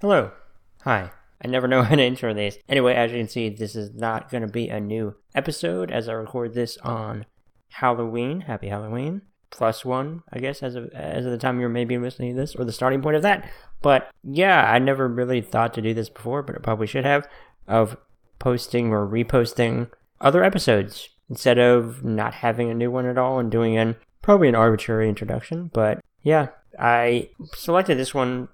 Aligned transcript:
Hello. 0.00 0.30
Hi. 0.84 1.10
I 1.44 1.48
never 1.48 1.68
know 1.68 1.82
how 1.84 1.94
to 1.94 2.02
intro 2.02 2.32
these. 2.32 2.56
Anyway, 2.70 2.94
as 2.94 3.12
you 3.12 3.18
can 3.18 3.28
see, 3.28 3.50
this 3.50 3.76
is 3.76 3.94
not 3.94 4.30
going 4.30 4.40
to 4.40 4.48
be 4.48 4.70
a 4.70 4.80
new 4.80 5.14
episode 5.34 5.90
as 5.90 6.08
I 6.08 6.12
record 6.12 6.54
this 6.54 6.78
on 6.78 7.26
Halloween. 7.68 8.40
Happy 8.40 8.68
Halloween. 8.68 9.20
Plus 9.50 9.84
one, 9.84 10.22
I 10.32 10.38
guess, 10.38 10.62
as 10.62 10.74
of, 10.74 10.88
as 10.94 11.26
of 11.26 11.32
the 11.32 11.36
time 11.36 11.60
you're 11.60 11.68
maybe 11.68 11.98
listening 11.98 12.34
to 12.34 12.40
this, 12.40 12.54
or 12.54 12.64
the 12.64 12.72
starting 12.72 13.02
point 13.02 13.16
of 13.16 13.22
that. 13.22 13.46
But 13.82 14.10
yeah, 14.24 14.72
I 14.72 14.78
never 14.78 15.06
really 15.06 15.42
thought 15.42 15.74
to 15.74 15.82
do 15.82 15.92
this 15.92 16.08
before, 16.08 16.42
but 16.42 16.56
I 16.56 16.60
probably 16.60 16.86
should 16.86 17.04
have, 17.04 17.28
of 17.68 17.98
posting 18.38 18.92
or 18.92 19.06
reposting 19.06 19.90
other 20.18 20.42
episodes 20.42 21.10
instead 21.28 21.58
of 21.58 22.02
not 22.02 22.32
having 22.32 22.70
a 22.70 22.74
new 22.74 22.90
one 22.90 23.04
at 23.04 23.18
all 23.18 23.38
and 23.38 23.50
doing 23.50 23.76
an 23.76 23.96
probably 24.22 24.48
an 24.48 24.54
arbitrary 24.54 25.10
introduction. 25.10 25.70
But 25.74 26.00
yeah, 26.22 26.48
I 26.78 27.28
selected 27.54 27.98
this 27.98 28.14
one 28.14 28.48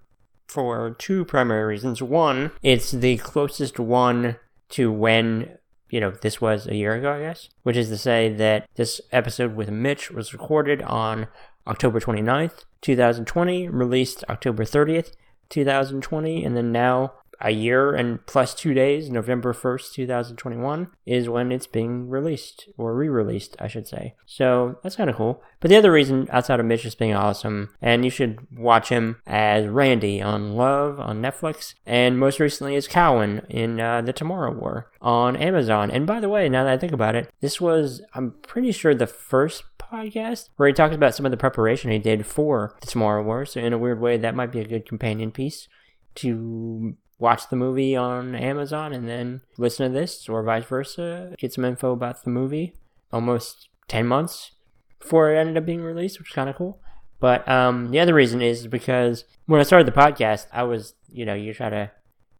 for 0.48 0.96
two 0.98 1.24
primary 1.24 1.64
reasons. 1.64 2.02
One, 2.02 2.52
it's 2.62 2.90
the 2.90 3.16
closest 3.18 3.78
one 3.78 4.37
to 4.70 4.91
when 4.91 5.59
you 5.88 6.00
know, 6.00 6.10
this 6.10 6.41
was 6.41 6.66
a 6.66 6.74
year 6.74 6.95
ago, 6.95 7.12
I 7.12 7.20
guess, 7.20 7.48
which 7.62 7.77
is 7.77 7.88
to 7.88 7.96
say 7.96 8.32
that 8.34 8.68
this 8.74 9.01
episode 9.12 9.54
with 9.54 9.70
Mitch 9.70 10.10
was 10.10 10.32
recorded 10.32 10.82
on 10.82 11.28
October 11.66 12.01
29th, 12.01 12.64
2020, 12.80 13.68
released 13.68 14.24
October 14.28 14.64
30th, 14.64 15.12
2020, 15.48 16.45
and 16.45 16.56
then 16.56 16.73
now 16.73 17.15
a 17.40 17.50
year 17.50 17.95
and 17.95 18.24
plus 18.26 18.54
two 18.54 18.74
days, 18.74 19.10
November 19.10 19.52
1st, 19.52 19.92
2021, 19.92 20.88
is 21.04 21.28
when 21.28 21.52
it's 21.52 21.66
being 21.66 22.09
released, 22.09 22.68
or 22.76 22.95
re 22.95 23.09
released, 23.09 23.56
I 23.59 23.68
should 23.68 23.86
say. 23.86 24.14
So 24.26 24.78
that's 24.82 24.96
kind 24.96 25.10
of 25.10 25.16
cool. 25.16 25.42
But 25.60 25.68
the 25.68 25.76
other 25.76 25.92
reason, 25.92 26.28
outside 26.30 26.60
of 26.60 26.66
Mitch 26.66 26.82
just 26.82 26.98
being 26.98 27.14
awesome, 27.14 27.70
and 27.80 28.04
you 28.04 28.10
should 28.10 28.46
watch 28.56 28.88
him 28.88 29.20
as 29.26 29.66
Randy 29.66 30.20
on 30.22 30.54
Love 30.54 31.00
on 31.00 31.22
Netflix, 31.22 31.74
and 31.84 32.18
most 32.18 32.40
recently 32.40 32.76
as 32.76 32.88
Cowan 32.88 33.46
in 33.48 33.80
uh, 33.80 34.02
The 34.02 34.12
Tomorrow 34.12 34.52
War 34.52 34.90
on 35.00 35.37
Amazon. 35.37 35.90
And 35.90 36.06
by 36.06 36.21
the 36.21 36.28
way, 36.28 36.48
now 36.48 36.65
that 36.65 36.73
I 36.73 36.78
think 36.78 36.93
about 36.93 37.15
it, 37.15 37.30
this 37.40 37.60
was, 37.60 38.02
I'm 38.15 38.32
pretty 38.43 38.73
sure, 38.73 38.95
the 38.95 39.06
first 39.06 39.65
podcast 39.78 40.48
where 40.56 40.68
he 40.68 40.73
talks 40.73 40.95
about 40.95 41.15
some 41.15 41.26
of 41.26 41.30
the 41.30 41.37
preparation 41.37 41.90
he 41.90 41.98
did 41.98 42.26
for 42.26 42.76
The 42.80 42.87
Tomorrow 42.87 43.23
War. 43.23 43.46
So, 43.46 43.60
in 43.60 43.73
a 43.73 43.78
weird 43.78 44.00
way, 44.00 44.16
that 44.16 44.34
might 44.34 44.52
be 44.52 44.60
a 44.60 44.66
good 44.66 44.87
companion 44.87 45.30
piece 45.30 45.68
to 46.16 46.96
watch 47.18 47.48
the 47.48 47.56
movie 47.56 47.96
on 47.96 48.34
Amazon 48.34 48.92
and 48.92 49.09
then 49.09 49.42
listen 49.59 49.90
to 49.90 49.98
this, 49.98 50.28
or 50.28 50.42
vice 50.42 50.64
versa. 50.64 51.34
Get 51.38 51.52
some 51.52 51.64
info 51.64 51.92
about 51.92 52.22
the 52.24 52.30
movie 52.30 52.74
almost 53.12 53.68
10 53.88 54.06
months 54.06 54.52
before 54.98 55.32
it 55.32 55.38
ended 55.38 55.56
up 55.56 55.66
being 55.66 55.82
released, 55.82 56.18
which 56.18 56.30
is 56.30 56.34
kind 56.34 56.50
of 56.50 56.56
cool. 56.56 56.80
But 57.18 57.48
um, 57.48 57.90
the 57.90 58.00
other 58.00 58.14
reason 58.14 58.42
is 58.42 58.66
because 58.66 59.24
when 59.46 59.60
I 59.60 59.64
started 59.64 59.87
the 59.87 59.92
podcast, 59.92 60.46
I 60.52 60.64
was, 60.64 60.94
you 61.09 61.24
know, 61.24 61.34
you 61.34 61.54
try 61.54 61.70
to 61.70 61.90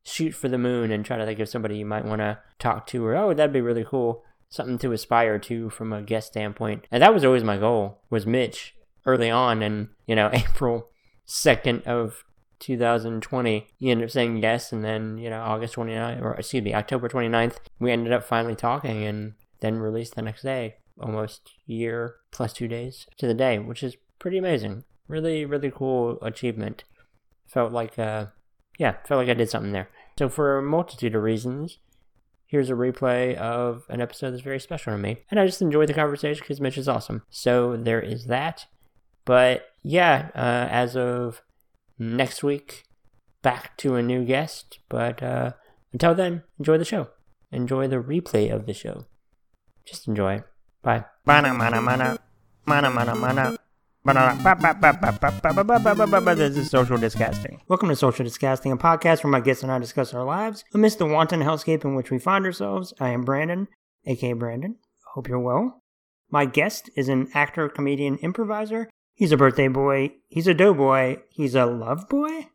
shoot 0.05 0.33
for 0.33 0.49
the 0.49 0.59
moon 0.59 0.93
and 0.93 1.05
try 1.05 1.17
to 1.17 1.25
think 1.25 1.41
of 1.41 1.49
somebody 1.49 1.79
you 1.79 1.87
might 1.87 2.05
want 2.05 2.21
to 2.21 2.39
talk 2.59 2.87
to, 2.89 3.05
or 3.05 3.17
oh, 3.17 3.33
that'd 3.33 3.53
be 3.53 3.61
really 3.61 3.85
cool, 3.85 4.23
something 4.49 4.79
to 4.79 4.93
aspire 4.93 5.39
to 5.39 5.71
from 5.71 5.93
a 5.93 6.03
guest 6.03 6.29
standpoint. 6.29 6.87
And 6.91 7.03
that 7.03 7.15
was 7.15 7.25
always 7.25 7.43
my 7.43 7.57
goal, 7.57 8.03
was 8.11 8.27
Mitch 8.27 8.75
early 9.07 9.31
on. 9.31 9.63
And, 9.63 9.89
you 10.07 10.15
know, 10.15 10.31
April 10.33 10.91
2nd 11.27 11.85
of 11.85 12.25
2020, 12.61 13.67
he 13.77 13.91
ended 13.91 14.07
up 14.07 14.11
saying 14.11 14.39
yes, 14.39 14.73
and 14.73 14.85
then, 14.85 15.19
you 15.19 15.31
know, 15.31 15.41
August 15.41 15.75
29th, 15.75 16.23
or 16.23 16.35
excuse 16.35 16.63
me, 16.63 16.75
October 16.75 17.09
29th, 17.09 17.57
we 17.79 17.93
ended 17.93 18.13
up 18.13 18.25
finally 18.25 18.55
talking 18.55 19.05
and 19.05 19.35
then 19.61 19.79
released 19.79 20.15
the 20.15 20.23
next 20.23 20.43
day, 20.43 20.77
almost 21.01 21.53
year 21.67 22.17
plus 22.31 22.53
two 22.53 22.69
days 22.69 23.07
to 23.19 23.27
the 23.27 23.35
day, 23.35 23.59
which 23.59 23.83
is 23.83 23.97
pretty 24.19 24.39
amazing. 24.39 24.85
Really, 25.09 25.45
really 25.45 25.71
cool 25.71 26.19
achievement. 26.23 26.85
Felt 27.47 27.73
like, 27.73 27.99
uh, 27.99 28.27
yeah, 28.79 28.97
felt 29.05 29.19
like 29.19 29.29
I 29.29 29.35
did 29.35 29.51
something 29.51 29.73
there. 29.73 29.89
So, 30.19 30.29
for 30.29 30.59
a 30.59 30.63
multitude 30.63 31.15
of 31.15 31.23
reasons, 31.23 31.79
here's 32.47 32.71
a 32.71 32.75
replay 32.75 33.37
of 33.37 33.85
an 33.89 34.01
episode 34.01 34.33
that's 34.33 34.43
very 34.43 34.61
special 34.61 34.93
to 34.93 34.99
me. 34.99 35.19
And 35.31 35.39
I 35.39 35.47
just 35.47 35.63
enjoyed 35.63 35.89
the 35.89 35.95
conversation 35.95 36.43
because 36.43 36.61
Mitch 36.61 36.79
is 36.79 36.89
awesome. 36.89 37.23
So, 37.31 37.77
there 37.77 38.01
is 38.01 38.27
that. 38.27 38.67
But 39.25 39.67
yeah, 39.83 40.31
uh, 40.35 40.69
as 40.71 40.97
of 40.97 41.43
next 41.99 42.43
week 42.43 42.85
back 43.43 43.77
to 43.79 43.95
a 43.95 44.03
new 44.03 44.25
guest. 44.25 44.79
But 44.89 45.23
uh, 45.23 45.53
until 45.93 46.15
then, 46.15 46.43
enjoy 46.59 46.79
the 46.79 46.85
show. 46.85 47.09
Enjoy 47.53 47.87
the 47.87 47.97
replay 47.97 48.53
of 48.53 48.67
the 48.67 48.75
show. 48.75 49.07
Just 49.87 50.09
enjoy. 50.09 50.43
Bye. 50.83 51.05
Mana, 51.25 51.55
mana, 51.55 51.81
mana. 51.81 52.19
Mana, 52.67 52.91
mana, 52.91 53.15
mana. 53.15 53.57
This 54.05 54.17
is 56.57 56.71
Social 56.71 56.97
Discasting. 56.97 57.61
Welcome 57.67 57.89
to 57.89 57.97
Social 57.97 58.25
Discasting, 58.25 58.71
a 58.71 58.77
podcast 58.77 59.25
where 59.25 59.33
my 59.33 59.41
guests 59.41 59.65
and 59.65 59.73
I 59.73 59.81
discuss 59.81 60.15
our 60.15 60.25
lives 60.25 60.63
amidst 60.73 60.99
the 60.99 61.07
wanton 61.07 61.41
hellscape 61.41 61.85
in 61.85 61.97
which 61.97 62.13
we 62.13 62.21
find 62.21 62.45
ourselves. 62.45 62.95
I 63.01 63.11
am 63.11 63.23
Brandon, 63.23 63.67
aka 64.07 64.33
Brandon. 64.33 64.77
Hope 65.15 65.29
you're 65.29 65.41
well. 65.41 65.83
My 66.31 66.45
guest 66.45 66.89
is 66.97 67.09
an 67.09 67.29
actor, 67.35 67.69
comedian, 67.69 68.19
improviser, 68.19 68.89
He's 69.17 69.33
a 69.33 69.37
birthday 69.39 69.69
boy. 69.69 70.13
He's 70.29 70.47
a 70.47 70.53
doughboy. 70.53 71.17
He's 71.31 71.55
a 71.55 71.65
love 71.65 72.07
boy. 72.07 72.49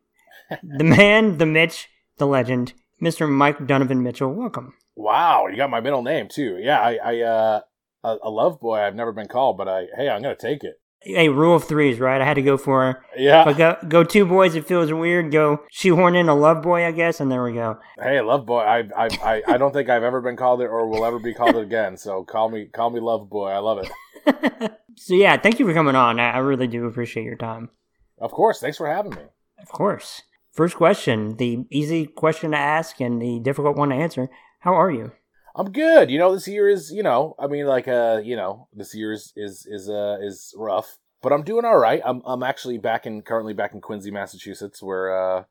the 0.62 0.84
man, 0.84 1.38
the 1.38 1.44
Mitch, 1.44 1.88
the 2.18 2.26
legend, 2.26 2.72
Mr. 3.02 3.28
Mike 3.28 3.66
Donovan 3.66 4.00
Mitchell. 4.04 4.32
Welcome. 4.32 4.74
Wow, 4.94 5.48
you 5.48 5.56
got 5.56 5.70
my 5.70 5.80
middle 5.80 6.02
name 6.04 6.28
too. 6.28 6.58
Yeah, 6.60 6.80
I, 6.80 6.98
I 7.02 7.20
uh, 7.22 7.60
a, 8.04 8.16
a 8.22 8.30
love 8.30 8.60
boy. 8.60 8.78
I've 8.78 8.94
never 8.94 9.10
been 9.10 9.26
called, 9.26 9.58
but 9.58 9.66
I, 9.66 9.86
hey, 9.96 10.08
I'm 10.08 10.22
gonna 10.22 10.36
take 10.36 10.62
it. 10.62 10.74
Hey, 11.00 11.28
rule 11.28 11.56
of 11.56 11.64
threes, 11.64 11.98
right? 11.98 12.20
I 12.20 12.24
had 12.24 12.34
to 12.34 12.42
go 12.42 12.56
for 12.56 13.04
yeah. 13.16 13.44
But 13.44 13.56
go 13.56 13.76
go 13.88 14.04
two 14.04 14.24
boys. 14.24 14.54
It 14.54 14.64
feels 14.64 14.92
weird. 14.92 15.32
Go 15.32 15.64
shoehorn 15.68 16.14
in 16.14 16.28
a 16.28 16.34
love 16.36 16.62
boy, 16.62 16.86
I 16.86 16.92
guess, 16.92 17.18
and 17.18 17.28
there 17.28 17.42
we 17.42 17.54
go. 17.54 17.80
Hey, 18.00 18.20
love 18.20 18.46
boy. 18.46 18.60
I 18.60 18.84
I 18.96 19.08
I, 19.24 19.42
I 19.48 19.56
don't 19.56 19.72
think 19.72 19.88
I've 19.88 20.04
ever 20.04 20.20
been 20.20 20.36
called 20.36 20.60
it 20.60 20.66
or 20.66 20.86
will 20.86 21.04
ever 21.04 21.18
be 21.18 21.34
called 21.34 21.56
it 21.56 21.62
again. 21.62 21.96
So 21.96 22.22
call 22.22 22.50
me 22.50 22.66
call 22.66 22.90
me 22.90 23.00
love 23.00 23.28
boy. 23.28 23.48
I 23.48 23.58
love 23.58 23.78
it. 23.78 24.72
so 24.96 25.14
yeah, 25.14 25.36
thank 25.36 25.58
you 25.58 25.66
for 25.66 25.74
coming 25.74 25.96
on. 25.96 26.20
I, 26.20 26.32
I 26.32 26.38
really 26.38 26.66
do 26.66 26.86
appreciate 26.86 27.24
your 27.24 27.36
time. 27.36 27.70
Of 28.18 28.30
course. 28.30 28.60
Thanks 28.60 28.76
for 28.76 28.86
having 28.86 29.14
me. 29.14 29.22
Of 29.60 29.68
course. 29.68 30.22
First 30.52 30.76
question, 30.76 31.36
the 31.36 31.64
easy 31.70 32.06
question 32.06 32.50
to 32.50 32.58
ask 32.58 33.00
and 33.00 33.20
the 33.20 33.40
difficult 33.40 33.76
one 33.76 33.88
to 33.88 33.94
answer. 33.94 34.28
How 34.60 34.74
are 34.74 34.90
you? 34.90 35.12
I'm 35.54 35.72
good. 35.72 36.10
You 36.10 36.18
know, 36.18 36.34
this 36.34 36.48
year 36.48 36.68
is, 36.68 36.92
you 36.92 37.02
know, 37.02 37.34
I 37.38 37.46
mean, 37.46 37.66
like, 37.66 37.88
uh, 37.88 38.20
you 38.22 38.36
know, 38.36 38.68
this 38.72 38.94
year 38.94 39.12
is 39.12 39.32
is 39.36 39.66
is 39.66 39.88
uh 39.88 40.18
is 40.20 40.54
rough, 40.56 40.98
but 41.22 41.32
I'm 41.32 41.42
doing 41.42 41.64
all 41.64 41.78
right. 41.78 42.00
I'm 42.04 42.22
I'm 42.24 42.42
actually 42.42 42.78
back 42.78 43.06
in 43.06 43.22
currently 43.22 43.54
back 43.54 43.74
in 43.74 43.80
Quincy, 43.80 44.10
Massachusetts, 44.10 44.82
where 44.82 45.14
uh 45.14 45.44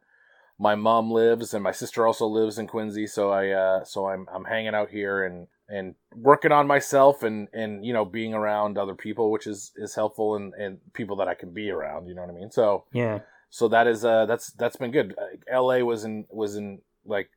my 0.59 0.75
mom 0.75 1.11
lives 1.11 1.53
and 1.53 1.63
my 1.63 1.71
sister 1.71 2.05
also 2.05 2.25
lives 2.25 2.59
in 2.59 2.67
Quincy. 2.67 3.07
So 3.07 3.31
I 3.31 3.49
uh 3.49 3.83
so 3.83 4.07
I'm 4.07 4.27
I'm 4.33 4.45
hanging 4.45 4.75
out 4.75 4.89
here 4.89 5.23
and 5.23 5.47
and 5.71 5.95
working 6.15 6.51
on 6.51 6.67
myself 6.67 7.23
and 7.23 7.47
and 7.53 7.85
you 7.85 7.93
know 7.93 8.05
being 8.05 8.33
around 8.33 8.77
other 8.77 8.95
people, 8.95 9.31
which 9.31 9.47
is 9.47 9.71
is 9.77 9.95
helpful 9.95 10.35
and 10.35 10.53
and 10.53 10.79
people 10.93 11.15
that 11.17 11.27
I 11.27 11.33
can 11.33 11.53
be 11.53 11.69
around. 11.69 12.07
You 12.07 12.15
know 12.15 12.21
what 12.21 12.29
I 12.29 12.33
mean? 12.33 12.51
So 12.51 12.85
yeah. 12.93 13.19
So 13.49 13.67
that 13.69 13.87
is 13.87 14.05
uh 14.05 14.25
that's 14.25 14.51
that's 14.53 14.75
been 14.75 14.91
good. 14.91 15.15
L.A. 15.49 15.83
was 15.83 16.03
in 16.03 16.25
was 16.29 16.55
in 16.55 16.79
like 17.05 17.29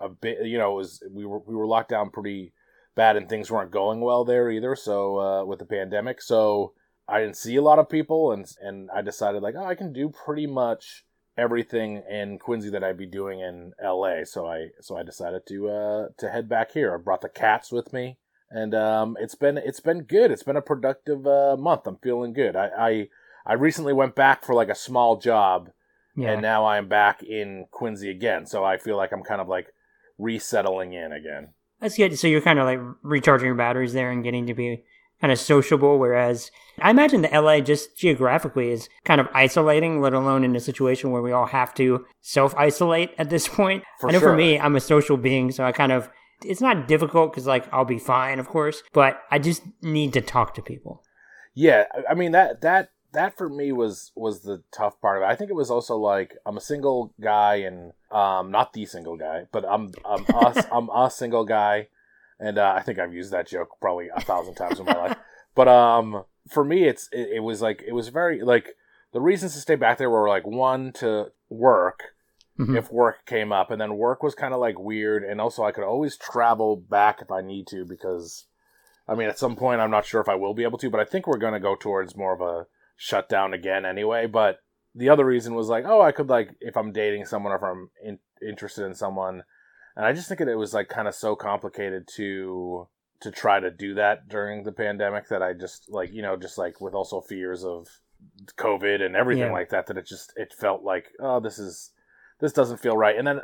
a 0.00 0.08
bit 0.08 0.44
you 0.44 0.58
know 0.58 0.72
it 0.72 0.76
was 0.76 1.02
we 1.10 1.26
were 1.26 1.40
we 1.40 1.54
were 1.54 1.66
locked 1.66 1.90
down 1.90 2.10
pretty 2.10 2.52
bad 2.94 3.16
and 3.16 3.28
things 3.28 3.50
weren't 3.50 3.70
going 3.70 4.00
well 4.00 4.24
there 4.24 4.50
either. 4.50 4.76
So 4.76 5.18
uh, 5.18 5.44
with 5.44 5.58
the 5.58 5.64
pandemic, 5.64 6.20
so 6.22 6.74
I 7.08 7.20
didn't 7.20 7.36
see 7.36 7.56
a 7.56 7.62
lot 7.62 7.78
of 7.78 7.88
people 7.88 8.32
and 8.32 8.46
and 8.60 8.90
I 8.94 9.02
decided 9.02 9.42
like 9.42 9.54
oh 9.58 9.64
I 9.64 9.74
can 9.74 9.92
do 9.92 10.08
pretty 10.08 10.46
much 10.46 11.04
everything 11.36 12.02
in 12.10 12.38
Quincy 12.38 12.70
that 12.70 12.84
I'd 12.84 12.98
be 12.98 13.06
doing 13.06 13.40
in 13.40 13.72
LA. 13.82 14.24
So 14.24 14.46
I 14.46 14.68
so 14.80 14.96
I 14.96 15.02
decided 15.02 15.46
to 15.48 15.68
uh 15.68 16.08
to 16.18 16.30
head 16.30 16.48
back 16.48 16.72
here. 16.72 16.94
I 16.94 16.98
brought 16.98 17.22
the 17.22 17.28
cats 17.28 17.72
with 17.72 17.92
me. 17.92 18.18
And 18.50 18.74
um 18.74 19.16
it's 19.20 19.34
been 19.34 19.56
it's 19.56 19.80
been 19.80 20.02
good. 20.02 20.30
It's 20.30 20.42
been 20.42 20.56
a 20.56 20.62
productive 20.62 21.26
uh 21.26 21.56
month. 21.56 21.86
I'm 21.86 21.98
feeling 22.02 22.32
good. 22.32 22.56
I 22.56 22.68
I, 22.78 23.08
I 23.46 23.54
recently 23.54 23.92
went 23.92 24.14
back 24.14 24.44
for 24.44 24.54
like 24.54 24.68
a 24.68 24.74
small 24.74 25.16
job 25.16 25.70
yeah. 26.16 26.32
and 26.32 26.42
now 26.42 26.66
I'm 26.66 26.88
back 26.88 27.22
in 27.22 27.66
Quincy 27.70 28.10
again. 28.10 28.46
So 28.46 28.64
I 28.64 28.76
feel 28.76 28.96
like 28.96 29.12
I'm 29.12 29.22
kind 29.22 29.40
of 29.40 29.48
like 29.48 29.68
resettling 30.18 30.92
in 30.92 31.12
again. 31.12 31.48
That's 31.80 31.96
good. 31.96 32.16
So 32.18 32.28
you're 32.28 32.40
kind 32.40 32.58
of 32.58 32.66
like 32.66 32.78
recharging 33.02 33.46
your 33.46 33.54
batteries 33.56 33.92
there 33.92 34.10
and 34.10 34.22
getting 34.22 34.46
to 34.46 34.54
be 34.54 34.84
kind 35.22 35.32
of 35.32 35.38
sociable. 35.38 35.98
Whereas 35.98 36.50
I 36.80 36.90
imagine 36.90 37.22
the 37.22 37.28
LA 37.28 37.60
just 37.60 37.96
geographically 37.96 38.70
is 38.70 38.90
kind 39.04 39.20
of 39.20 39.28
isolating, 39.32 40.02
let 40.02 40.12
alone 40.12 40.44
in 40.44 40.54
a 40.54 40.60
situation 40.60 41.10
where 41.10 41.22
we 41.22 41.32
all 41.32 41.46
have 41.46 41.72
to 41.74 42.04
self 42.20 42.54
isolate 42.56 43.12
at 43.16 43.30
this 43.30 43.48
point. 43.48 43.84
For 44.00 44.10
I 44.10 44.12
know 44.12 44.18
sure. 44.18 44.30
for 44.32 44.36
me, 44.36 44.58
I'm 44.58 44.76
a 44.76 44.80
social 44.80 45.16
being, 45.16 45.50
so 45.50 45.64
I 45.64 45.72
kind 45.72 45.92
of 45.92 46.10
it's 46.44 46.60
not 46.60 46.88
difficult 46.88 47.32
because 47.32 47.46
like 47.46 47.72
I'll 47.72 47.84
be 47.84 47.98
fine, 47.98 48.38
of 48.38 48.48
course, 48.48 48.82
but 48.92 49.22
I 49.30 49.38
just 49.38 49.62
need 49.80 50.12
to 50.14 50.20
talk 50.20 50.54
to 50.54 50.62
people. 50.62 51.02
Yeah, 51.54 51.84
I 52.08 52.14
mean 52.14 52.32
that 52.32 52.60
that 52.62 52.90
that 53.12 53.36
for 53.36 53.48
me 53.48 53.72
was 53.72 54.10
was 54.14 54.40
the 54.40 54.62
tough 54.72 55.00
part 55.00 55.18
of 55.18 55.22
it. 55.22 55.32
I 55.32 55.36
think 55.36 55.50
it 55.50 55.54
was 55.54 55.70
also 55.70 55.96
like 55.96 56.34
I'm 56.46 56.56
a 56.56 56.60
single 56.60 57.14
guy 57.20 57.56
and 57.56 57.92
um 58.10 58.50
not 58.50 58.72
the 58.72 58.86
single 58.86 59.16
guy, 59.16 59.46
but 59.52 59.64
I'm 59.68 59.92
I'm 60.04 60.24
us 60.34 60.64
I'm 60.72 60.88
a 60.88 61.10
single 61.10 61.44
guy, 61.44 61.88
and 62.42 62.58
uh, 62.58 62.74
I 62.76 62.82
think 62.82 62.98
I've 62.98 63.14
used 63.14 63.30
that 63.32 63.46
joke 63.46 63.70
probably 63.80 64.08
a 64.14 64.20
thousand 64.20 64.54
times 64.54 64.78
in 64.80 64.86
my 64.86 64.96
life. 64.96 65.16
But 65.54 65.68
um 65.68 66.24
for 66.48 66.64
me, 66.64 66.84
it's 66.84 67.08
it, 67.12 67.28
it 67.36 67.40
was 67.40 67.60
like 67.60 67.82
it 67.86 67.92
was 67.92 68.08
very 68.08 68.40
like 68.42 68.66
the 69.12 69.20
reasons 69.20 69.52
to 69.52 69.60
stay 69.60 69.74
back 69.76 69.98
there 69.98 70.08
were 70.08 70.26
like 70.28 70.46
one 70.46 70.92
to 70.94 71.30
work, 71.50 72.00
Mhm. 72.58 72.76
if 72.78 72.90
work 72.90 73.26
came 73.26 73.52
up, 73.52 73.70
and 73.70 73.78
then 73.80 73.96
work 73.98 74.22
was 74.22 74.34
kind 74.34 74.54
of 74.54 74.60
like 74.60 74.78
weird, 74.78 75.22
and 75.24 75.40
also 75.42 75.62
I 75.62 75.72
could 75.72 75.84
always 75.84 76.16
travel 76.16 76.76
back 76.76 77.20
if 77.20 77.30
I 77.30 77.42
need 77.42 77.66
to 77.68 77.84
because, 77.84 78.46
I 79.06 79.14
mean, 79.14 79.28
at 79.28 79.38
some 79.38 79.56
point 79.56 79.80
I'm 79.82 79.90
not 79.90 80.06
sure 80.06 80.20
if 80.22 80.28
I 80.28 80.36
will 80.36 80.54
be 80.54 80.62
able 80.64 80.78
to, 80.78 80.88
but 80.90 81.00
I 81.00 81.04
think 81.04 81.26
we're 81.26 81.36
going 81.44 81.52
to 81.54 81.60
go 81.68 81.76
towards 81.76 82.16
more 82.16 82.32
of 82.34 82.40
a 82.40 82.66
shutdown 82.96 83.52
again 83.52 83.84
anyway. 83.84 84.26
But 84.26 84.60
the 84.94 85.08
other 85.10 85.26
reason 85.26 85.54
was 85.54 85.68
like, 85.68 85.84
oh, 85.86 86.00
I 86.00 86.12
could 86.12 86.28
like 86.30 86.50
if 86.60 86.76
I'm 86.78 86.92
dating 86.92 87.26
someone 87.26 87.52
or 87.52 87.56
if 87.56 87.62
I'm 87.62 87.90
in, 88.02 88.18
interested 88.46 88.84
in 88.86 88.94
someone, 88.94 89.44
and 89.96 90.04
I 90.06 90.12
just 90.12 90.28
think 90.28 90.38
that 90.38 90.48
it 90.48 90.56
was 90.56 90.74
like 90.74 90.88
kind 90.88 91.08
of 91.08 91.14
so 91.14 91.36
complicated 91.36 92.08
to 92.16 92.88
to 93.20 93.30
try 93.30 93.60
to 93.60 93.70
do 93.70 93.94
that 93.94 94.28
during 94.28 94.64
the 94.64 94.72
pandemic 94.72 95.28
that 95.28 95.42
I 95.42 95.52
just 95.52 95.90
like 95.90 96.12
you 96.12 96.22
know 96.22 96.36
just 96.36 96.58
like 96.58 96.80
with 96.80 96.94
also 96.94 97.20
fears 97.20 97.64
of 97.64 97.88
COVID 98.56 99.00
and 99.04 99.16
everything 99.16 99.44
Yeah. 99.48 99.52
like 99.52 99.70
that 99.70 99.86
that 99.86 99.96
it 99.98 100.06
just 100.06 100.32
it 100.36 100.52
felt 100.52 100.82
like 100.82 101.06
oh 101.20 101.40
this 101.40 101.58
is 101.58 101.90
this 102.40 102.52
doesn't 102.52 102.78
feel 102.78 102.96
right. 102.96 103.16
And 103.16 103.26
then 103.26 103.40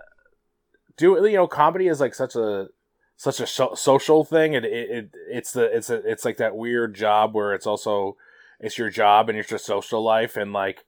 do 0.97 1.15
you 1.15 1.37
know 1.37 1.47
comedy 1.47 1.87
is 1.89 2.01
like 2.01 2.15
such 2.15 2.35
a 2.35 2.69
such 3.17 3.41
a 3.41 3.47
so- 3.47 3.75
social 3.75 4.25
thing. 4.25 4.55
And 4.57 4.65
it, 4.65 4.91
it 4.91 5.11
it's 5.31 5.53
the 5.53 5.65
it's 5.77 5.91
a 5.91 5.97
it's 6.11 6.25
like 6.25 6.37
that 6.39 6.57
weird 6.57 6.95
job 6.95 7.35
where 7.35 7.53
it's 7.55 7.67
also 7.67 8.17
it's 8.61 8.79
your 8.79 8.91
job 8.91 9.29
and 9.29 9.39
it's 9.39 9.51
your 9.51 9.59
social 9.59 10.03
life. 10.03 10.37
And 10.37 10.53
like 10.53 10.85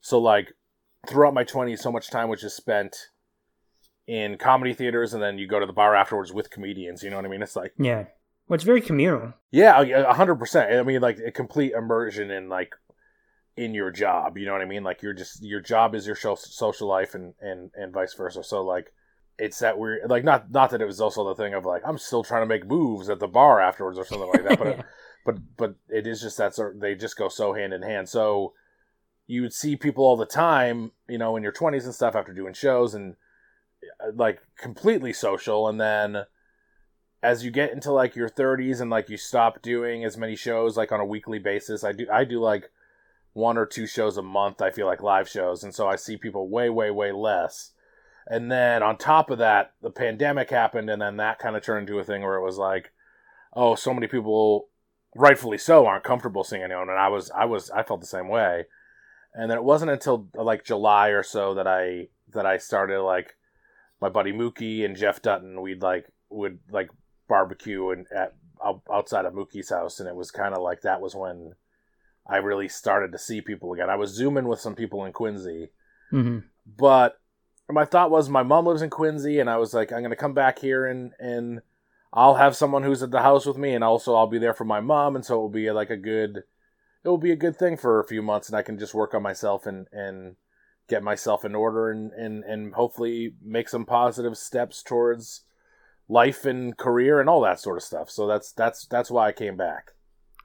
so 0.00 0.18
like 0.18 0.52
throughout 1.08 1.34
my 1.34 1.44
20s 1.44 1.78
so 1.78 1.90
much 1.92 2.10
time 2.10 2.28
was 2.28 2.40
just 2.40 2.56
spent 2.56 2.96
in 4.08 4.36
comedy 4.38 4.72
theaters 4.74 5.14
and 5.14 5.22
then 5.22 5.38
you 5.38 5.46
go 5.46 5.60
to 5.60 5.66
the 5.66 5.72
bar 5.72 5.94
afterwards 5.94 6.32
with 6.32 6.50
comedians 6.50 7.02
you 7.04 7.10
know 7.10 7.16
what 7.16 7.24
i 7.26 7.28
mean 7.28 7.42
it's 7.42 7.54
like 7.54 7.72
Yeah. 7.78 8.06
Well, 8.48 8.54
it's 8.54 8.64
very 8.64 8.80
communal. 8.80 9.34
yeah, 9.50 10.10
hundred 10.14 10.36
percent. 10.36 10.72
I 10.72 10.82
mean, 10.82 11.02
like 11.02 11.18
a 11.18 11.30
complete 11.30 11.72
immersion 11.72 12.30
in 12.30 12.48
like 12.48 12.72
in 13.58 13.74
your 13.74 13.90
job. 13.90 14.38
You 14.38 14.46
know 14.46 14.52
what 14.52 14.62
I 14.62 14.64
mean? 14.64 14.82
Like 14.82 15.02
you're 15.02 15.12
just 15.12 15.42
your 15.42 15.60
job 15.60 15.94
is 15.94 16.06
your 16.06 16.16
social 16.16 16.88
life, 16.88 17.14
and 17.14 17.34
and 17.42 17.70
and 17.74 17.92
vice 17.92 18.14
versa. 18.14 18.42
So 18.42 18.64
like 18.64 18.90
it's 19.38 19.58
that 19.58 19.78
weird. 19.78 20.08
Like 20.08 20.24
not 20.24 20.50
not 20.50 20.70
that 20.70 20.80
it 20.80 20.86
was 20.86 20.98
also 20.98 21.28
the 21.28 21.34
thing 21.34 21.52
of 21.52 21.66
like 21.66 21.82
I'm 21.84 21.98
still 21.98 22.24
trying 22.24 22.40
to 22.40 22.46
make 22.46 22.66
moves 22.66 23.10
at 23.10 23.20
the 23.20 23.28
bar 23.28 23.60
afterwards 23.60 23.98
or 23.98 24.06
something 24.06 24.30
like 24.30 24.44
that. 24.48 24.58
But 24.58 24.66
it, 24.68 24.84
but 25.26 25.36
but 25.58 25.74
it 25.90 26.06
is 26.06 26.22
just 26.22 26.38
that 26.38 26.54
sort. 26.54 26.80
They 26.80 26.94
just 26.94 27.18
go 27.18 27.28
so 27.28 27.52
hand 27.52 27.74
in 27.74 27.82
hand. 27.82 28.08
So 28.08 28.54
you 29.26 29.42
would 29.42 29.52
see 29.52 29.76
people 29.76 30.04
all 30.06 30.16
the 30.16 30.24
time, 30.24 30.92
you 31.06 31.18
know, 31.18 31.36
in 31.36 31.42
your 31.42 31.52
20s 31.52 31.84
and 31.84 31.94
stuff 31.94 32.16
after 32.16 32.32
doing 32.32 32.54
shows 32.54 32.94
and 32.94 33.14
like 34.14 34.40
completely 34.58 35.12
social, 35.12 35.68
and 35.68 35.80
then 35.80 36.24
as 37.22 37.44
you 37.44 37.50
get 37.50 37.72
into 37.72 37.92
like 37.92 38.14
your 38.14 38.28
30s 38.28 38.80
and 38.80 38.90
like 38.90 39.08
you 39.08 39.16
stop 39.16 39.60
doing 39.62 40.04
as 40.04 40.16
many 40.16 40.36
shows 40.36 40.76
like 40.76 40.92
on 40.92 41.00
a 41.00 41.04
weekly 41.04 41.38
basis 41.38 41.84
i 41.84 41.92
do 41.92 42.06
i 42.12 42.24
do 42.24 42.40
like 42.40 42.70
one 43.32 43.58
or 43.58 43.66
two 43.66 43.86
shows 43.86 44.16
a 44.16 44.22
month 44.22 44.62
i 44.62 44.70
feel 44.70 44.86
like 44.86 45.02
live 45.02 45.28
shows 45.28 45.64
and 45.64 45.74
so 45.74 45.88
i 45.88 45.96
see 45.96 46.16
people 46.16 46.48
way 46.48 46.68
way 46.68 46.90
way 46.90 47.12
less. 47.12 47.72
And 48.30 48.52
then 48.52 48.82
on 48.82 48.98
top 48.98 49.30
of 49.30 49.38
that 49.38 49.72
the 49.80 49.90
pandemic 49.90 50.50
happened 50.50 50.90
and 50.90 51.00
then 51.00 51.16
that 51.16 51.38
kind 51.38 51.56
of 51.56 51.62
turned 51.62 51.88
into 51.88 51.98
a 51.98 52.04
thing 52.04 52.22
where 52.22 52.36
it 52.36 52.44
was 52.44 52.58
like 52.58 52.92
oh 53.54 53.74
so 53.74 53.94
many 53.94 54.06
people 54.06 54.68
rightfully 55.16 55.56
so 55.56 55.86
aren't 55.86 56.04
comfortable 56.04 56.44
seeing 56.44 56.62
anyone 56.62 56.90
and 56.90 56.98
i 56.98 57.08
was 57.08 57.30
i 57.30 57.46
was 57.46 57.70
i 57.70 57.82
felt 57.82 58.00
the 58.00 58.06
same 58.06 58.28
way. 58.28 58.66
And 59.34 59.50
then 59.50 59.58
it 59.58 59.64
wasn't 59.64 59.90
until 59.90 60.28
like 60.34 60.64
july 60.64 61.08
or 61.08 61.22
so 61.22 61.54
that 61.54 61.66
i 61.66 62.08
that 62.34 62.44
i 62.44 62.58
started 62.58 63.00
like 63.00 63.37
my 64.00 64.08
buddy 64.08 64.32
mookie 64.32 64.84
and 64.84 64.96
jeff 64.96 65.20
dutton 65.22 65.60
we'd 65.60 65.82
like 65.82 66.06
would 66.30 66.58
like 66.70 66.88
barbecue 67.28 67.90
and 67.90 68.06
at 68.14 68.34
outside 68.90 69.24
of 69.24 69.34
Mookie's 69.34 69.70
house, 69.70 70.00
and 70.00 70.08
it 70.08 70.14
was 70.14 70.30
kind 70.30 70.54
of 70.54 70.62
like 70.62 70.82
that 70.82 71.00
was 71.00 71.14
when 71.14 71.54
I 72.26 72.38
really 72.38 72.68
started 72.68 73.12
to 73.12 73.18
see 73.18 73.40
people 73.40 73.72
again. 73.72 73.90
I 73.90 73.96
was 73.96 74.10
zooming 74.10 74.48
with 74.48 74.60
some 74.60 74.74
people 74.74 75.04
in 75.04 75.12
Quincy, 75.12 75.70
hmm 76.10 76.38
but 76.66 77.18
my 77.70 77.86
thought 77.86 78.10
was 78.10 78.28
my 78.28 78.42
mom 78.42 78.66
lives 78.66 78.82
in 78.82 78.90
Quincy, 78.90 79.40
and 79.40 79.48
I 79.48 79.56
was 79.56 79.74
like, 79.74 79.92
I'm 79.92 80.02
gonna 80.02 80.16
come 80.16 80.34
back 80.34 80.58
here 80.58 80.86
and 80.86 81.12
and 81.18 81.60
I'll 82.12 82.34
have 82.34 82.56
someone 82.56 82.82
who's 82.82 83.02
at 83.02 83.10
the 83.10 83.22
house 83.22 83.46
with 83.46 83.58
me, 83.58 83.74
and 83.74 83.84
also 83.84 84.14
I'll 84.14 84.26
be 84.26 84.38
there 84.38 84.54
for 84.54 84.64
my 84.64 84.80
mom, 84.80 85.14
and 85.14 85.24
so 85.24 85.34
it 85.34 85.38
will 85.38 85.48
be 85.48 85.70
like 85.70 85.90
a 85.90 85.96
good, 85.96 86.38
it 87.04 87.08
will 87.08 87.18
be 87.18 87.32
a 87.32 87.36
good 87.36 87.56
thing 87.56 87.76
for 87.76 88.00
a 88.00 88.06
few 88.06 88.22
months, 88.22 88.48
and 88.48 88.56
I 88.56 88.62
can 88.62 88.78
just 88.78 88.94
work 88.94 89.14
on 89.14 89.22
myself 89.22 89.66
and 89.66 89.86
and 89.92 90.36
get 90.88 91.02
myself 91.02 91.44
in 91.44 91.54
order 91.54 91.90
and 91.90 92.12
and 92.12 92.44
and 92.44 92.74
hopefully 92.74 93.34
make 93.42 93.68
some 93.68 93.84
positive 93.84 94.36
steps 94.36 94.82
towards 94.82 95.42
life 96.08 96.44
and 96.44 96.76
career 96.76 97.20
and 97.20 97.28
all 97.28 97.42
that 97.42 97.60
sort 97.60 97.76
of 97.76 97.82
stuff. 97.82 98.10
So 98.10 98.26
that's 98.26 98.52
that's 98.52 98.86
that's 98.86 99.10
why 99.10 99.28
I 99.28 99.32
came 99.32 99.56
back. 99.56 99.92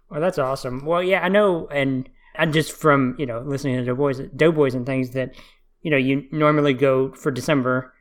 Well, 0.09 0.21
that's 0.21 0.37
awesome. 0.37 0.85
Well, 0.85 1.01
yeah, 1.01 1.21
I 1.21 1.29
know, 1.29 1.67
and 1.67 2.09
and 2.35 2.53
just 2.53 2.71
from 2.73 3.15
you 3.17 3.25
know 3.25 3.39
listening 3.39 3.77
to 3.77 3.85
Doughboys, 3.85 4.19
Doughboys 4.35 4.75
and 4.75 4.85
things 4.85 5.11
that 5.11 5.33
you 5.81 5.89
know 5.91 5.97
you 5.97 6.25
normally 6.31 6.73
go 6.73 7.11
for 7.13 7.31
December 7.31 7.93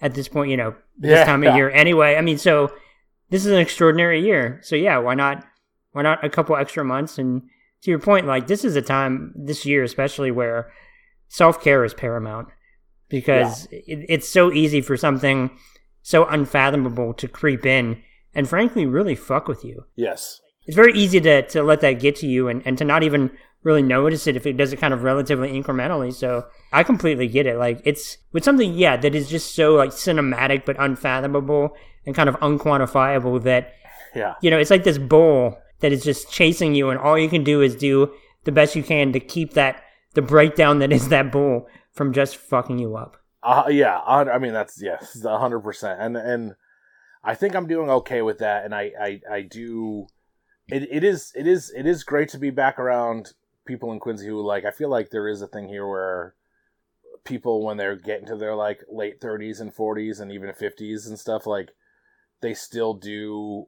at 0.00 0.14
this 0.14 0.28
point. 0.28 0.50
You 0.50 0.56
know 0.56 0.74
this 0.96 1.10
Yeah. 1.18 1.24
time 1.24 1.44
of 1.44 1.56
year 1.56 1.70
anyway. 1.70 2.16
I 2.16 2.20
mean, 2.20 2.38
so 2.38 2.72
this 3.30 3.44
is 3.44 3.52
an 3.52 3.58
extraordinary 3.58 4.20
year. 4.24 4.60
So 4.62 4.76
yeah, 4.76 4.98
why 4.98 5.14
not? 5.14 5.44
Why 5.92 6.02
not 6.02 6.24
a 6.24 6.30
couple 6.30 6.54
extra 6.56 6.84
months? 6.84 7.18
And 7.18 7.42
to 7.82 7.90
your 7.90 7.98
point, 7.98 8.26
like 8.26 8.46
this 8.46 8.64
is 8.64 8.76
a 8.76 8.82
time 8.82 9.32
this 9.34 9.66
year, 9.66 9.82
especially 9.82 10.30
where 10.30 10.70
self 11.28 11.62
care 11.62 11.84
is 11.84 11.94
paramount 11.94 12.48
because 13.08 13.66
it, 13.70 14.04
it's 14.08 14.28
so 14.28 14.52
easy 14.52 14.80
for 14.80 14.96
something 14.96 15.50
so 16.02 16.24
unfathomable 16.26 17.12
to 17.14 17.28
creep 17.28 17.64
in 17.66 18.02
and 18.34 18.48
frankly 18.48 18.86
really 18.86 19.14
fuck 19.14 19.48
with 19.48 19.64
you 19.64 19.84
Yes. 19.96 20.40
it's 20.66 20.76
very 20.76 20.92
easy 20.94 21.20
to, 21.20 21.42
to 21.48 21.62
let 21.62 21.80
that 21.80 21.94
get 22.00 22.16
to 22.16 22.26
you 22.26 22.48
and, 22.48 22.62
and 22.66 22.76
to 22.78 22.84
not 22.84 23.02
even 23.02 23.30
really 23.64 23.82
notice 23.82 24.26
it 24.26 24.36
if 24.36 24.46
it 24.46 24.56
does 24.56 24.72
it 24.72 24.76
kind 24.78 24.94
of 24.94 25.02
relatively 25.02 25.50
incrementally. 25.50 26.14
So 26.14 26.46
I 26.72 26.84
completely 26.84 27.26
get 27.26 27.44
it. 27.44 27.56
Like 27.58 27.80
it's 27.84 28.16
with 28.32 28.44
something, 28.44 28.72
yeah, 28.72 28.96
that 28.96 29.16
is 29.16 29.28
just 29.28 29.54
so 29.56 29.74
like 29.74 29.90
cinematic 29.90 30.64
but 30.64 30.76
unfathomable 30.78 31.74
and 32.06 32.14
kind 32.14 32.28
of 32.28 32.36
unquantifiable 32.36 33.42
that 33.42 33.72
Yeah. 34.14 34.34
you 34.42 34.50
know 34.50 34.58
it's 34.58 34.70
like 34.70 34.84
this 34.84 34.96
bull 34.98 35.58
that 35.80 35.92
is 35.92 36.04
just 36.04 36.30
chasing 36.30 36.74
you 36.74 36.90
and 36.90 36.98
all 37.00 37.18
you 37.18 37.28
can 37.28 37.42
do 37.44 37.60
is 37.60 37.74
do 37.74 38.12
the 38.44 38.52
best 38.52 38.76
you 38.76 38.82
can 38.82 39.12
to 39.12 39.20
keep 39.20 39.54
that 39.54 39.82
the 40.18 40.22
breakdown 40.22 40.80
that 40.80 40.92
is 40.92 41.10
that 41.10 41.30
bull 41.30 41.68
from 41.92 42.12
just 42.12 42.36
fucking 42.36 42.80
you 42.80 42.96
up. 42.96 43.16
Uh, 43.40 43.66
yeah, 43.70 44.00
I 44.00 44.38
mean 44.40 44.52
that's 44.52 44.82
yes, 44.82 45.22
hundred 45.24 45.60
percent, 45.60 46.00
and 46.00 46.16
and 46.16 46.54
I 47.22 47.36
think 47.36 47.54
I'm 47.54 47.68
doing 47.68 47.88
okay 47.88 48.20
with 48.20 48.38
that, 48.38 48.64
and 48.64 48.74
I 48.74 48.90
I, 49.00 49.20
I 49.30 49.42
do. 49.42 50.08
It, 50.66 50.88
it 50.90 51.04
is 51.04 51.30
it 51.36 51.46
is 51.46 51.72
it 51.76 51.86
is 51.86 52.02
great 52.02 52.30
to 52.30 52.38
be 52.38 52.50
back 52.50 52.80
around 52.80 53.32
people 53.64 53.92
in 53.92 54.00
Quincy 54.00 54.26
who 54.26 54.44
like 54.44 54.64
I 54.64 54.72
feel 54.72 54.90
like 54.90 55.10
there 55.10 55.28
is 55.28 55.40
a 55.40 55.46
thing 55.46 55.68
here 55.68 55.86
where 55.86 56.34
people 57.24 57.64
when 57.64 57.76
they're 57.76 57.94
getting 57.94 58.26
to 58.26 58.36
their 58.36 58.56
like 58.56 58.80
late 58.90 59.20
30s 59.20 59.60
and 59.60 59.72
40s 59.72 60.20
and 60.20 60.32
even 60.32 60.50
50s 60.50 61.06
and 61.06 61.18
stuff 61.18 61.46
like 61.46 61.70
they 62.40 62.54
still 62.54 62.94
do 62.94 63.66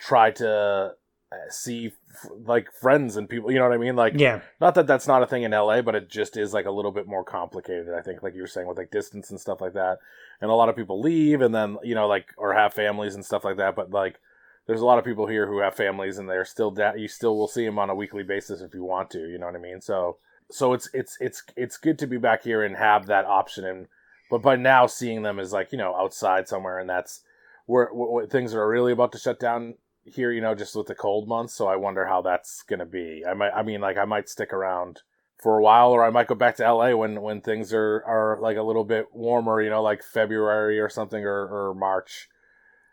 try 0.00 0.32
to 0.32 0.92
Uh, 1.30 1.36
see 1.50 1.92
f- 2.14 2.30
like 2.46 2.72
friends 2.72 3.16
and 3.18 3.28
people 3.28 3.50
you 3.52 3.58
know 3.58 3.68
what 3.68 3.74
I 3.74 3.76
mean 3.76 3.96
like 3.96 4.14
Yeah. 4.16 4.40
not 4.62 4.74
that 4.76 4.86
that's 4.86 5.06
not 5.06 5.22
a 5.22 5.26
thing 5.26 5.42
in 5.42 5.50
LA, 5.50 5.82
but 5.82 5.94
it 5.94 6.08
just 6.08 6.38
is 6.38 6.54
like 6.54 6.64
a 6.64 6.70
little 6.70 6.90
bit 6.90 7.06
more 7.06 7.22
complicated. 7.22 7.88
I 7.94 8.00
think, 8.00 8.22
like 8.22 8.34
you 8.34 8.40
were 8.40 8.46
saying, 8.46 8.66
with 8.66 8.78
like 8.78 8.90
distance 8.90 9.30
and 9.30 9.38
stuff 9.38 9.60
like 9.60 9.74
that. 9.74 9.98
And 10.40 10.50
a 10.50 10.54
lot 10.54 10.70
of 10.70 10.76
people 10.76 11.00
leave, 11.02 11.42
and 11.42 11.54
then 11.54 11.76
you 11.84 11.94
know, 11.94 12.06
like 12.08 12.28
or 12.38 12.54
have 12.54 12.72
families 12.72 13.14
and 13.14 13.22
stuff 13.26 13.44
like 13.44 13.58
that. 13.58 13.76
But 13.76 13.90
like, 13.90 14.18
there's 14.66 14.80
a 14.80 14.86
lot 14.86 14.98
of 14.98 15.04
people 15.04 15.26
here 15.26 15.46
who 15.46 15.58
have 15.58 15.74
families, 15.74 16.16
and 16.16 16.30
they're 16.30 16.46
still 16.46 16.70
da- 16.70 16.94
you 16.94 17.08
still 17.08 17.36
will 17.36 17.46
see 17.48 17.66
them 17.66 17.78
on 17.78 17.90
a 17.90 17.94
weekly 17.94 18.22
basis 18.22 18.62
if 18.62 18.72
you 18.72 18.82
want 18.84 19.10
to. 19.10 19.18
You 19.28 19.36
know 19.38 19.44
what 19.46 19.54
I 19.54 19.58
mean? 19.58 19.82
So, 19.82 20.16
so 20.50 20.72
it's 20.72 20.88
it's 20.94 21.18
it's 21.20 21.42
it's 21.56 21.76
good 21.76 21.98
to 21.98 22.06
be 22.06 22.16
back 22.16 22.42
here 22.44 22.62
and 22.62 22.74
have 22.76 23.04
that 23.04 23.26
option. 23.26 23.66
And 23.66 23.86
but 24.30 24.40
by 24.40 24.56
now 24.56 24.86
seeing 24.86 25.24
them 25.24 25.38
is 25.38 25.52
like 25.52 25.72
you 25.72 25.78
know 25.78 25.94
outside 25.94 26.48
somewhere, 26.48 26.78
and 26.78 26.88
that's 26.88 27.20
where, 27.66 27.88
where, 27.92 28.08
where 28.10 28.26
things 28.26 28.54
are 28.54 28.66
really 28.66 28.92
about 28.92 29.12
to 29.12 29.18
shut 29.18 29.38
down 29.38 29.74
here, 30.14 30.32
you 30.32 30.40
know, 30.40 30.54
just 30.54 30.74
with 30.74 30.86
the 30.86 30.94
cold 30.94 31.28
months. 31.28 31.54
So 31.54 31.66
I 31.66 31.76
wonder 31.76 32.06
how 32.06 32.22
that's 32.22 32.62
gonna 32.62 32.86
be. 32.86 33.24
I 33.28 33.34
might, 33.34 33.50
I 33.50 33.62
mean, 33.62 33.80
like 33.80 33.96
I 33.96 34.04
might 34.04 34.28
stick 34.28 34.52
around 34.52 35.02
for 35.38 35.58
a 35.58 35.62
while, 35.62 35.90
or 35.90 36.04
I 36.04 36.10
might 36.10 36.26
go 36.26 36.34
back 36.34 36.56
to 36.56 36.72
LA 36.72 36.94
when 36.94 37.20
when 37.22 37.40
things 37.40 37.72
are 37.72 38.02
are 38.06 38.38
like 38.40 38.56
a 38.56 38.62
little 38.62 38.84
bit 38.84 39.06
warmer, 39.12 39.62
you 39.62 39.70
know, 39.70 39.82
like 39.82 40.02
February 40.02 40.80
or 40.80 40.88
something, 40.88 41.24
or 41.24 41.68
or 41.70 41.74
March. 41.74 42.28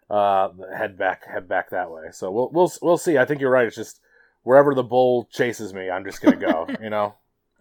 Uh, 0.07 0.49
head 0.77 0.99
back, 0.99 1.25
head 1.25 1.47
back 1.47 1.71
that 1.71 1.89
way. 1.89 2.03
So 2.11 2.31
we'll 2.31 2.49
we'll 2.51 2.71
we'll 2.81 2.97
see. 2.97 3.17
I 3.17 3.25
think 3.25 3.41
you're 3.41 3.49
right. 3.49 3.65
It's 3.65 3.75
just 3.75 3.99
wherever 4.43 4.75
the 4.75 4.83
bull 4.83 5.27
chases 5.31 5.73
me, 5.73 5.89
I'm 5.89 6.05
just 6.05 6.21
gonna 6.21 6.37
go. 6.37 6.67
you 6.81 6.89
know. 6.89 7.15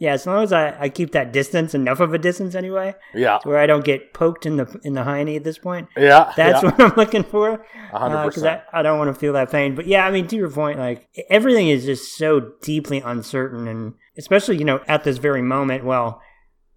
Yeah, 0.04 0.12
as 0.12 0.26
long 0.26 0.42
as 0.42 0.52
I, 0.52 0.74
I 0.78 0.88
keep 0.88 1.12
that 1.12 1.32
distance, 1.32 1.74
enough 1.74 2.00
of 2.00 2.12
a 2.14 2.18
distance 2.18 2.54
anyway, 2.54 2.94
Yeah. 3.14 3.38
where 3.44 3.58
I 3.58 3.66
don't 3.66 3.84
get 3.84 4.12
poked 4.12 4.44
in 4.46 4.56
the 4.56 4.66
in 4.84 4.92
the 4.94 5.02
hiney 5.02 5.36
at 5.36 5.44
this 5.44 5.58
point. 5.58 5.88
Yeah. 5.96 6.32
That's 6.36 6.62
yeah, 6.62 6.70
what 6.76 6.80
I'm 6.80 6.96
looking 6.96 7.24
for. 7.24 7.64
because 7.90 8.34
percent. 8.34 8.62
I, 8.72 8.80
I 8.80 8.82
don't 8.82 8.98
want 8.98 9.08
to 9.14 9.18
feel 9.18 9.32
that 9.32 9.50
pain. 9.50 9.74
But 9.74 9.86
yeah, 9.86 10.06
I 10.06 10.10
mean, 10.10 10.26
to 10.28 10.36
your 10.36 10.50
point, 10.50 10.78
like 10.78 11.08
everything 11.30 11.68
is 11.68 11.84
just 11.84 12.16
so 12.16 12.52
deeply 12.62 13.00
uncertain, 13.00 13.66
and 13.66 13.94
especially 14.18 14.58
you 14.58 14.64
know 14.64 14.80
at 14.86 15.04
this 15.04 15.18
very 15.18 15.42
moment. 15.42 15.84
Well, 15.84 16.20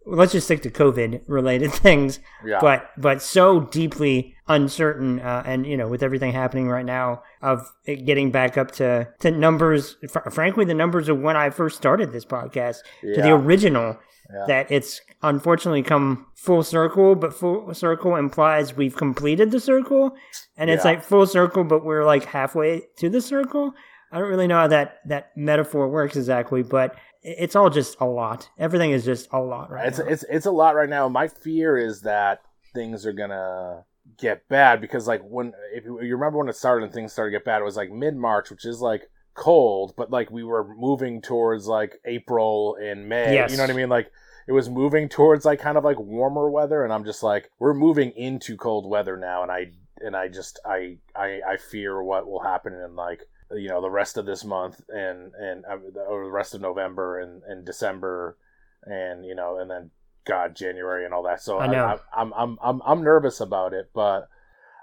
let's 0.06 0.32
just 0.32 0.46
stick 0.48 0.62
to 0.64 0.70
COVID 0.72 1.22
related 1.28 1.72
things, 1.86 2.20
Yeah. 2.46 2.60
but 2.62 2.90
but 2.98 3.22
so 3.22 3.60
deeply 3.60 4.36
uncertain, 4.48 5.20
uh, 5.20 5.44
and 5.46 5.66
you 5.68 5.76
know 5.78 5.88
with 5.88 6.02
everything 6.04 6.32
happening 6.34 6.70
right 6.70 6.86
now 6.86 7.24
of 7.42 7.72
it 7.86 8.06
getting 8.06 8.32
back 8.32 8.58
up 8.58 8.72
to 8.72 9.08
to 9.20 9.32
numbers, 9.32 9.98
fr- 10.10 10.30
frankly, 10.30 10.66
the 10.66 10.74
numbers 10.74 11.10
of 11.10 11.20
when 11.20 11.36
I 11.38 11.50
first 11.50 11.78
started 11.78 12.12
this 12.12 12.26
podcast 12.26 12.78
to 13.02 13.22
the 13.22 13.32
original. 13.34 13.98
Yeah. 14.30 14.44
that 14.48 14.70
it's 14.70 15.00
unfortunately 15.24 15.84
come 15.84 16.26
full 16.36 16.62
circle, 16.62 17.16
but 17.16 17.34
full 17.34 17.74
circle 17.74 18.18
implies 18.18 18.76
we've 18.76 18.94
completed 18.98 19.52
the 19.52 19.60
circle, 19.62 20.18
and 20.58 20.70
it's 20.70 20.84
Yeah. 20.84 20.92
like 20.92 21.04
full 21.06 21.26
circle, 21.26 21.64
but 21.64 21.86
we're 21.86 22.04
like 22.04 22.26
halfway 22.26 22.82
to 22.98 23.10
the 23.10 23.22
circle. 23.22 23.74
I 24.12 24.20
don't 24.20 24.28
really 24.28 24.48
know 24.48 24.58
how 24.58 24.68
that 24.68 24.98
that 25.06 25.32
metaphor 25.38 25.88
works 25.88 26.18
exactly, 26.18 26.62
but 26.62 26.94
it's 27.24 27.56
all 27.56 27.70
just 27.70 27.96
a 28.02 28.06
lot. 28.06 28.50
Everything 28.60 28.92
is 28.92 29.06
just 29.06 29.30
a 29.32 29.40
lot 29.40 29.72
right 29.72 29.88
it's 29.88 30.00
now. 30.00 30.06
it's 30.10 30.26
it's 30.30 30.46
a 30.46 30.52
lot 30.52 30.76
right 30.76 30.90
now. 30.90 31.08
My 31.08 31.30
fear 31.30 31.78
is 31.78 32.02
that 32.02 32.42
things 32.74 33.06
are 33.06 33.14
gonna 33.14 33.86
get 34.18 34.48
bad 34.48 34.82
because 34.82 35.08
like 35.08 35.22
when 35.22 35.54
if 35.74 35.86
you, 35.86 36.02
you 36.02 36.16
remember 36.16 36.40
when 36.40 36.50
it 36.50 36.56
started 36.56 36.86
and 36.86 36.94
things 36.94 37.14
started 37.14 37.32
to 37.32 37.38
get 37.38 37.46
bad, 37.46 37.62
it 37.62 37.66
was 37.66 37.78
like 37.78 37.92
mid 37.92 38.16
March, 38.16 38.50
which 38.50 38.66
is 38.66 38.82
like 38.82 39.10
cold, 39.34 39.94
but 39.98 40.12
like 40.12 40.32
we 40.32 40.44
were 40.44 40.76
moving 40.76 41.22
towards 41.22 41.68
like 41.68 42.00
April 42.06 42.78
and 42.82 43.08
May. 43.08 43.36
Yes. 43.36 43.52
You 43.52 43.58
know 43.58 43.64
what 43.64 43.70
I 43.70 43.74
mean? 43.74 43.90
Like 43.90 44.12
it 44.48 44.54
was 44.54 44.70
moving 44.70 45.10
towards 45.10 45.46
like 45.46 45.60
kind 45.60 45.78
of 45.78 45.84
like 45.84 46.00
warmer 46.00 46.50
weather, 46.50 46.84
and 46.84 46.94
I'm 46.94 47.06
just 47.06 47.24
like 47.24 47.50
we're 47.60 47.74
moving 47.74 48.12
into 48.12 48.58
cold 48.58 48.90
weather 48.90 49.18
now, 49.18 49.44
and 49.44 49.52
I 49.52 49.72
and 50.00 50.16
I 50.16 50.28
just 50.28 50.60
I 50.66 50.98
I, 51.16 51.42
I 51.48 51.58
fear 51.58 52.02
what 52.02 52.28
will 52.28 52.42
happen 52.42 52.74
in 52.74 52.96
like 52.96 53.22
you 53.52 53.70
know 53.70 53.82
the 53.82 53.90
rest 53.90 54.18
of 54.18 54.26
this 54.26 54.44
month 54.44 54.82
and 54.90 55.34
and 55.36 55.66
uh, 55.66 55.78
or 56.10 56.26
the 56.26 56.32
rest 56.32 56.54
of 56.54 56.62
November 56.62 57.20
and 57.20 57.44
and 57.44 57.66
December 57.66 58.38
and 58.84 59.26
you 59.26 59.36
know 59.36 59.60
and 59.60 59.70
then 59.70 59.92
God 60.28 60.56
January 60.56 61.06
and 61.06 61.14
all 61.14 61.24
that. 61.24 61.42
So 61.42 61.60
I 61.60 61.68
know. 61.68 61.86
I, 61.86 62.22
I'm 62.22 62.34
I'm 62.34 62.58
I'm 62.62 62.82
I'm 62.86 63.04
nervous 63.04 63.40
about 63.40 63.74
it, 63.74 63.92
but 63.94 64.28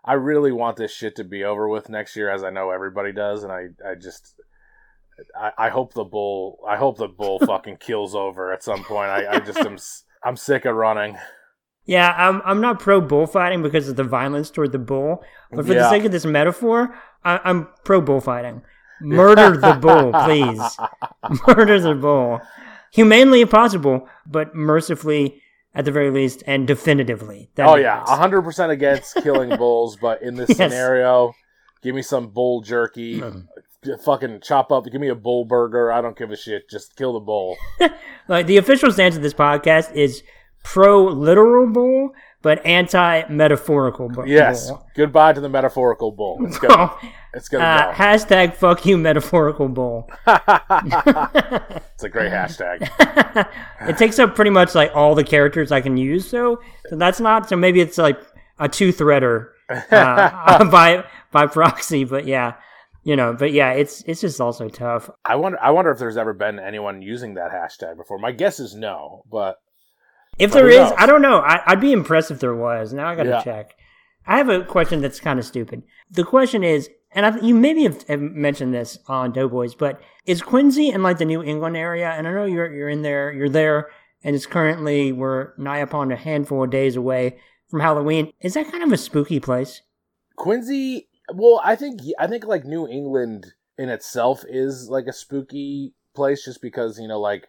I 0.04 0.14
really 0.14 0.52
want 0.52 0.76
this 0.76 0.92
shit 0.92 1.16
to 1.16 1.24
be 1.24 1.44
over 1.44 1.68
with 1.68 1.88
next 1.88 2.16
year, 2.16 2.30
as 2.30 2.42
I 2.42 2.50
know 2.50 2.70
everybody 2.70 3.12
does, 3.12 3.42
and 3.44 3.52
I 3.52 3.68
I 3.86 3.94
just. 3.94 4.34
I, 5.40 5.52
I 5.56 5.68
hope 5.68 5.94
the 5.94 6.02
bull. 6.02 6.58
I 6.68 6.76
hope 6.76 6.98
the 6.98 7.06
bull 7.06 7.38
fucking 7.46 7.76
kills 7.76 8.16
over 8.16 8.52
at 8.52 8.64
some 8.64 8.82
point. 8.82 9.10
I, 9.10 9.36
I 9.36 9.38
just 9.38 9.58
am. 9.58 9.76
I'm 10.24 10.36
sick 10.36 10.64
of 10.64 10.74
running. 10.74 11.16
Yeah, 11.86 12.14
I'm 12.16 12.42
I'm 12.44 12.60
not 12.60 12.80
pro 12.80 13.00
bullfighting 13.00 13.62
because 13.62 13.88
of 13.88 13.96
the 13.96 14.04
violence 14.04 14.50
toward 14.50 14.72
the 14.72 14.78
bull, 14.78 15.22
but 15.52 15.66
for 15.66 15.74
the 15.74 15.88
sake 15.90 16.04
of 16.04 16.12
this 16.12 16.24
metaphor, 16.24 16.94
I, 17.24 17.40
I'm 17.44 17.68
pro 17.84 18.00
bullfighting. 18.00 18.62
Murder 19.00 19.56
the 19.56 19.74
bull, 19.74 20.12
please. 20.24 20.60
Murder 21.46 21.80
the 21.80 21.94
bull. 21.94 22.40
Humanely 22.94 23.40
if 23.42 23.50
possible, 23.50 24.08
but 24.26 24.54
mercifully 24.54 25.42
at 25.74 25.84
the 25.84 25.90
very 25.90 26.10
least 26.10 26.42
and 26.46 26.66
definitively. 26.66 27.50
That'd 27.56 27.72
oh 27.72 27.74
yeah, 27.76 28.04
hundred 28.06 28.42
percent 28.42 28.70
against 28.70 29.16
killing 29.22 29.56
bulls, 29.56 29.96
but 29.96 30.22
in 30.22 30.36
this 30.36 30.48
Yes. 30.50 30.58
scenario, 30.58 31.34
give 31.82 31.94
me 31.94 32.02
some 32.02 32.28
bull 32.28 32.60
jerky. 32.60 33.20
Mm. 33.20 33.46
Fucking 34.04 34.40
chop 34.40 34.72
up. 34.72 34.84
Give 34.86 35.00
me 35.00 35.08
a 35.08 35.14
bull 35.14 35.44
burger. 35.44 35.92
I 35.92 36.00
don't 36.00 36.16
give 36.16 36.30
a 36.30 36.36
shit. 36.36 36.70
Just 36.70 36.96
kill 36.96 37.12
the 37.14 37.20
bull. 37.20 37.56
Like 38.26 38.46
the 38.46 38.56
official 38.56 38.90
stance 38.90 39.16
of 39.16 39.22
this 39.22 39.34
podcast 39.34 39.92
is 39.92 40.22
pro 40.62 41.04
literal 41.04 41.66
bull, 41.70 42.14
but 42.44 42.64
anti 42.66 43.26
metaphorical 43.30 44.10
bull. 44.10 44.28
Yes. 44.28 44.70
Goodbye 44.94 45.32
to 45.32 45.40
the 45.40 45.48
metaphorical 45.48 46.12
bull. 46.12 46.38
It's 46.46 46.58
gonna. 46.58 46.74
uh, 46.82 46.96
It's 47.32 47.48
gonna 47.48 47.90
hashtag 47.92 48.54
fuck 48.54 48.84
you 48.86 48.98
metaphorical 48.98 49.68
bull. 49.68 50.08
it's 50.26 52.04
a 52.04 52.08
great 52.08 52.30
hashtag. 52.30 52.88
it 53.88 53.96
takes 53.96 54.18
up 54.18 54.36
pretty 54.36 54.50
much 54.50 54.74
like 54.74 54.92
all 54.94 55.14
the 55.14 55.24
characters 55.24 55.72
I 55.72 55.80
can 55.80 55.96
use. 55.96 56.28
So, 56.28 56.60
so 56.88 56.96
that's 56.96 57.18
not. 57.18 57.48
So 57.48 57.56
maybe 57.56 57.80
it's 57.80 57.96
like 57.96 58.20
a 58.58 58.68
two 58.68 58.92
threader 58.92 59.48
uh, 59.90 60.64
by 60.66 61.04
by 61.32 61.46
proxy. 61.46 62.04
But 62.04 62.26
yeah, 62.26 62.56
you 63.04 63.16
know. 63.16 63.32
But 63.32 63.52
yeah, 63.52 63.72
it's 63.72 64.02
it's 64.06 64.20
just 64.20 64.38
also 64.38 64.68
tough. 64.68 65.08
I 65.24 65.36
wonder. 65.36 65.58
I 65.62 65.70
wonder 65.70 65.90
if 65.90 65.98
there's 65.98 66.18
ever 66.18 66.34
been 66.34 66.58
anyone 66.58 67.00
using 67.00 67.34
that 67.34 67.52
hashtag 67.52 67.96
before. 67.96 68.18
My 68.18 68.32
guess 68.32 68.60
is 68.60 68.74
no, 68.74 69.24
but 69.30 69.56
If 70.38 70.52
there 70.52 70.68
is, 70.68 70.76
knows? 70.78 70.92
I 70.98 71.06
don't 71.06 71.22
know. 71.22 71.38
I, 71.40 71.60
I'd 71.66 71.80
be 71.80 71.92
impressed 71.92 72.30
if 72.30 72.40
there 72.40 72.54
was. 72.54 72.92
Now 72.92 73.08
I 73.08 73.14
got 73.14 73.24
to 73.24 73.28
Yeah. 73.30 73.42
check. 73.42 73.74
I 74.26 74.38
have 74.38 74.48
a 74.48 74.64
question 74.64 75.00
that's 75.00 75.20
kind 75.20 75.38
of 75.38 75.44
stupid. 75.44 75.82
The 76.10 76.24
question 76.24 76.64
is, 76.64 76.88
and 77.12 77.26
I, 77.26 77.38
you 77.40 77.54
maybe 77.54 77.84
have, 77.84 78.02
have 78.08 78.20
mentioned 78.20 78.72
this 78.74 78.98
on 79.06 79.32
Doughboys, 79.32 79.74
but 79.74 80.00
is 80.26 80.42
Quincy 80.42 80.88
in 80.88 81.02
like 81.02 81.18
the 81.18 81.24
New 81.24 81.42
England 81.42 81.76
area? 81.76 82.10
And 82.10 82.26
I 82.26 82.32
know 82.32 82.44
you're 82.46 82.72
you're 82.72 82.88
in 82.88 83.02
there, 83.02 83.32
you're 83.32 83.48
there, 83.48 83.90
and 84.24 84.34
it's 84.34 84.46
currently 84.46 85.12
we're 85.12 85.52
nigh 85.58 85.78
upon 85.78 86.10
a 86.10 86.16
handful 86.16 86.64
of 86.64 86.70
days 86.70 86.96
away 86.96 87.36
from 87.68 87.80
Halloween. 87.80 88.32
Is 88.40 88.54
that 88.54 88.70
kind 88.70 88.82
of 88.82 88.90
a 88.92 88.96
spooky 88.96 89.38
place? 89.40 89.82
Quincy. 90.36 91.08
Well, 91.32 91.60
I 91.64 91.76
think 91.76 92.00
I 92.18 92.26
think 92.26 92.44
like 92.44 92.64
New 92.64 92.88
England 92.88 93.52
in 93.78 93.88
itself 93.88 94.44
is 94.48 94.88
like 94.88 95.06
a 95.06 95.12
spooky 95.12 95.94
place, 96.14 96.44
just 96.44 96.60
because 96.60 96.98
you 96.98 97.08
know 97.08 97.20
like 97.20 97.48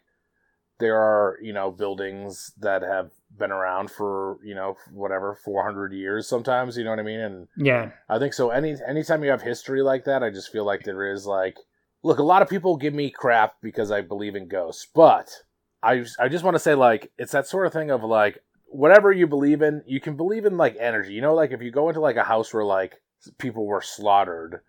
there 0.80 0.98
are 0.98 1.38
you 1.42 1.54
know 1.54 1.72
buildings 1.72 2.52
that 2.60 2.82
have 2.82 3.12
been 3.38 3.52
around 3.52 3.92
for 3.92 4.38
you 4.44 4.56
know 4.56 4.76
whatever 4.94 5.36
400 5.44 5.92
years 5.94 6.28
sometimes 6.28 6.78
you 6.78 6.84
know 6.84 6.92
what 6.92 7.00
i 7.00 7.04
mean 7.04 7.20
and 7.20 7.48
Yeah, 7.58 7.92
I 8.08 8.20
think 8.20 8.34
so. 8.34 8.50
Any 8.50 8.76
anytime 8.88 9.24
you 9.24 9.30
have 9.32 9.42
history 9.42 9.82
like 9.82 10.06
that, 10.06 10.24
I 10.24 10.30
just 10.30 10.52
feel 10.52 10.66
like 10.66 10.84
there 10.84 11.12
is 11.12 11.26
like, 11.26 11.58
look, 12.04 12.20
a 12.20 12.24
lot 12.24 12.42
of 12.42 12.50
people 12.50 12.78
give 12.78 12.94
me 12.94 13.10
crap 13.10 13.56
because 13.62 13.92
I 13.92 14.02
believe 14.02 14.36
in 14.36 14.48
ghosts, 14.48 14.88
but 14.94 15.30
I 15.84 16.06
I 16.20 16.30
just 16.30 16.44
want 16.44 16.56
to 16.56 16.60
say 16.60 16.76
like 16.76 17.12
it's 17.18 17.32
that 17.32 17.48
sort 17.48 17.68
of 17.68 17.74
thing 17.74 17.92
of 17.92 18.04
like 18.04 18.40
whatever 18.68 19.12
you 19.12 19.28
believe 19.28 19.62
in, 19.62 19.84
you 19.86 20.00
can 20.00 20.16
believe 20.16 20.46
in 20.46 20.58
like 20.58 20.76
energy. 20.80 21.14
You 21.14 21.22
know, 21.22 21.34
like 21.34 21.52
if 21.52 21.62
you 21.62 21.72
go 21.72 21.90
into 21.90 22.02
like 22.02 22.18
a 22.18 22.24
house 22.24 22.54
where 22.54 22.66
like 22.66 23.02
people 23.38 23.66
were 23.66 23.82
slaughtered, 23.82 24.62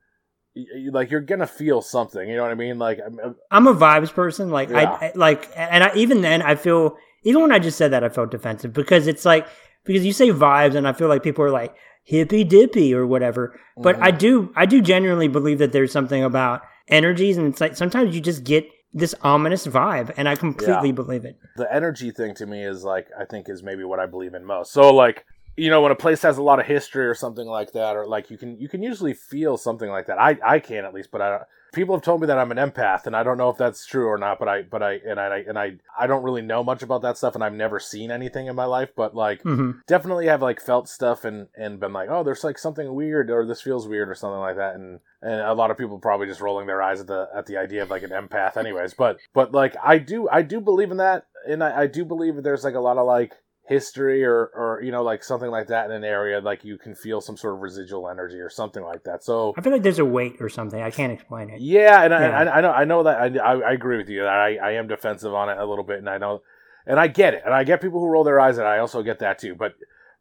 like 0.92 1.10
you're 1.10 1.20
gonna 1.20 1.46
feel 1.46 1.82
something. 1.82 2.28
You 2.28 2.36
know 2.36 2.42
what 2.42 2.50
I 2.52 2.54
mean? 2.54 2.78
Like 2.78 2.98
I'm- 3.00 3.18
I'm- 3.50 3.66
a 3.66 3.75
vibes 3.75 4.12
person. 4.12 4.50
Like 4.50 4.70
I, 4.72 4.82
Yeah. 4.82 4.90
I 5.00 5.12
like, 5.14 5.48
and 5.56 5.84
I, 5.84 5.90
even 5.94 6.20
then, 6.22 6.42
I 6.42 6.54
feel 6.54 6.96
even 7.25 7.42
when 7.42 7.52
I 7.52 7.58
just 7.58 7.76
said 7.78 7.90
that, 7.92 8.04
I 8.04 8.08
felt 8.08 8.30
defensive 8.30 8.72
because 8.72 9.06
it's 9.06 9.25
like 9.25 9.46
because 9.84 10.04
you 10.04 10.12
say 10.12 10.28
vibes, 10.30 10.75
and 10.75 10.86
I 10.88 10.92
feel 10.92 11.08
like 11.08 11.22
people 11.22 11.44
are 11.44 11.50
like 11.50 11.75
hippy 12.04 12.44
dippy 12.44 12.94
or 12.94 13.06
whatever. 13.06 13.58
But 13.76 13.96
Mhm. 13.96 14.02
I 14.02 14.10
do, 14.12 14.52
I 14.56 14.64
do 14.66 14.80
genuinely 14.80 15.28
believe 15.28 15.58
that 15.58 15.72
there's 15.72 15.92
something 15.92 16.22
about 16.22 16.62
energies, 16.88 17.36
and 17.36 17.48
it's 17.48 17.60
like 17.60 17.76
sometimes 17.76 18.14
you 18.14 18.20
just 18.20 18.44
get 18.44 18.66
this 18.94 19.14
ominous 19.22 19.66
vibe, 19.66 20.12
and 20.16 20.28
I 20.28 20.36
completely 20.36 20.92
believe 20.92 21.25
it. 21.25 21.36
the 21.56 21.72
energy 21.75 22.10
thing 22.10 22.34
to 22.36 22.46
me 22.46 22.64
is 22.64 22.84
like 22.84 23.08
I 23.18 23.25
think 23.25 23.48
is 23.48 23.62
maybe 23.62 23.82
what 23.84 23.98
I 23.98 24.06
believe 24.06 24.34
in 24.34 24.44
most. 24.44 24.72
So 24.72 24.94
like 24.94 25.25
you 25.56 25.70
know 25.70 25.80
when 25.80 25.92
a 25.92 25.96
place 25.96 26.22
has 26.22 26.38
a 26.38 26.42
lot 26.42 26.60
of 26.60 26.66
history 26.66 27.06
or 27.06 27.14
something 27.14 27.46
like 27.46 27.72
that, 27.72 27.96
or 27.96 28.06
like 28.06 28.30
you 28.30 28.38
can 28.38 28.58
you 28.60 28.68
can 28.68 28.82
usually 28.82 29.14
feel 29.14 29.56
something 29.56 29.90
like 29.90 30.06
that. 30.06 30.18
I 30.18 30.38
I 30.44 30.58
can 30.60 30.84
at 30.84 30.94
least, 30.94 31.10
but 31.10 31.20
I 31.22 31.40
people 31.72 31.94
have 31.94 32.02
told 32.02 32.20
me 32.20 32.26
that 32.26 32.38
I'm 32.38 32.50
an 32.50 32.58
empath, 32.58 33.06
and 33.06 33.16
I 33.16 33.22
don't 33.22 33.38
know 33.38 33.50
if 33.50 33.56
that's 33.56 33.86
true 33.86 34.06
or 34.06 34.18
not. 34.18 34.38
But 34.38 34.48
I 34.48 34.62
but 34.62 34.82
I 34.82 35.00
and 35.06 35.18
I 35.18 35.44
and 35.48 35.58
I 35.58 35.76
I 35.98 36.06
don't 36.06 36.22
really 36.22 36.42
know 36.42 36.62
much 36.62 36.82
about 36.82 37.02
that 37.02 37.16
stuff, 37.16 37.34
and 37.34 37.42
I've 37.42 37.54
never 37.54 37.80
seen 37.80 38.10
anything 38.10 38.46
in 38.46 38.56
my 38.56 38.64
life. 38.64 38.90
But 38.96 39.14
like 39.14 39.42
hmm 39.42 39.72
definitely 39.86 40.26
have 40.26 40.42
like 40.42 40.60
felt 40.60 40.88
stuff 40.88 41.25
and 41.25 41.46
and 41.56 41.78
been 41.78 41.92
like 41.92 42.08
oh 42.10 42.25
there's 42.25 42.42
like 42.42 42.58
something 42.58 42.94
weird 42.94 43.30
or 43.30 43.46
this 43.46 43.62
feels 43.62 43.86
weird 43.86 44.08
or 44.08 44.14
something 44.14 44.40
like 44.40 44.56
that 44.56 44.75
and 44.75 44.98
and 45.22 45.40
a 45.40 45.54
lot 45.54 45.70
of 45.70 45.78
people 45.78 45.98
probably 45.98 46.26
just 46.26 46.40
rolling 46.40 46.66
their 46.66 46.82
eyes 46.82 47.00
at 47.00 47.06
the 47.06 47.28
at 47.34 47.46
the 47.46 47.56
idea 47.56 47.82
of 47.82 47.90
like 47.90 48.02
an 48.02 48.10
empath 48.10 48.56
anyways 48.56 48.94
but 48.94 49.18
but 49.32 49.52
like 49.52 49.76
i 49.84 49.96
do 49.98 50.28
i 50.30 50.42
do 50.42 50.60
believe 50.60 50.90
in 50.90 50.96
that 50.96 51.26
and 51.48 51.62
i, 51.62 51.82
I 51.82 51.86
do 51.86 52.04
believe 52.04 52.34
that 52.34 52.42
there's 52.42 52.64
like 52.64 52.75
a 52.75 52.80
lot 52.80 52.98
of 52.98 53.06
like 53.06 53.34
history 53.68 54.25
or 54.25 54.46
or 54.54 54.80
you 54.82 54.92
know 54.92 55.02
like 55.02 55.25
something 55.25 55.50
like 55.50 55.66
that 55.66 55.87
in 55.87 55.92
an 55.92 56.04
area 56.04 56.40
like 56.40 56.64
you 56.64 56.78
can 56.78 56.94
feel 56.94 57.20
some 57.20 57.37
sort 57.37 57.54
of 57.54 57.61
residual 57.61 58.08
energy 58.08 58.37
or 58.38 58.49
something 58.49 58.85
like 58.85 59.02
that 59.02 59.25
so 59.25 59.52
I 59.56 59.61
feel 59.61 59.73
like 59.73 59.82
there's 59.82 59.99
a 59.99 60.04
weight 60.04 60.37
or 60.40 60.49
something. 60.49 60.80
I 60.80 60.90
can't 60.90 61.12
explain 61.12 61.50
it. 61.50 61.61
yeah, 61.61 62.02
and 62.04 62.14
I, 62.14 62.20
Yeah. 62.28 62.38
I, 62.38 62.58
I 62.58 62.61
know 62.61 62.70
I 62.70 62.85
know 62.85 63.02
that 63.02 63.20
I, 63.20 63.38
I, 63.38 63.58
I 63.70 63.73
agree 63.73 63.96
with 63.96 64.08
you. 64.08 64.20
That 64.23 64.28
I, 64.28 64.56
I 64.56 64.70
am 64.73 64.87
defensive 64.87 65.35
on 65.35 65.49
it 65.49 65.58
a 65.58 65.66
little 65.66 65.85
bit, 65.85 65.99
and 65.99 66.08
I 66.08 66.18
know, 66.18 66.42
and 66.87 67.00
I 67.00 67.08
get 67.08 67.35
it, 67.35 67.42
and 67.44 67.52
I 67.52 67.64
get 67.64 67.80
people 67.80 67.99
who 68.00 68.06
roll 68.08 68.23
their 68.25 68.38
eyes 68.38 68.58
at. 68.58 68.66
it. 68.66 68.68
I 68.68 68.78
also 68.78 69.02
get 69.02 69.18
that 69.18 69.38
too. 69.40 69.54
But 69.56 69.75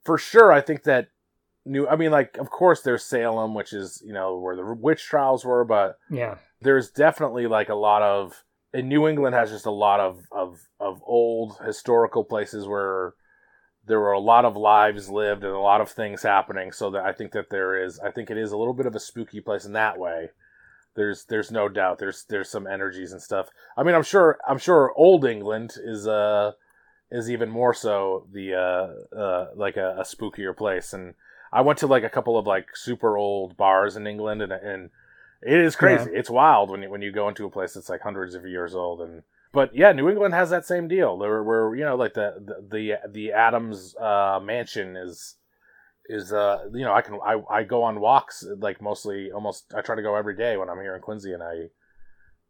for 0.03 0.17
sure, 0.17 0.51
I 0.51 0.61
think 0.61 0.83
that 0.83 1.09
new. 1.65 1.87
I 1.87 1.95
mean, 1.97 2.09
like 2.11 2.37
of 2.37 2.49
course 2.49 2.81
there's 2.81 3.03
Salem, 3.05 3.53
which 3.53 3.73
is 3.73 4.01
you 4.03 4.13
know 4.13 4.37
where 4.39 4.55
the 4.55 4.73
witch 4.73 5.03
trials 5.03 5.45
were, 5.45 5.63
but 5.65 5.97
Yeah, 6.09 6.37
there's 6.61 6.89
definitely 6.89 7.45
like 7.45 7.69
a 7.69 7.75
lot 7.75 8.01
of. 8.01 8.43
And 8.73 8.89
New 8.89 9.07
England 9.07 9.35
has 9.35 9.51
just 9.51 9.65
a 9.67 9.71
lot 9.71 9.99
of 9.99 10.19
of 10.31 10.59
of 10.79 10.99
old 11.05 11.57
historical 11.63 12.23
places 12.25 12.67
where 12.67 13.13
there 13.87 13.99
were 13.99 14.11
a 14.11 14.19
lot 14.19 14.45
of 14.45 14.55
lives 14.55 15.09
lived 15.09 15.43
and 15.43 15.53
a 15.53 15.59
lot 15.59 15.81
of 15.81 15.89
things 15.89 16.23
happening 16.23 16.71
so 16.71 16.89
that 16.89 17.05
i 17.05 17.11
think 17.11 17.31
that 17.31 17.49
there 17.49 17.83
is 17.83 17.99
i 17.99 18.11
think 18.11 18.29
it 18.29 18.37
is 18.37 18.51
a 18.51 18.57
little 18.57 18.73
bit 18.73 18.85
of 18.85 18.95
a 18.95 18.99
spooky 18.99 19.41
place 19.41 19.65
in 19.65 19.73
that 19.73 19.97
way. 19.97 20.29
There's 20.95 21.25
there's 21.25 21.51
no 21.51 21.67
doubt 21.67 21.99
there's 21.99 22.25
there's 22.29 22.49
some 22.49 22.67
energies 22.67 23.11
and 23.11 23.21
stuff. 23.21 23.49
I 23.75 23.83
mean 23.83 23.95
i'm 23.95 24.03
sure 24.03 24.37
i'm 24.47 24.57
sure 24.57 24.93
old 24.95 25.25
england 25.25 25.73
is 25.83 26.07
uh 26.07 26.53
is 27.11 27.29
even 27.29 27.49
more 27.49 27.73
so 27.73 28.27
the 28.31 28.53
uh 28.53 29.15
uh 29.15 29.47
like 29.55 29.77
a, 29.77 29.97
a 29.99 30.03
spookier 30.03 30.55
place. 30.55 30.93
And 30.93 31.15
i 31.51 31.61
went 31.61 31.79
to 31.79 31.87
like 31.87 32.03
a 32.03 32.09
couple 32.09 32.37
of 32.37 32.47
like 32.47 32.75
super 32.75 33.17
old 33.17 33.57
bars 33.57 33.97
in 33.97 34.07
england 34.07 34.41
and 34.41 34.53
and 34.53 34.89
it 35.41 35.59
is 35.59 35.75
crazy. 35.75 36.09
It's 36.13 36.29
wild 36.29 36.71
when 36.71 36.81
you 36.81 36.89
when 36.89 37.01
you 37.01 37.11
go 37.11 37.27
into 37.27 37.45
a 37.45 37.51
place 37.51 37.73
that's 37.73 37.89
like 37.89 38.01
hundreds 38.01 38.33
of 38.33 38.45
years 38.47 38.73
old 38.73 39.01
and 39.01 39.23
but 39.55 39.74
yeah, 39.74 39.93
New 39.93 40.09
England 40.09 40.33
has 40.33 40.50
that 40.51 40.65
same 40.65 40.88
deal. 40.88 41.17
Where, 41.17 41.41
where 41.41 41.74
you 41.75 41.85
know, 41.85 41.95
like 41.95 42.13
the 42.13 42.35
the 42.69 43.00
the, 43.12 43.31
Adams 43.31 43.95
uh, 43.95 44.39
mansion 44.43 44.95
is 44.97 45.38
is 46.07 46.31
uh 46.31 46.65
you 46.71 46.85
know 46.85 46.93
I 46.93 47.01
can 47.01 47.17
I, 47.25 47.41
I 47.50 47.63
go 47.63 47.81
on 47.81 48.00
walks 48.00 48.45
like 48.59 48.79
mostly 48.79 49.31
almost 49.31 49.74
I 49.75 49.81
try 49.81 49.95
to 49.95 50.03
go 50.03 50.15
every 50.15 50.35
day 50.35 50.55
when 50.55 50.69
I'm 50.69 50.79
here 50.79 50.95
in 50.95 51.01
Quincy 51.01 51.33
and 51.33 51.41
I 51.41 51.69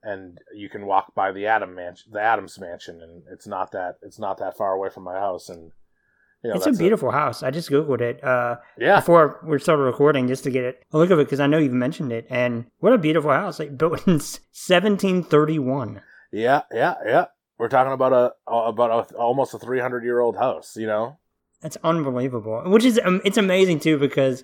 and 0.03 0.37
you 0.53 0.69
can 0.69 0.85
walk 0.85 1.15
by 1.15 1.31
the 1.31 1.47
Adam 1.47 1.73
mansion, 1.73 2.11
the 2.11 2.21
Adams 2.21 2.59
mansion, 2.59 3.01
and 3.01 3.23
it's 3.31 3.47
not 3.47 3.71
that 3.71 3.95
it's 4.01 4.19
not 4.19 4.37
that 4.39 4.57
far 4.57 4.73
away 4.73 4.89
from 4.89 5.03
my 5.03 5.15
house, 5.15 5.49
and 5.49 5.71
you 6.43 6.51
know, 6.51 6.55
it's 6.55 6.67
a 6.67 6.73
beautiful 6.73 7.11
house. 7.11 7.41
I 7.43 7.49
just 7.49 7.71
googled 7.71 8.01
it 8.01 8.23
uh, 8.23 8.57
yeah, 8.77 8.99
before 8.99 9.39
we 9.43 9.57
started 9.59 9.83
recording 9.83 10.27
just 10.27 10.43
to 10.43 10.51
get 10.51 10.63
it 10.63 10.83
a 10.91 10.97
look 10.97 11.09
of 11.09 11.19
it 11.19 11.25
because 11.25 11.39
I 11.39 11.47
know 11.47 11.57
you've 11.57 11.73
mentioned 11.73 12.11
it. 12.11 12.27
And 12.29 12.65
what 12.79 12.93
a 12.93 12.97
beautiful 12.97 13.31
house! 13.31 13.59
Like 13.59 13.77
built 13.77 14.05
in 14.07 14.13
1731. 14.13 16.01
Yeah, 16.35 16.61
yeah, 16.71 16.95
yeah. 17.05 17.25
We're 17.57 17.69
talking 17.69 17.93
about 17.93 18.11
a 18.13 18.33
about 18.51 19.11
a, 19.11 19.15
almost 19.15 19.53
a 19.53 19.59
three 19.59 19.79
hundred 19.79 20.03
year 20.03 20.19
old 20.19 20.35
house, 20.35 20.75
you 20.75 20.85
know. 20.85 21.17
That's 21.61 21.77
unbelievable. 21.83 22.61
Which 22.65 22.83
is 22.83 22.99
um, 23.03 23.21
it's 23.23 23.37
amazing 23.37 23.79
too 23.79 23.97
because 23.97 24.43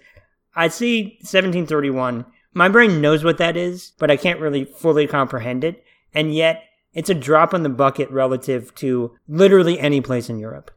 I 0.56 0.70
see 0.70 1.18
1731. 1.22 2.26
My 2.54 2.70
brain 2.70 3.02
knows 3.02 3.24
what 3.24 3.38
that 3.38 3.58
is, 3.58 3.92
but 4.00 4.10
I 4.10 4.18
can't 4.18 4.40
really 4.40 4.66
fully 4.66 5.08
comprehend 5.08 5.64
it. 5.64 5.84
And 6.14 6.34
yet, 6.34 6.64
it's 6.94 7.10
a 7.10 7.14
drop 7.14 7.54
in 7.54 7.64
the 7.64 7.70
bucket 7.70 8.10
relative 8.10 8.74
to 8.76 9.16
literally 9.28 9.80
any 9.80 10.02
place 10.02 10.30
in 10.30 10.40
Europe. 10.40 10.72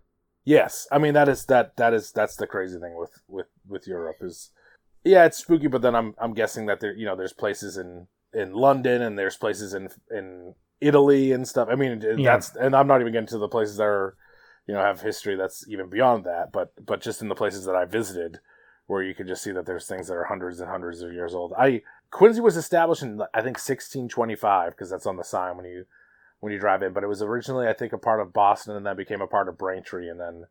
Yes, 0.44 0.86
I 0.90 0.98
mean 0.98 1.14
that 1.14 1.28
is 1.28 1.46
that 1.46 1.76
that 1.76 1.94
is 1.94 2.10
that's 2.10 2.36
the 2.36 2.46
crazy 2.46 2.78
thing 2.78 2.98
with 2.98 3.22
with 3.28 3.46
with 3.68 3.86
Europe 3.86 4.16
is, 4.20 4.50
yeah, 5.04 5.24
it's 5.24 5.38
spooky. 5.38 5.68
But 5.68 5.82
then 5.82 5.94
I'm 5.94 6.14
I'm 6.18 6.34
guessing 6.34 6.66
that 6.66 6.80
there 6.80 6.92
you 6.92 7.06
know 7.06 7.14
there's 7.16 7.32
places 7.32 7.76
in 7.76 8.08
in 8.32 8.52
London 8.52 9.00
and 9.00 9.16
there's 9.16 9.36
places 9.36 9.72
in 9.74 9.88
in 10.10 10.54
Italy 10.80 11.32
and 11.32 11.46
stuff. 11.46 11.68
I 11.70 11.74
mean 11.74 12.00
Yeah. 12.02 12.32
that's 12.32 12.54
and 12.56 12.74
I'm 12.74 12.86
not 12.86 13.00
even 13.00 13.12
getting 13.12 13.28
to 13.28 13.38
the 13.38 13.48
places 13.48 13.76
that 13.76 13.84
are 13.84 14.16
you 14.66 14.74
know 14.74 14.80
have 14.80 15.00
history 15.00 15.36
that's 15.36 15.66
even 15.68 15.88
beyond 15.88 16.24
that. 16.24 16.52
But 16.52 16.72
but 16.84 17.00
just 17.00 17.22
in 17.22 17.28
the 17.28 17.34
places 17.34 17.64
that 17.66 17.74
I 17.76 17.84
visited, 17.84 18.40
where 18.86 19.02
you 19.02 19.14
can 19.14 19.26
just 19.26 19.42
see 19.42 19.52
that 19.52 19.66
there's 19.66 19.86
things 19.86 20.08
that 20.08 20.14
are 20.14 20.24
hundreds 20.24 20.60
and 20.60 20.70
hundreds 20.70 21.00
of 21.02 21.12
years 21.12 21.34
old. 21.34 21.52
I 21.58 21.82
Quincy 22.10 22.40
was 22.40 22.56
established 22.56 23.02
in 23.02 23.20
I 23.32 23.40
think 23.40 23.56
1625 23.56 24.72
because 24.72 24.90
that's 24.90 25.06
on 25.06 25.16
the 25.16 25.24
sign 25.24 25.56
when 25.56 25.66
you 25.66 25.84
when 26.40 26.52
you 26.52 26.58
drive 26.58 26.82
in. 26.82 26.92
But 26.92 27.04
it 27.04 27.08
was 27.08 27.22
originally 27.22 27.66
I 27.68 27.72
think 27.72 27.92
a 27.92 27.98
part 27.98 28.20
of 28.20 28.32
Boston 28.32 28.76
and 28.76 28.84
then 28.86 28.96
became 28.96 29.20
a 29.22 29.26
part 29.26 29.48
of 29.48 29.58
Braintree 29.58 30.08
and 30.08 30.20
then 30.20 30.44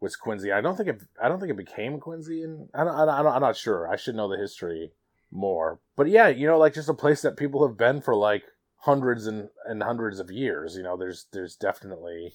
was 0.00 0.16
Quincy. 0.16 0.52
I 0.52 0.60
don't 0.60 0.76
think 0.76 0.88
it 0.88 1.02
I 1.22 1.28
don't 1.28 1.38
think 1.38 1.50
it 1.50 1.56
became 1.56 2.00
Quincy 2.00 2.42
and 2.42 2.68
I 2.74 2.84
don't, 2.84 2.94
I 2.94 3.04
don't, 3.04 3.14
I 3.14 3.22
don't 3.22 3.32
I'm 3.34 3.40
not 3.42 3.56
sure. 3.56 3.88
I 3.88 3.96
should 3.96 4.14
know 4.14 4.28
the 4.28 4.36
history 4.36 4.92
more. 5.30 5.80
But 5.96 6.08
yeah, 6.08 6.28
you 6.28 6.46
know 6.46 6.58
like 6.58 6.74
just 6.74 6.88
a 6.88 6.94
place 6.94 7.22
that 7.22 7.36
people 7.36 7.66
have 7.66 7.76
been 7.76 8.00
for 8.00 8.14
like 8.14 8.42
hundreds 8.86 9.26
and 9.26 9.48
and 9.66 9.82
hundreds 9.82 10.20
of 10.20 10.30
years. 10.30 10.76
You 10.76 10.84
know, 10.84 10.96
there's 10.96 11.26
there's 11.32 11.56
definitely 11.56 12.32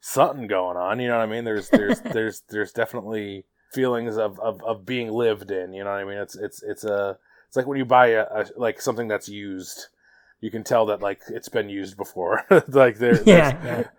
something 0.00 0.48
going 0.48 0.76
on. 0.76 1.00
You 1.00 1.08
know 1.08 1.16
what 1.18 1.28
I 1.28 1.32
mean? 1.32 1.44
There's 1.44 1.70
there's 1.70 2.00
there's 2.12 2.42
there's 2.50 2.72
definitely 2.72 3.46
feelings 3.72 4.16
of, 4.16 4.38
of, 4.40 4.62
of 4.62 4.84
being 4.84 5.10
lived 5.10 5.50
in. 5.50 5.72
You 5.72 5.84
know 5.84 5.90
what 5.90 6.00
I 6.00 6.04
mean? 6.04 6.18
It's 6.18 6.36
it's 6.36 6.62
it's 6.62 6.84
a 6.84 7.16
it's 7.48 7.56
like 7.56 7.66
when 7.66 7.78
you 7.78 7.84
buy 7.84 8.08
a, 8.08 8.22
a 8.22 8.46
like 8.56 8.80
something 8.80 9.08
that's 9.08 9.28
used, 9.28 9.86
you 10.40 10.50
can 10.50 10.64
tell 10.64 10.86
that 10.86 11.00
like 11.00 11.20
it's 11.28 11.48
been 11.48 11.68
used 11.68 11.96
before. 11.96 12.44
like 12.68 12.98
there, 12.98 13.22
Yeah. 13.22 13.84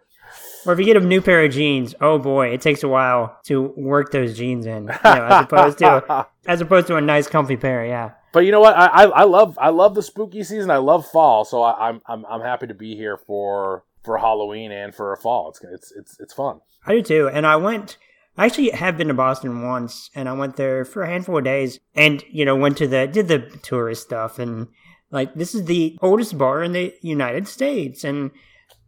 Or 0.66 0.74
if 0.74 0.80
you 0.80 0.84
get 0.84 0.98
a 0.98 1.00
new 1.00 1.22
pair 1.22 1.46
of 1.46 1.54
jeans, 1.54 1.96
oh 2.02 2.20
boy, 2.20 2.50
it 2.50 2.60
takes 2.60 2.84
a 2.84 2.90
while 2.90 3.40
to 3.46 3.74
work 3.78 4.12
those 4.12 4.38
jeans 4.38 4.66
in, 4.66 4.84
you 4.84 4.88
know, 4.88 5.26
as 5.26 5.44
opposed 5.46 5.78
to 5.78 6.28
as 6.46 6.60
opposed 6.60 6.88
to 6.88 6.98
a 6.98 7.02
nice 7.02 7.28
comfy 7.28 7.56
pair. 7.56 7.86
Yeah. 7.86 8.12
But 8.38 8.46
you 8.46 8.52
know 8.52 8.60
what? 8.60 8.78
I, 8.78 8.86
I 8.86 9.04
I 9.06 9.24
love 9.24 9.58
I 9.60 9.70
love 9.70 9.96
the 9.96 10.04
spooky 10.04 10.44
season. 10.44 10.70
I 10.70 10.78
love 10.78 11.08
fall, 11.08 11.44
so 11.44 11.64
I, 11.64 11.90
I'm 11.90 12.02
I'm 12.06 12.24
I'm 12.28 12.42
happy 12.42 12.68
to 12.68 12.76
be 12.76 12.96
here 12.96 13.18
for 13.18 13.84
for 14.06 14.20
Halloween 14.20 14.72
and 14.72 14.94
for 14.94 15.12
a 15.12 15.18
fall. 15.18 15.50
It's 15.50 15.60
it's 15.64 15.92
it's 15.94 16.20
it's 16.20 16.34
fun. 16.36 16.60
I 16.86 16.94
do 16.94 17.02
too. 17.02 17.30
And 17.34 17.48
I 17.48 17.56
went, 17.56 17.98
I 18.38 18.46
actually 18.46 18.70
have 18.70 18.96
been 18.96 19.08
to 19.08 19.16
Boston 19.16 19.64
once, 19.64 20.12
and 20.14 20.30
I 20.30 20.34
went 20.34 20.56
there 20.56 20.86
for 20.86 21.02
a 21.02 21.10
handful 21.10 21.40
of 21.40 21.46
days, 21.46 21.80
and 21.96 22.24
you 22.30 22.46
know, 22.46 22.56
went 22.56 22.78
to 22.78 22.88
the 22.88 23.08
did 23.08 23.28
the 23.28 23.40
tourist 23.64 24.04
stuff, 24.04 24.38
and 24.38 24.68
like 25.10 25.34
this 25.34 25.56
is 25.56 25.66
the 25.66 25.98
oldest 26.04 26.38
bar 26.38 26.62
in 26.62 26.74
the 26.74 26.94
United 27.02 27.48
States, 27.48 28.04
and 28.04 28.30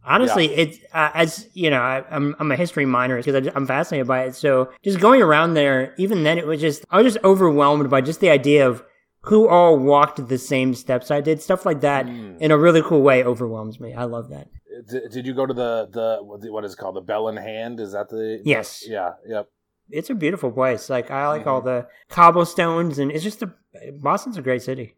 honestly, 0.04 0.46
it's 0.54 0.78
uh, 0.94 1.10
as 1.12 1.48
you 1.54 1.70
know, 1.70 1.80
I, 1.80 2.04
I'm 2.08 2.36
I'm 2.38 2.52
a 2.52 2.56
history 2.56 2.86
minor 2.86 3.20
because 3.20 3.48
I'm 3.52 3.66
fascinated 3.66 4.06
by 4.06 4.26
it. 4.26 4.36
So 4.36 4.70
just 4.84 5.00
going 5.00 5.20
around 5.22 5.54
there, 5.54 5.92
even 5.98 6.22
then, 6.22 6.38
it 6.38 6.46
was 6.46 6.60
just 6.60 6.84
I 6.88 7.02
was 7.02 7.14
just 7.14 7.24
overwhelmed 7.24 7.90
by 7.90 8.00
just 8.00 8.20
the 8.20 8.30
idea 8.30 8.68
of 8.68 8.84
who 9.22 9.48
all 9.48 9.78
walked 9.78 10.28
the 10.28 10.38
same 10.38 10.74
steps 10.74 11.10
I 11.10 11.20
did. 11.20 11.40
Stuff 11.42 11.66
like 11.66 11.80
that 11.82 12.06
Mm. 12.06 12.40
in 12.40 12.50
a 12.50 12.58
really 12.58 12.82
cool 12.82 13.02
way 13.02 13.22
overwhelms 13.24 13.78
me. 13.80 13.92
I 13.94 14.04
love 14.04 14.28
that. 14.30 14.48
Did, 14.88 15.10
did 15.10 15.26
you 15.26 15.34
go 15.34 15.44
to 15.46 15.52
the 15.54 15.88
the 15.90 16.50
what 16.52 16.64
is 16.64 16.72
it 16.74 16.76
called 16.78 16.96
the 16.96 17.00
Bell 17.02 17.28
in 17.28 17.36
Hand? 17.36 17.80
Is 17.80 17.92
that 17.92 18.08
the 18.08 18.40
Yes. 18.44 18.84
Yeah. 18.88 19.12
Yep. 19.28 19.48
it's 19.90 20.08
a 20.10 20.14
beautiful 20.14 20.50
place. 20.50 20.88
Like 20.88 21.10
I 21.10 21.28
like 21.28 21.40
Mm-hmm. 21.42 21.50
all 21.50 21.60
the 21.60 21.86
cobblestones, 22.08 22.98
and 22.98 23.10
it's 23.10 23.24
just 23.24 23.42
a 23.42 23.52
Boston's 24.00 24.36
a 24.38 24.42
great 24.42 24.62
city. 24.62 24.94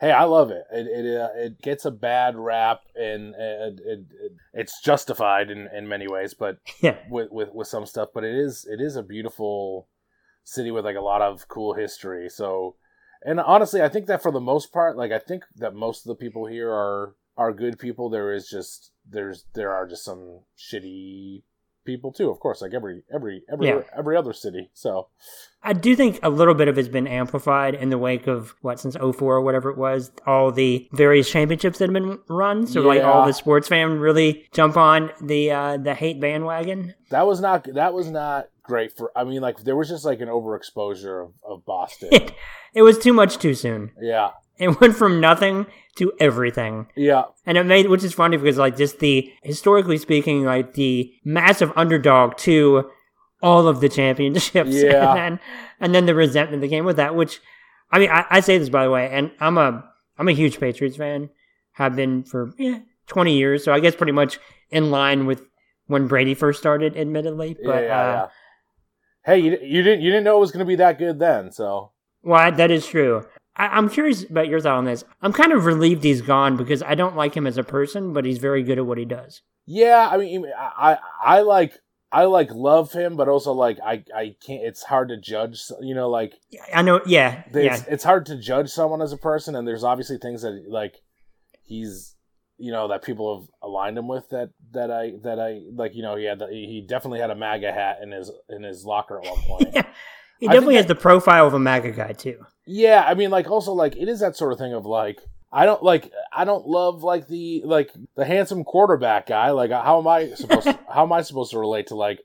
Hey, 0.00 0.12
I 0.12 0.24
love 0.24 0.50
it. 0.50 0.64
It 0.72 0.86
it, 0.86 1.20
uh, 1.20 1.28
it 1.36 1.60
gets 1.62 1.84
a 1.84 1.90
bad 1.90 2.34
rap, 2.36 2.80
and 2.94 3.34
it, 3.36 3.80
it, 3.84 3.98
it 4.10 4.32
it's 4.54 4.80
justified 4.82 5.50
in, 5.50 5.68
in 5.76 5.88
many 5.88 6.08
ways, 6.08 6.32
but 6.34 6.56
Yeah, 6.80 6.96
with, 7.10 7.28
with 7.30 7.50
with 7.52 7.68
some 7.68 7.84
stuff. 7.86 8.08
But 8.14 8.24
it 8.24 8.34
is 8.34 8.66
it 8.68 8.80
is 8.80 8.96
a 8.96 9.02
beautiful 9.02 9.88
city 10.44 10.70
with 10.70 10.84
like 10.86 10.96
a 10.96 11.00
lot 11.02 11.20
of 11.22 11.46
cool 11.48 11.74
history. 11.74 12.28
So, 12.30 12.76
and 13.22 13.40
honestly, 13.40 13.82
I 13.82 13.88
think 13.88 14.06
that 14.06 14.22
for 14.22 14.32
the 14.32 14.40
most 14.40 14.72
part, 14.72 14.96
like 14.96 15.12
I 15.12 15.18
think 15.18 15.44
that 15.56 15.74
most 15.74 16.04
of 16.04 16.08
the 16.08 16.14
people 16.14 16.46
here 16.46 16.70
are 16.70 17.14
are 17.36 17.52
good 17.52 17.78
people. 17.78 18.08
There 18.10 18.32
is 18.32 18.48
just 18.48 18.90
there's 19.08 19.44
there 19.54 19.72
are 19.72 19.86
just 19.86 20.04
some 20.04 20.40
shitty 20.58 21.42
people 21.86 22.12
too. 22.12 22.30
Of 22.30 22.38
course, 22.40 22.60
like 22.60 22.74
every 22.74 23.02
every 23.12 23.42
every 23.50 23.68
Yeah. 23.68 23.80
every 23.96 24.16
other 24.16 24.32
city. 24.32 24.70
So 24.74 25.08
I 25.62 25.72
do 25.72 25.96
think 25.96 26.18
a 26.22 26.30
little 26.30 26.54
bit 26.54 26.68
of 26.68 26.78
it's 26.78 26.88
been 26.88 27.06
amplified 27.06 27.74
in 27.74 27.88
the 27.90 27.98
wake 27.98 28.26
of 28.26 28.54
what 28.60 28.78
since 28.80 28.96
04 28.96 29.36
or 29.36 29.40
whatever 29.40 29.70
it 29.70 29.78
was, 29.78 30.10
all 30.26 30.52
the 30.52 30.88
various 30.92 31.30
championships 31.30 31.78
that 31.78 31.86
have 31.88 31.94
been 31.94 32.18
run. 32.28 32.66
So 32.66 32.80
like 32.82 33.02
all 33.02 33.26
the 33.26 33.32
sports 33.32 33.68
fan 33.68 33.98
really 33.98 34.46
jump 34.52 34.76
on 34.76 35.10
the 35.22 35.50
uh, 35.50 35.76
the 35.78 35.94
hate 35.94 36.20
bandwagon. 36.20 36.94
that 37.10 37.26
was 37.26 37.40
not 37.40 37.64
that 37.74 37.94
was 37.94 38.10
not 38.10 38.48
great 38.70 38.96
for. 38.96 39.10
I 39.16 39.24
mean, 39.24 39.40
like 39.42 39.64
there 39.64 39.76
was 39.76 39.88
just 39.88 40.04
like 40.04 40.20
an 40.20 40.28
overexposure 40.28 41.24
of, 41.24 41.32
of 41.44 41.64
Boston. 41.66 42.08
It, 42.12 42.32
it 42.74 42.82
was 42.82 42.98
too 42.98 43.12
much 43.12 43.38
too 43.38 43.54
soon. 43.54 43.90
yeah, 44.00 44.30
It 44.58 44.80
went 44.80 44.94
from 44.96 45.20
nothing 45.20 45.66
to 45.96 46.12
everything. 46.20 46.86
yeah, 46.96 47.24
And 47.44 47.58
it 47.58 47.64
made, 47.64 47.88
which 47.88 48.04
is 48.04 48.14
funny 48.14 48.36
because 48.36 48.56
like 48.58 48.76
just 48.76 49.00
the, 49.00 49.30
historically 49.42 49.98
speaking, 49.98 50.44
like 50.44 50.74
the 50.74 51.12
massive 51.24 51.72
underdog 51.76 52.36
to 52.38 52.88
all 53.42 53.66
of 53.68 53.80
the 53.80 53.88
championships. 53.88 54.70
Yeah. 54.74 55.10
And 55.10 55.18
then, 55.18 55.40
and 55.80 55.94
then 55.94 56.06
the 56.06 56.14
resentment 56.14 56.62
that 56.62 56.68
came 56.68 56.84
with 56.84 56.96
that, 56.96 57.14
which, 57.14 57.40
I 57.90 57.98
mean, 57.98 58.10
I, 58.10 58.24
I 58.30 58.40
say 58.40 58.56
this 58.58 58.68
by 58.68 58.84
the 58.84 58.90
way, 58.90 59.10
and 59.10 59.32
I'm 59.40 59.58
a, 59.58 59.84
I'm 60.16 60.28
a 60.28 60.32
huge 60.32 60.60
Patriots 60.60 60.96
fan, 60.96 61.30
have 61.72 61.96
been 61.96 62.22
for 62.24 62.52
yeah, 62.58 62.78
20 63.08 63.36
years. 63.36 63.64
So 63.64 63.72
I 63.72 63.80
guess 63.80 63.96
pretty 63.96 64.12
much 64.12 64.38
in 64.70 64.90
line 64.90 65.26
with 65.26 65.42
when 65.86 66.06
Brady 66.06 66.34
first 66.34 66.60
started, 66.60 66.96
admittedly. 66.96 67.56
But, 67.64 67.74
yeah, 67.74 67.80
yeah, 67.80 68.00
uh, 68.00 68.12
yeah. 68.12 68.26
Hey, 69.24 69.38
you, 69.38 69.58
you 69.62 69.82
didn't 69.82 70.00
you 70.02 70.10
didn't 70.10 70.24
know 70.24 70.36
it 70.36 70.40
was 70.40 70.50
going 70.50 70.64
to 70.64 70.68
be 70.68 70.76
that 70.76 70.98
good 70.98 71.18
then, 71.18 71.52
so 71.52 71.92
Well, 72.22 72.50
that 72.52 72.70
is 72.70 72.86
true. 72.86 73.26
I, 73.56 73.66
I'm 73.66 73.88
curious 73.90 74.24
about 74.24 74.48
your 74.48 74.60
thought 74.60 74.78
on 74.78 74.84
this. 74.86 75.04
I'm 75.20 75.32
kind 75.32 75.52
of 75.52 75.64
relieved 75.66 76.04
he's 76.04 76.22
gone 76.22 76.56
because 76.56 76.82
I 76.82 76.94
don't 76.94 77.16
like 77.16 77.34
him 77.34 77.46
as 77.46 77.58
a 77.58 77.62
person, 77.62 78.12
but 78.12 78.24
he's 78.24 78.38
very 78.38 78.62
good 78.62 78.78
at 78.78 78.86
what 78.86 78.98
he 78.98 79.04
does. 79.04 79.42
yeah. 79.66 80.08
I 80.10 80.16
mean, 80.16 80.46
I 80.56 80.96
I, 81.22 81.38
I 81.38 81.40
like 81.42 81.74
I 82.12 82.24
like 82.24 82.50
love 82.50 82.92
him, 82.92 83.16
but 83.16 83.28
also 83.28 83.52
like 83.52 83.78
I 83.84 84.04
I 84.14 84.34
can't. 84.44 84.64
It's 84.64 84.82
hard 84.82 85.08
to 85.10 85.16
judge. 85.16 85.62
You 85.80 85.94
know, 85.94 86.08
like 86.08 86.34
I 86.74 86.82
know, 86.82 87.00
yeah, 87.06 87.44
it's, 87.52 87.56
yeah, 87.56 87.84
it's 87.88 88.04
hard 88.04 88.26
to 88.26 88.36
judge 88.36 88.70
someone 88.70 89.02
as 89.02 89.12
a 89.12 89.16
person, 89.16 89.54
and 89.54 89.66
there's 89.68 89.84
obviously 89.84 90.18
things 90.18 90.42
that 90.42 90.64
like 90.68 90.96
he's 91.62 92.16
you 92.60 92.70
know 92.72 92.88
that 92.88 93.02
people 93.02 93.40
have 93.40 93.48
aligned 93.62 93.96
him 93.98 94.06
with 94.08 94.28
that 94.30 94.50
that 94.72 94.90
I 94.90 95.12
that 95.22 95.40
I 95.40 95.62
like. 95.74 95.94
You 95.94 96.02
know, 96.02 96.16
he 96.16 96.24
had 96.24 96.38
the, 96.38 96.46
he 96.48 96.84
definitely 96.86 97.20
had 97.20 97.30
a 97.30 97.34
MAGA 97.34 97.72
hat 97.72 97.98
in 98.02 98.12
his 98.12 98.30
in 98.48 98.62
his 98.62 98.84
locker 98.84 99.18
at 99.18 99.24
one 99.24 99.40
point. 99.42 99.68
yeah. 99.74 99.86
He 100.38 100.46
definitely 100.46 100.76
has 100.76 100.86
the 100.86 100.94
profile 100.94 101.46
of 101.46 101.52
a 101.54 101.58
MAGA 101.58 101.90
guy 101.92 102.12
too. 102.12 102.38
Yeah, 102.66 103.04
I 103.06 103.14
mean, 103.14 103.30
like 103.30 103.50
also 103.50 103.72
like 103.72 103.96
it 103.96 104.08
is 104.08 104.20
that 104.20 104.36
sort 104.36 104.52
of 104.52 104.58
thing 104.58 104.72
of 104.72 104.86
like 104.86 105.20
I 105.52 105.66
don't 105.66 105.82
like 105.82 106.10
I 106.32 106.44
don't 106.44 106.66
love 106.66 107.02
like 107.02 107.26
the 107.28 107.62
like 107.64 107.90
the 108.16 108.24
handsome 108.24 108.64
quarterback 108.64 109.26
guy. 109.26 109.50
Like 109.50 109.70
how 109.70 109.98
am 109.98 110.06
I 110.06 110.28
supposed 110.34 110.64
to, 110.64 110.78
how 110.92 111.02
am 111.02 111.12
I 111.12 111.22
supposed 111.22 111.50
to 111.50 111.58
relate 111.58 111.88
to 111.88 111.94
like 111.94 112.20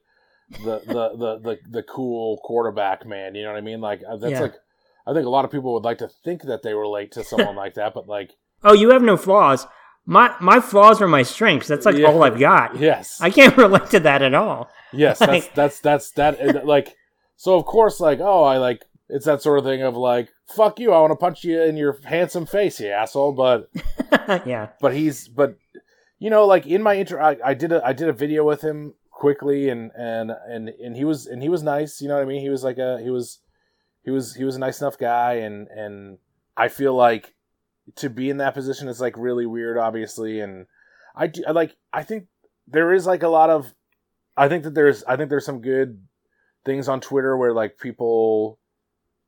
the 0.52 0.80
the 0.86 1.10
the 1.18 1.40
the, 1.44 1.60
the 1.70 1.84
cool 1.84 2.40
quarterback 2.44 3.06
man? 3.06 3.36
You 3.36 3.44
know 3.44 3.52
what 3.52 3.58
I 3.58 3.62
mean? 3.62 3.82
Like 3.82 4.02
uh, 4.08 4.18
that's 4.18 4.34
Yeah. 4.34 4.42
like 4.42 4.56
I 5.08 5.14
think 5.14 5.26
a 5.26 5.30
lot 5.30 5.46
of 5.46 5.52
people 5.52 5.74
would 5.74 5.84
like 5.84 5.98
to 6.00 6.08
think 6.24 6.44
that 6.44 6.64
they 6.64 6.74
relate 6.74 7.12
to 7.14 7.24
someone 7.24 7.56
like 7.56 7.74
that, 7.76 7.94
but 7.94 8.08
like 8.08 8.32
Oh, 8.64 8.74
you 8.74 8.92
have 8.92 9.02
no 9.04 9.18
flaws. 9.18 9.68
My 10.06 10.36
my 10.40 10.60
flaws 10.60 11.02
are 11.02 11.08
my 11.08 11.24
strengths. 11.24 11.68
That's 11.68 11.86
like 11.86 11.98
Yeah. 11.98 12.08
all 12.08 12.24
I've 12.24 12.40
got. 12.40 12.78
yes, 12.80 13.20
I 13.22 13.30
can't 13.30 13.58
relate 13.66 13.90
to 13.92 14.00
that 14.02 14.22
at 14.22 14.34
all. 14.34 14.70
yes, 14.94 15.20
that's 15.20 15.30
like- 15.32 15.54
that's 15.56 15.80
that's 15.80 16.12
that 16.12 16.40
uh, 16.40 16.62
like 16.66 16.96
so 17.36 17.56
of 17.56 17.66
course 17.66 18.00
like 18.00 18.20
oh 18.22 18.44
I 18.44 18.58
like 18.58 18.86
it's 19.10 19.26
that 19.26 19.42
sort 19.42 19.60
of 19.60 19.66
thing 19.66 19.82
of 19.84 19.96
like 19.98 20.30
fuck 20.56 20.80
you 20.80 20.92
I 20.94 21.00
want 21.02 21.12
to 21.12 21.16
punch 21.18 21.44
you 21.44 21.62
in 21.62 21.76
your 21.78 22.00
handsome 22.04 22.46
face 22.46 22.80
you 22.80 22.88
asshole 22.90 23.34
but 23.34 23.70
yeah, 24.46 24.70
but 24.80 24.94
he's 24.94 25.28
but 25.28 25.58
you 26.20 26.30
know 26.30 26.46
like 26.46 26.66
in 26.66 26.82
my 26.82 26.96
intro 26.96 27.22
I, 27.24 27.38
I 27.44 27.54
did 27.54 27.72
a 27.72 27.86
I 27.86 27.94
did 27.94 28.08
a 28.10 28.14
video 28.14 28.44
with 28.46 28.62
him 28.62 28.94
quickly 29.12 29.70
and 29.70 29.92
and 29.98 30.32
and 30.48 30.70
and 30.70 30.96
he 30.96 31.04
was 31.06 31.26
and 31.28 31.42
he 31.44 31.50
was 31.50 31.62
nice 31.64 32.02
you 32.02 32.08
know 32.08 32.16
what 32.16 32.24
I 32.24 32.26
mean 32.26 32.42
he 32.42 32.50
was 32.50 32.64
like 32.64 32.78
a 32.78 33.00
he 33.02 33.10
was 33.10 33.40
he 34.04 34.12
was 34.12 34.34
he 34.36 34.44
was 34.44 34.56
a 34.56 34.60
nice 34.60 34.82
enough 34.82 34.98
guy 34.98 35.34
and 35.36 35.68
and 35.68 36.18
I 36.58 36.68
feel 36.70 36.94
like 36.96 37.34
to 37.96 38.10
be 38.10 38.30
in 38.30 38.38
that 38.38 38.54
position 38.54 38.88
is 38.88 39.00
like 39.02 39.18
really 39.18 39.46
weird, 39.46 39.78
obviously, 39.78 40.40
and 40.40 40.66
I 41.16 41.28
do 41.28 41.44
I 41.48 41.52
like 41.52 41.76
I 41.94 42.04
think 42.04 42.28
there 42.68 42.94
is 42.94 43.06
like 43.06 43.24
a 43.24 43.28
lot 43.30 43.50
of 43.50 43.74
I 44.36 44.48
think 44.50 44.64
that 44.64 44.74
there's 44.74 45.04
I 45.04 45.16
think 45.16 45.30
there's 45.30 45.46
some 45.46 45.62
good 45.62 46.02
things 46.66 46.88
on 46.90 47.00
Twitter 47.00 47.38
where 47.38 47.54
like 47.54 47.78
people 47.78 48.60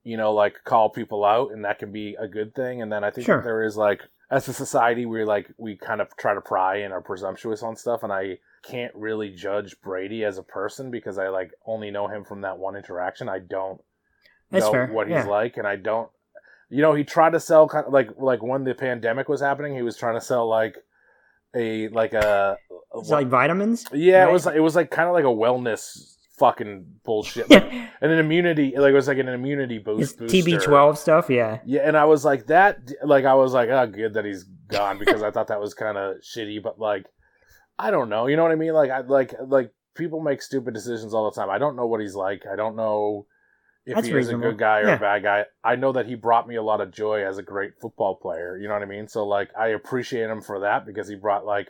you 0.04 0.18
know 0.18 0.34
like 0.34 0.64
call 0.64 0.90
people 0.90 1.24
out 1.24 1.52
and 1.52 1.66
that 1.66 1.80
can 1.80 1.92
be 1.92 2.16
a 2.20 2.28
good 2.28 2.56
thing 2.56 2.82
and 2.82 2.92
then 2.92 3.04
I 3.04 3.12
think 3.12 3.26
Sure. 3.26 3.42
there 3.42 3.64
is 3.64 3.78
like 3.78 4.02
as 4.32 4.48
a 4.48 4.54
society 4.54 5.06
we 5.06 5.24
like 5.24 5.50
we 5.58 5.78
kind 5.78 6.02
of 6.02 6.16
try 6.18 6.34
to 6.34 6.42
pry 6.42 6.78
and 6.78 6.94
are 6.94 7.02
presumptuous 7.02 7.62
on 7.64 7.76
stuff 7.76 8.04
and 8.04 8.12
I 8.12 8.40
can't 8.64 8.94
really 8.96 9.30
judge 9.30 9.80
Brady 9.82 10.24
as 10.26 10.38
a 10.38 10.44
person 10.44 10.92
because 10.92 11.18
I 11.18 11.28
like 11.30 11.52
only 11.66 11.92
know 11.92 12.08
him 12.08 12.26
from 12.26 12.42
that 12.42 12.58
one 12.58 12.76
interaction. 12.76 13.30
I 13.30 13.40
don't 13.40 13.80
That's 14.50 14.66
know 14.66 14.72
fair, 14.72 14.88
what 14.88 15.08
he's 15.08 15.16
yeah. 15.16 15.26
like 15.28 15.58
and 15.58 15.68
I 15.68 15.76
don't 15.76 16.10
you 16.70 16.82
know 16.82 16.94
he 16.94 17.04
tried 17.04 17.32
to 17.32 17.40
sell 17.40 17.68
kind 17.68 17.86
of 17.88 17.94
like 17.94 18.10
like 18.18 18.42
when 18.44 18.64
the 18.64 18.74
pandemic 18.76 19.30
was 19.30 19.42
happening 19.42 19.76
he 19.76 19.82
was 19.82 19.98
trying 19.98 20.16
to 20.16 20.22
sell 20.22 20.48
like 20.50 20.76
a 21.56 21.88
like 21.90 22.14
a 22.14 22.58
It's 22.96 23.10
like 23.10 23.28
vitamins. 23.28 23.86
yeah, 23.94 24.24
right? 24.24 24.30
it 24.30 24.34
was 24.34 24.46
like 24.46 24.56
it 24.56 24.60
was 24.62 24.76
like 24.76 24.92
kind 24.92 25.08
of 25.08 25.14
like 25.14 25.24
a 25.24 25.28
wellness 25.28 26.14
fucking 26.38 26.86
bullshit, 27.04 27.50
like, 27.50 27.64
Yeah. 27.72 27.88
and 28.02 28.12
an 28.12 28.20
immunity 28.20 28.74
like 28.78 28.92
it 28.92 28.94
was 28.96 29.08
like 29.08 29.18
an 29.18 29.28
immunity 29.28 29.80
boost. 29.80 30.20
TB12 30.20 30.98
stuff. 30.98 31.30
Yeah. 31.30 31.60
Yeah, 31.66 31.82
and 31.88 31.98
I 31.98 32.06
was 32.06 32.24
like 32.24 32.48
that. 32.48 32.78
Like 33.04 33.26
I 33.26 33.34
was 33.34 33.54
like, 33.54 33.70
oh, 33.70 33.88
good 33.88 34.14
that 34.14 34.26
he's 34.26 34.44
gone 34.68 35.00
because 35.00 35.24
I 35.24 35.32
thought 35.32 35.48
that 35.48 35.60
was 35.60 35.74
kind 35.74 35.98
of 35.98 36.18
shitty. 36.18 36.62
But 36.62 36.80
like, 36.80 37.08
I 37.80 37.90
don't 37.90 38.10
know. 38.10 38.28
You 38.28 38.36
know 38.36 38.44
what 38.44 38.52
I 38.52 38.56
mean? 38.56 38.74
Like 38.74 38.92
I 38.92 39.00
like 39.02 39.34
like 39.48 39.72
people 39.96 40.20
make 40.22 40.44
stupid 40.44 40.76
decisions 40.76 41.14
all 41.14 41.26
the 41.32 41.36
time. 41.40 41.50
I 41.50 41.58
don't 41.58 41.76
know 41.76 41.88
what 41.88 42.02
he's 42.02 42.14
like. 42.16 42.44
I 42.52 42.56
don't 42.56 42.76
know 42.76 43.26
if 43.88 43.96
That's 43.96 44.08
he 44.08 44.14
is 44.14 44.30
a 44.30 44.36
good 44.36 44.58
guy 44.58 44.80
or 44.82 44.88
Yeah. 44.88 44.96
a 44.96 45.00
bad 45.00 45.24
guy. 45.24 45.46
I 45.64 45.76
know 45.76 45.92
that 45.94 46.06
he 46.06 46.16
brought 46.16 46.48
me 46.48 46.56
a 46.58 46.62
lot 46.64 46.82
of 46.82 46.92
joy 46.92 47.26
as 47.26 47.38
a 47.38 47.44
great 47.44 47.72
football 47.82 48.16
player. 48.16 48.58
You 48.62 48.68
know 48.68 48.74
what 48.74 48.84
I 48.84 48.88
mean? 48.88 49.08
So 49.08 49.26
like, 49.26 49.50
I 49.58 49.70
appreciate 49.70 50.30
him 50.30 50.42
for 50.42 50.60
that 50.60 50.86
because 50.86 51.08
he 51.08 51.16
brought 51.16 51.46
like 51.46 51.70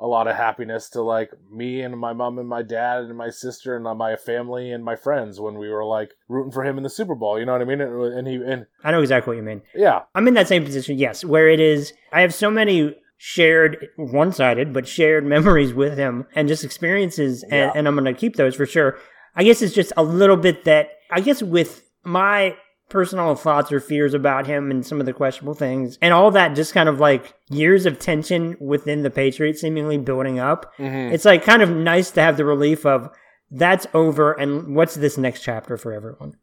a 0.00 0.06
lot 0.06 0.26
of 0.26 0.34
happiness 0.34 0.88
to 0.90 1.00
like 1.02 1.30
me 1.50 1.80
and 1.82 1.96
my 1.96 2.12
mom 2.12 2.38
and 2.38 2.48
my 2.48 2.62
dad 2.62 3.04
and 3.04 3.16
my 3.16 3.30
sister 3.30 3.76
and 3.76 3.84
my 3.96 4.16
family 4.16 4.72
and 4.72 4.84
my 4.84 4.96
friends 4.96 5.38
when 5.38 5.56
we 5.58 5.68
were 5.68 5.84
like 5.84 6.10
rooting 6.28 6.50
for 6.50 6.64
him 6.64 6.76
in 6.76 6.82
the 6.82 6.90
Super 6.90 7.14
Bowl. 7.14 7.38
You 7.38 7.46
know 7.46 7.52
what 7.52 7.60
I 7.62 7.64
mean? 7.66 7.80
And, 7.80 8.02
and 8.14 8.26
he 8.26 8.34
and 8.34 8.66
I 8.82 8.90
know 8.90 9.00
exactly 9.00 9.30
what 9.30 9.36
you 9.36 9.44
mean. 9.44 9.62
yeah, 9.74 10.00
I'm 10.16 10.26
in 10.26 10.34
that 10.34 10.48
same 10.48 10.64
position, 10.64 10.98
yes, 10.98 11.24
where 11.24 11.48
it 11.48 11.60
is. 11.60 11.92
I 12.12 12.22
have 12.22 12.34
so 12.34 12.50
many 12.50 12.96
shared, 13.18 13.86
one 13.96 14.32
sided, 14.32 14.72
but 14.72 14.88
shared 14.88 15.24
memories 15.24 15.72
with 15.72 15.96
him 15.96 16.26
and 16.34 16.48
just 16.48 16.64
experiences, 16.64 17.44
and, 17.44 17.52
Yeah. 17.52 17.72
and 17.76 17.86
I'm 17.86 17.94
going 17.94 18.12
to 18.12 18.18
keep 18.20 18.34
those 18.34 18.56
for 18.56 18.66
sure. 18.66 18.98
I 19.36 19.44
guess 19.44 19.62
it's 19.62 19.72
just 19.74 19.92
a 19.96 20.02
little 20.02 20.36
bit 20.36 20.64
that, 20.64 20.88
I 21.12 21.20
guess, 21.20 21.42
with 21.42 21.82
my 22.04 22.56
personal 22.88 23.34
thoughts 23.34 23.72
or 23.72 23.80
fears 23.80 24.12
about 24.12 24.46
him 24.46 24.70
and 24.70 24.84
some 24.84 25.00
of 25.00 25.06
the 25.06 25.14
questionable 25.14 25.54
things 25.54 25.96
and 26.02 26.12
all 26.12 26.30
that 26.30 26.54
just 26.54 26.74
kind 26.74 26.90
of 26.90 27.00
like 27.00 27.32
years 27.48 27.86
of 27.86 27.98
tension 27.98 28.54
within 28.60 29.02
the 29.02 29.08
Patriots 29.08 29.62
seemingly 29.62 29.96
building 29.96 30.38
up. 30.38 30.70
Mm-hmm. 30.76 31.14
It's 31.14 31.24
like 31.24 31.42
kind 31.42 31.62
of 31.62 31.70
nice 31.70 32.10
to 32.10 32.20
have 32.20 32.36
the 32.36 32.44
relief 32.44 32.84
of 32.84 33.08
that's 33.50 33.86
over 33.94 34.32
and 34.32 34.76
what's 34.76 34.94
this 34.94 35.16
next 35.16 35.42
chapter 35.42 35.78
for 35.78 35.92
everyone. 35.92 36.36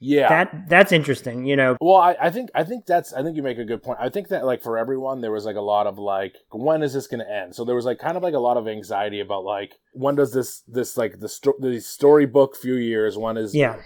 yeah. 0.00 0.28
That 0.28 0.68
that's 0.68 0.92
interesting, 0.92 1.46
you 1.46 1.56
know. 1.56 1.76
Well, 1.80 1.96
I, 1.96 2.16
I 2.20 2.30
think 2.30 2.50
I 2.54 2.64
think 2.64 2.84
that's 2.84 3.14
I 3.14 3.22
think 3.22 3.36
you 3.36 3.42
make 3.42 3.58
a 3.58 3.64
good 3.64 3.82
point. 3.82 3.98
I 3.98 4.10
think 4.10 4.28
that 4.28 4.44
like 4.44 4.62
for 4.62 4.76
everyone 4.76 5.22
there 5.22 5.32
was 5.32 5.46
like 5.46 5.56
a 5.56 5.62
lot 5.62 5.86
of 5.86 5.98
like 5.98 6.34
when 6.50 6.82
is 6.82 6.92
this 6.92 7.06
going 7.06 7.20
to 7.20 7.30
end? 7.30 7.54
So 7.54 7.64
there 7.64 7.74
was 7.74 7.86
like 7.86 7.98
kind 7.98 8.18
of 8.18 8.22
like 8.22 8.34
a 8.34 8.38
lot 8.38 8.58
of 8.58 8.68
anxiety 8.68 9.20
about 9.20 9.44
like 9.44 9.76
when 9.92 10.14
does 10.14 10.32
this 10.34 10.60
this 10.68 10.98
like 10.98 11.20
the 11.20 11.28
sto- 11.28 11.56
the 11.58 11.80
storybook 11.80 12.54
few 12.54 12.74
years 12.74 13.16
when 13.16 13.38
is 13.38 13.54
Yeah. 13.54 13.76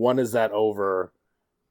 When 0.00 0.18
is 0.18 0.32
that 0.32 0.50
over? 0.52 1.12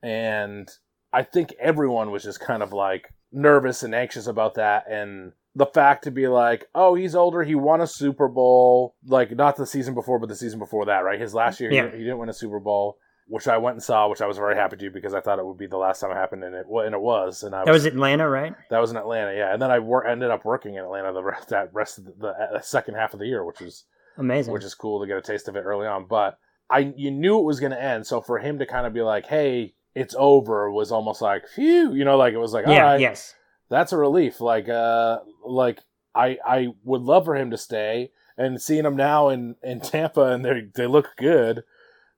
And 0.02 0.70
I 1.12 1.24
think 1.24 1.54
everyone 1.60 2.12
was 2.12 2.24
just 2.24 2.40
kind 2.40 2.64
of 2.64 2.72
like 2.72 3.14
nervous 3.32 3.84
and 3.84 3.94
anxious 3.94 4.28
about 4.28 4.56
that 4.56 4.86
and 4.90 5.34
the 5.56 5.66
fact 5.66 6.04
to 6.06 6.12
be 6.12 6.28
like, 6.28 6.66
oh, 6.76 6.94
he's 6.96 7.16
older. 7.16 7.44
He 7.44 7.56
won 7.56 7.82
a 7.82 7.88
Super 7.88 8.28
Bowl, 8.28 8.96
like 9.06 9.32
not 9.36 9.56
the 9.58 9.66
season 9.66 9.94
before, 9.94 10.20
but 10.20 10.30
the 10.30 10.36
season 10.36 10.60
before 10.60 10.86
that, 10.86 11.00
right? 11.00 11.20
His 11.20 11.34
last 11.34 11.60
year, 11.60 11.70
he, 11.70 11.76
Yeah. 11.76 11.84
didn't, 11.84 11.98
he 11.98 12.04
didn't 12.04 12.20
win 12.20 12.30
a 12.30 12.34
Super 12.34 12.60
Bowl, 12.60 12.98
which 13.28 13.48
I 13.48 13.58
went 13.58 13.76
and 13.76 13.84
saw, 13.84 14.08
which 14.08 14.22
I 14.22 14.28
was 14.28 14.38
very 14.38 14.56
happy 14.56 14.78
to 14.78 14.90
because 14.92 15.14
I 15.14 15.22
thought 15.22 15.40
it 15.40 15.46
would 15.46 15.58
be 15.58 15.68
the 15.68 15.78
last 15.78 16.00
time 16.00 16.12
it 16.12 16.16
happened, 16.16 16.44
and 16.44 16.56
it 16.56 16.66
and 16.70 16.94
it 16.96 17.02
was. 17.02 17.44
And 17.44 17.54
I 17.56 17.66
That 17.66 17.72
was 17.72 17.86
Atlanta, 17.86 18.30
right? 18.30 18.54
that 18.70 18.80
was 18.80 18.92
in 18.92 18.98
Atlanta, 18.98 19.34
yeah. 19.36 19.52
And 19.52 19.62
then 19.62 19.72
I 19.72 19.80
wor- 19.80 20.06
ended 20.08 20.30
up 20.30 20.46
working 20.46 20.76
in 20.76 20.84
Atlanta 20.84 21.12
the 21.14 21.24
rest 21.24 21.50
that 21.50 21.74
rest 21.74 21.98
of 21.98 22.06
the, 22.06 22.14
the 22.20 22.28
uh, 22.58 22.62
second 22.62 22.94
half 22.96 23.14
of 23.14 23.20
the 23.20 23.26
year, 23.28 23.44
which 23.44 23.60
was 23.60 23.86
Amazing. 24.18 24.54
which 24.54 24.64
is 24.64 24.76
cool 24.76 25.02
to 25.02 25.08
get 25.08 25.18
a 25.18 25.22
taste 25.22 25.48
of 25.48 25.56
it 25.56 25.62
early 25.66 25.88
on. 25.88 26.06
But 26.06 26.38
I 26.70 26.94
you 26.96 27.12
knew 27.12 27.40
it 27.40 27.44
was 27.46 27.60
going 27.60 27.72
to 27.72 27.82
end, 27.82 28.06
so 28.06 28.22
for 28.22 28.40
him 28.40 28.60
to 28.60 28.66
kind 28.66 28.86
of 28.86 28.94
be 28.94 29.02
like, 29.02 29.26
"Hey, 29.26 29.74
it's 29.96 30.16
over," 30.18 30.72
was 30.72 30.92
almost 30.92 31.22
like, 31.22 31.48
"Phew," 31.48 31.94
you 31.94 32.06
know, 32.06 32.18
like 32.18 32.34
it 32.34 32.38
was 32.38 32.54
like, 32.54 32.68
"All 32.68 32.74
yeah, 32.74 32.84
right, 32.84 33.00
yes. 33.00 33.36
that's 33.70 33.92
a 33.94 33.98
relief." 33.98 34.40
Like, 34.40 34.70
uh, 34.70 35.20
like 35.46 35.80
I 36.14 36.38
I 36.46 36.68
would 36.84 37.02
love 37.02 37.26
for 37.26 37.36
him 37.36 37.52
to 37.52 37.58
stay, 37.58 38.12
and 38.38 38.62
seeing 38.62 38.86
him 38.86 38.96
now 38.96 39.30
in 39.30 39.56
in 39.64 39.80
Tampa 39.82 40.26
and 40.32 40.46
they 40.46 40.68
they 40.76 40.88
look 40.88 41.10
good. 41.18 41.64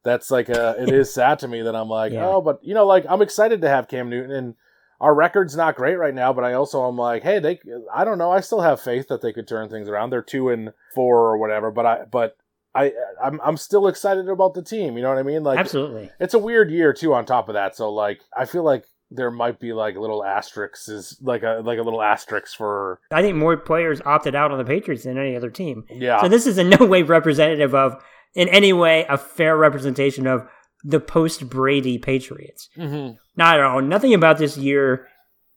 That's 0.04 0.32
like 0.32 0.50
uh 0.50 0.76
it 0.80 0.90
is 0.90 1.14
sad 1.14 1.40
to 1.40 1.48
me 1.48 1.62
that 1.62 1.76
I'm 1.76 1.90
like, 1.90 2.12
Yeah. 2.12 2.26
oh, 2.28 2.42
but 2.42 2.60
you 2.64 2.74
know, 2.74 2.86
like 2.86 3.06
I'm 3.08 3.22
excited 3.22 3.62
to 3.62 3.70
have 3.70 3.88
Cam 3.88 4.10
Newton 4.10 4.32
and 4.32 4.56
our 5.00 5.16
record's 5.16 5.56
not 5.56 5.76
great 5.76 5.96
right 5.96 6.14
now, 6.14 6.32
but 6.32 6.44
I 6.44 6.54
also 6.54 6.88
am 6.88 6.96
like, 6.96 7.24
hey, 7.24 7.40
they, 7.40 7.60
I 7.92 8.04
don't 8.06 8.20
know, 8.20 8.32
I 8.32 8.40
still 8.40 8.62
have 8.62 8.80
faith 8.80 9.08
that 9.08 9.22
they 9.24 9.34
could 9.34 9.48
turn 9.48 9.68
things 9.68 9.90
around. 9.90 10.12
They're 10.12 10.22
two 10.22 10.50
and 10.50 10.74
four 10.94 11.18
or 11.26 11.38
whatever, 11.40 11.72
but 11.72 11.86
I, 11.88 12.04
but 12.04 12.38
I, 12.74 12.94
I'm, 13.22 13.40
I'm 13.44 13.58
still 13.58 13.88
excited 13.88 14.30
about 14.30 14.54
the 14.54 14.64
team. 14.64 14.96
You 14.96 15.04
know 15.04 15.10
what 15.10 15.18
I 15.18 15.24
mean? 15.24 15.44
Like, 15.44 15.60
Absolutely. 15.60 16.10
it's 16.20 16.34
a 16.34 16.40
weird 16.40 16.72
year 16.72 16.94
too. 16.94 17.14
On 17.14 17.26
top 17.26 17.50
of 17.50 17.54
that, 17.54 17.76
so 17.76 17.92
like, 17.92 18.22
I 18.36 18.46
feel 18.46 18.64
like 18.64 18.86
there 19.14 19.30
might 19.30 19.60
be 19.60 19.74
like 19.74 19.98
little 19.98 20.24
asterisks, 20.24 20.88
is 20.88 21.18
like 21.22 21.44
a 21.44 21.62
like 21.66 21.80
a 21.80 21.82
little 21.82 22.02
asterisk 22.02 22.56
for 22.56 23.02
I 23.12 23.22
think 23.22 23.36
more 23.36 23.58
players 23.58 24.02
opted 24.06 24.36
out 24.36 24.52
on 24.52 24.58
the 24.58 24.64
Patriots 24.64 25.04
than 25.04 25.18
any 25.18 25.36
other 25.36 25.50
team. 25.50 25.84
yeah, 25.90 26.22
So 26.22 26.30
this 26.30 26.48
is 26.48 26.58
in 26.58 26.70
no 26.70 26.86
way 26.86 27.04
representative 27.04 27.76
of, 27.76 28.02
in 28.36 28.48
any 28.48 28.72
way, 28.72 29.06
a 29.10 29.18
fair 29.18 29.58
representation 29.58 30.28
of 30.28 30.48
the 30.84 31.02
post 31.02 31.50
Brady 31.50 31.98
Patriots. 31.98 32.70
hmm 32.76 33.10
Not 33.36 33.60
at 33.60 33.66
all. 33.66 33.82
Nothing 33.82 34.14
about 34.14 34.38
this 34.38 34.58
year, 34.58 35.08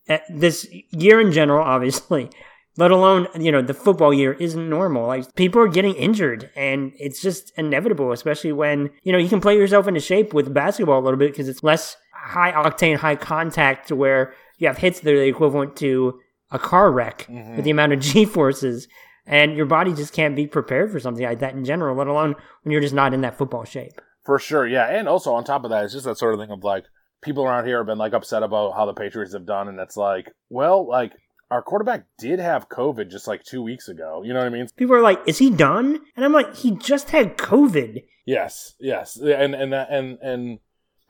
eh, 0.08 0.18
this 0.28 0.66
year 0.90 1.20
in 1.20 1.30
general, 1.30 1.64
obviously, 1.64 2.30
let 2.76 2.90
alone, 2.90 3.28
you 3.38 3.52
know, 3.52 3.62
the 3.62 3.74
football 3.74 4.12
year 4.12 4.32
isn't 4.34 4.68
normal. 4.68 5.06
Like, 5.06 5.34
people 5.34 5.60
are 5.60 5.68
getting 5.68 5.94
injured, 5.94 6.50
and 6.56 6.92
it's 6.98 7.20
just 7.22 7.52
inevitable, 7.56 8.12
especially 8.12 8.52
when, 8.52 8.90
you 9.02 9.12
know, 9.12 9.18
you 9.18 9.28
can 9.28 9.40
play 9.40 9.56
yourself 9.56 9.86
into 9.86 10.00
shape 10.00 10.34
with 10.34 10.52
basketball 10.52 10.98
a 10.98 11.04
little 11.04 11.18
bit 11.18 11.30
because 11.32 11.48
it's 11.48 11.62
less 11.62 11.96
high 12.12 12.52
octane, 12.52 12.96
high 12.96 13.16
contact, 13.16 13.92
where 13.92 14.34
you 14.58 14.66
have 14.66 14.78
hits 14.78 15.00
that 15.00 15.12
are 15.14 15.18
the 15.18 15.26
equivalent 15.26 15.76
to 15.76 16.18
a 16.50 16.58
car 16.58 16.90
wreck 16.90 17.26
Mhm. 17.30 17.56
with 17.56 17.64
the 17.64 17.70
amount 17.70 17.92
of 17.92 18.00
G 18.08 18.24
forces. 18.24 18.88
And 19.26 19.56
your 19.56 19.66
body 19.66 19.94
just 19.94 20.12
can't 20.12 20.36
be 20.36 20.46
prepared 20.46 20.92
for 20.92 21.00
something 21.00 21.24
like 21.24 21.38
that 21.38 21.54
in 21.54 21.64
general, 21.64 21.96
let 21.96 22.08
alone 22.08 22.34
when 22.62 22.72
you're 22.72 22.80
just 22.82 22.94
not 22.94 23.14
in 23.14 23.22
that 23.22 23.38
football 23.38 23.64
shape. 23.64 24.00
For 24.24 24.38
sure, 24.38 24.66
yeah. 24.66 24.86
And 24.88 25.08
also 25.08 25.32
on 25.32 25.44
top 25.44 25.64
of 25.64 25.70
that, 25.70 25.84
it's 25.84 25.94
just 25.94 26.04
that 26.04 26.18
sort 26.18 26.34
of 26.34 26.40
thing 26.40 26.50
of 26.50 26.62
like 26.62 26.84
people 27.22 27.44
around 27.44 27.66
here 27.66 27.78
have 27.78 27.86
been 27.86 27.96
like 27.98 28.12
upset 28.12 28.42
about 28.42 28.72
how 28.74 28.84
the 28.84 28.92
Patriots 28.92 29.32
have 29.32 29.46
done, 29.46 29.68
and 29.68 29.80
it's 29.80 29.96
like, 29.96 30.30
well, 30.50 30.86
like 30.86 31.12
our 31.50 31.62
quarterback 31.62 32.06
did 32.18 32.38
have 32.38 32.68
COVID 32.68 33.10
just 33.10 33.28
like 33.28 33.44
two 33.44 33.62
weeks 33.62 33.88
ago. 33.88 34.22
You 34.24 34.32
know 34.32 34.40
what 34.40 34.46
I 34.46 34.50
mean? 34.50 34.66
People 34.76 34.96
are 34.96 35.02
like, 35.02 35.20
"Is 35.26 35.38
he 35.38 35.50
done?" 35.50 36.00
And 36.16 36.24
I'm 36.24 36.32
like, 36.32 36.54
"He 36.56 36.72
just 36.72 37.10
had 37.10 37.36
COVID." 37.36 38.04
Yes, 38.26 38.74
yes, 38.80 39.16
and 39.16 39.54
and 39.54 39.74
and 39.74 40.18
and 40.22 40.58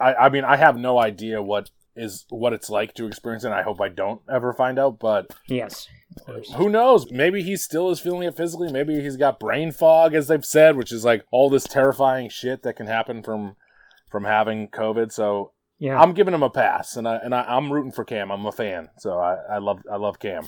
I 0.00 0.14
I 0.14 0.28
mean 0.28 0.44
I 0.44 0.56
have 0.56 0.76
no 0.76 0.98
idea 0.98 1.42
what 1.42 1.70
is 1.96 2.26
what 2.28 2.52
it's 2.52 2.68
like 2.68 2.92
to 2.94 3.06
experience 3.06 3.44
it. 3.44 3.48
and 3.48 3.54
I 3.56 3.62
hope 3.62 3.80
I 3.80 3.88
don't 3.88 4.20
ever 4.28 4.52
find 4.52 4.78
out, 4.78 4.98
but 4.98 5.30
Yes, 5.46 5.86
who 6.56 6.68
knows? 6.68 7.10
Maybe 7.10 7.42
he 7.42 7.56
still 7.56 7.90
is 7.90 8.00
feeling 8.00 8.26
it 8.26 8.36
physically. 8.36 8.72
Maybe 8.72 9.00
he's 9.00 9.16
got 9.16 9.38
brain 9.38 9.70
fog, 9.70 10.14
as 10.14 10.26
they've 10.26 10.44
said, 10.44 10.76
which 10.76 10.90
is 10.92 11.04
like 11.04 11.24
all 11.30 11.48
this 11.48 11.64
terrifying 11.64 12.28
shit 12.28 12.62
that 12.62 12.76
can 12.76 12.86
happen 12.86 13.22
from 13.22 13.56
from 14.10 14.24
having 14.24 14.68
COVID. 14.68 15.12
So 15.12 15.52
Yeah, 15.78 16.00
I'm 16.00 16.12
giving 16.12 16.34
him 16.34 16.42
a 16.42 16.50
pass, 16.50 16.96
and 16.96 17.06
I 17.06 17.16
and 17.16 17.34
I, 17.34 17.42
I'm 17.42 17.72
rooting 17.72 17.92
for 17.92 18.04
Cam. 18.04 18.30
I'm 18.30 18.46
a 18.46 18.52
fan, 18.52 18.90
so 18.98 19.18
I, 19.18 19.34
I 19.54 19.58
love 19.58 19.82
I 19.90 19.96
love 19.96 20.18
Cam. 20.18 20.46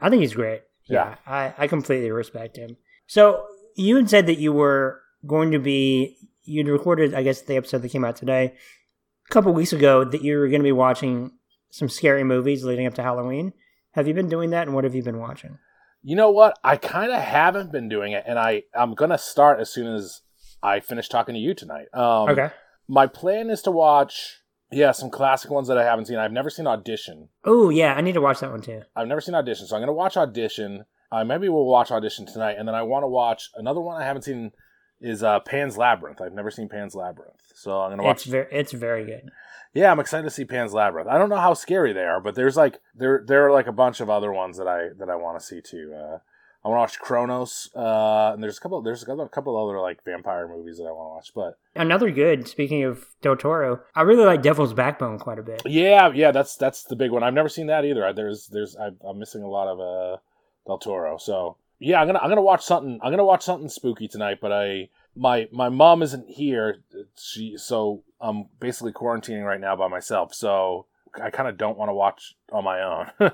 I 0.00 0.10
think 0.10 0.22
he's 0.22 0.34
great. 0.34 0.62
Yeah. 0.86 1.16
I, 1.26 1.54
I 1.56 1.66
completely 1.68 2.10
respect 2.10 2.56
him. 2.56 2.76
So 3.06 3.44
you 3.76 3.96
had 3.96 4.10
said 4.10 4.26
that 4.26 4.38
you 4.38 4.52
were 4.52 5.00
going 5.26 5.52
to 5.52 5.58
be 5.58 6.16
you'd 6.44 6.68
recorded, 6.68 7.14
I 7.14 7.22
guess, 7.22 7.42
the 7.42 7.56
episode 7.56 7.82
that 7.82 7.90
came 7.90 8.04
out 8.04 8.16
today, 8.16 8.54
a 9.28 9.32
couple 9.32 9.52
weeks 9.52 9.72
ago, 9.72 10.04
that 10.04 10.22
you 10.22 10.38
were 10.38 10.48
going 10.48 10.60
to 10.60 10.64
be 10.64 10.72
watching 10.72 11.32
some 11.70 11.88
scary 11.88 12.24
movies 12.24 12.64
leading 12.64 12.86
up 12.86 12.94
to 12.94 13.02
Halloween. 13.02 13.52
Have 13.92 14.08
you 14.08 14.14
been 14.14 14.28
doing 14.28 14.50
that, 14.50 14.66
and 14.66 14.74
what 14.74 14.84
have 14.84 14.94
you 14.94 15.02
been 15.02 15.18
watching? 15.18 15.58
You 16.02 16.16
know 16.16 16.30
what? 16.30 16.58
I 16.64 16.76
kind 16.76 17.12
of 17.12 17.20
haven't 17.20 17.70
been 17.70 17.88
doing 17.88 18.12
it, 18.12 18.24
and 18.26 18.38
I 18.38 18.64
I'm 18.74 18.94
gonna 18.94 19.18
start 19.18 19.60
as 19.60 19.70
soon 19.70 19.94
as 19.94 20.22
I 20.62 20.80
finish 20.80 21.08
talking 21.08 21.34
to 21.34 21.40
you 21.40 21.54
tonight. 21.54 21.86
Um, 21.94 22.30
okay. 22.30 22.50
My 22.88 23.06
plan 23.06 23.50
is 23.50 23.62
to 23.62 23.70
watch, 23.70 24.41
yeah, 24.72 24.92
some 24.92 25.10
classic 25.10 25.50
ones 25.50 25.68
that 25.68 25.78
I 25.78 25.84
haven't 25.84 26.06
seen. 26.06 26.18
I've 26.18 26.32
never 26.32 26.50
seen 26.50 26.66
Audition. 26.66 27.28
Oh 27.44 27.68
yeah, 27.68 27.94
I 27.94 28.00
need 28.00 28.14
to 28.14 28.20
watch 28.20 28.40
that 28.40 28.50
one 28.50 28.62
too. 28.62 28.82
I've 28.96 29.08
never 29.08 29.20
seen 29.20 29.34
Audition, 29.34 29.66
so 29.66 29.76
I'm 29.76 29.82
gonna 29.82 29.92
watch 29.92 30.16
Audition. 30.16 30.84
Uh, 31.10 31.24
maybe 31.24 31.48
we'll 31.48 31.66
watch 31.66 31.90
Audition 31.90 32.26
tonight, 32.26 32.56
and 32.58 32.66
then 32.66 32.74
I 32.74 32.82
want 32.82 33.02
to 33.02 33.08
watch 33.08 33.50
another 33.54 33.80
one 33.80 34.00
I 34.00 34.04
haven't 34.04 34.22
seen 34.22 34.52
is 35.00 35.22
uh, 35.22 35.40
Pan's 35.40 35.76
Labyrinth. 35.76 36.20
I've 36.20 36.32
never 36.32 36.50
seen 36.50 36.68
Pan's 36.68 36.94
Labyrinth, 36.94 37.40
so 37.54 37.80
I'm 37.80 37.90
gonna 37.90 38.04
watch. 38.04 38.18
It's 38.18 38.24
very, 38.24 38.46
it's 38.50 38.72
very 38.72 39.04
good. 39.04 39.30
Yeah, 39.74 39.90
I'm 39.90 40.00
excited 40.00 40.24
to 40.24 40.30
see 40.30 40.44
Pan's 40.44 40.74
Labyrinth. 40.74 41.08
I 41.08 41.18
don't 41.18 41.30
know 41.30 41.36
how 41.36 41.54
scary 41.54 41.92
they 41.92 42.04
are, 42.04 42.20
but 42.20 42.34
there's 42.34 42.56
like 42.56 42.80
there 42.94 43.22
there 43.26 43.46
are 43.46 43.52
like 43.52 43.66
a 43.66 43.72
bunch 43.72 44.00
of 44.00 44.10
other 44.10 44.32
ones 44.32 44.58
that 44.58 44.68
I 44.68 44.88
that 44.98 45.10
I 45.10 45.16
want 45.16 45.38
to 45.40 45.44
see 45.44 45.60
too. 45.60 45.94
Uh, 45.94 46.18
I 46.64 46.68
want 46.68 46.76
to 46.78 46.80
watch 46.80 46.98
Cronos, 47.00 47.70
uh, 47.74 48.30
and 48.34 48.42
there's 48.42 48.58
a 48.58 48.60
couple 48.60 48.80
there's 48.82 49.02
a 49.02 49.28
couple, 49.28 49.56
other 49.68 49.80
like 49.80 50.04
vampire 50.04 50.46
movies 50.46 50.78
that 50.78 50.84
I 50.84 50.92
want 50.92 51.08
to 51.08 51.14
watch. 51.14 51.32
But 51.34 51.58
Another 51.74 52.10
good. 52.10 52.46
Speaking 52.46 52.84
of 52.84 53.06
Del 53.20 53.36
Toro, 53.36 53.80
I 53.96 54.02
really 54.02 54.24
like 54.24 54.42
Devil's 54.42 54.72
Backbone 54.72 55.18
quite 55.18 55.38
a 55.40 55.42
bit. 55.42 55.62
yeah, 55.66 56.12
yeah, 56.14 56.30
that's 56.30 56.56
that's 56.56 56.84
the 56.84 56.94
big 56.94 57.10
one. 57.10 57.24
I've 57.24 57.34
never 57.34 57.48
seen 57.48 57.66
that 57.66 57.84
either. 57.84 58.12
There's 58.12 58.46
there's 58.46 58.76
I, 58.76 58.90
I'm 59.04 59.18
missing 59.18 59.42
a 59.42 59.48
lot 59.48 59.66
of 59.66 59.80
uh, 59.80 60.18
Del 60.66 60.78
Toro. 60.78 61.18
So 61.18 61.56
yeah, 61.80 62.00
I'm 62.00 62.06
gonna 62.06 62.20
I'm 62.20 62.28
gonna 62.28 62.42
watch 62.42 62.64
something. 62.64 63.00
I'm 63.02 63.10
gonna 63.10 63.24
watch 63.24 63.42
something 63.42 63.68
spooky 63.68 64.06
tonight. 64.06 64.38
But 64.40 64.52
I 64.52 64.88
my 65.16 65.48
my 65.50 65.68
mom 65.68 66.00
isn't 66.02 66.28
here. 66.28 66.76
She 67.18 67.56
so 67.56 68.04
I'm 68.20 68.46
basically 68.60 68.92
quarantining 68.92 69.44
right 69.44 69.60
now 69.60 69.74
by 69.74 69.88
myself. 69.88 70.32
So 70.32 70.86
I 71.20 71.30
kind 71.30 71.48
of 71.48 71.58
don't 71.58 71.76
want 71.76 71.88
to 71.88 71.94
watch 71.94 72.36
on 72.52 72.62
my 72.62 72.82
own. 72.82 73.32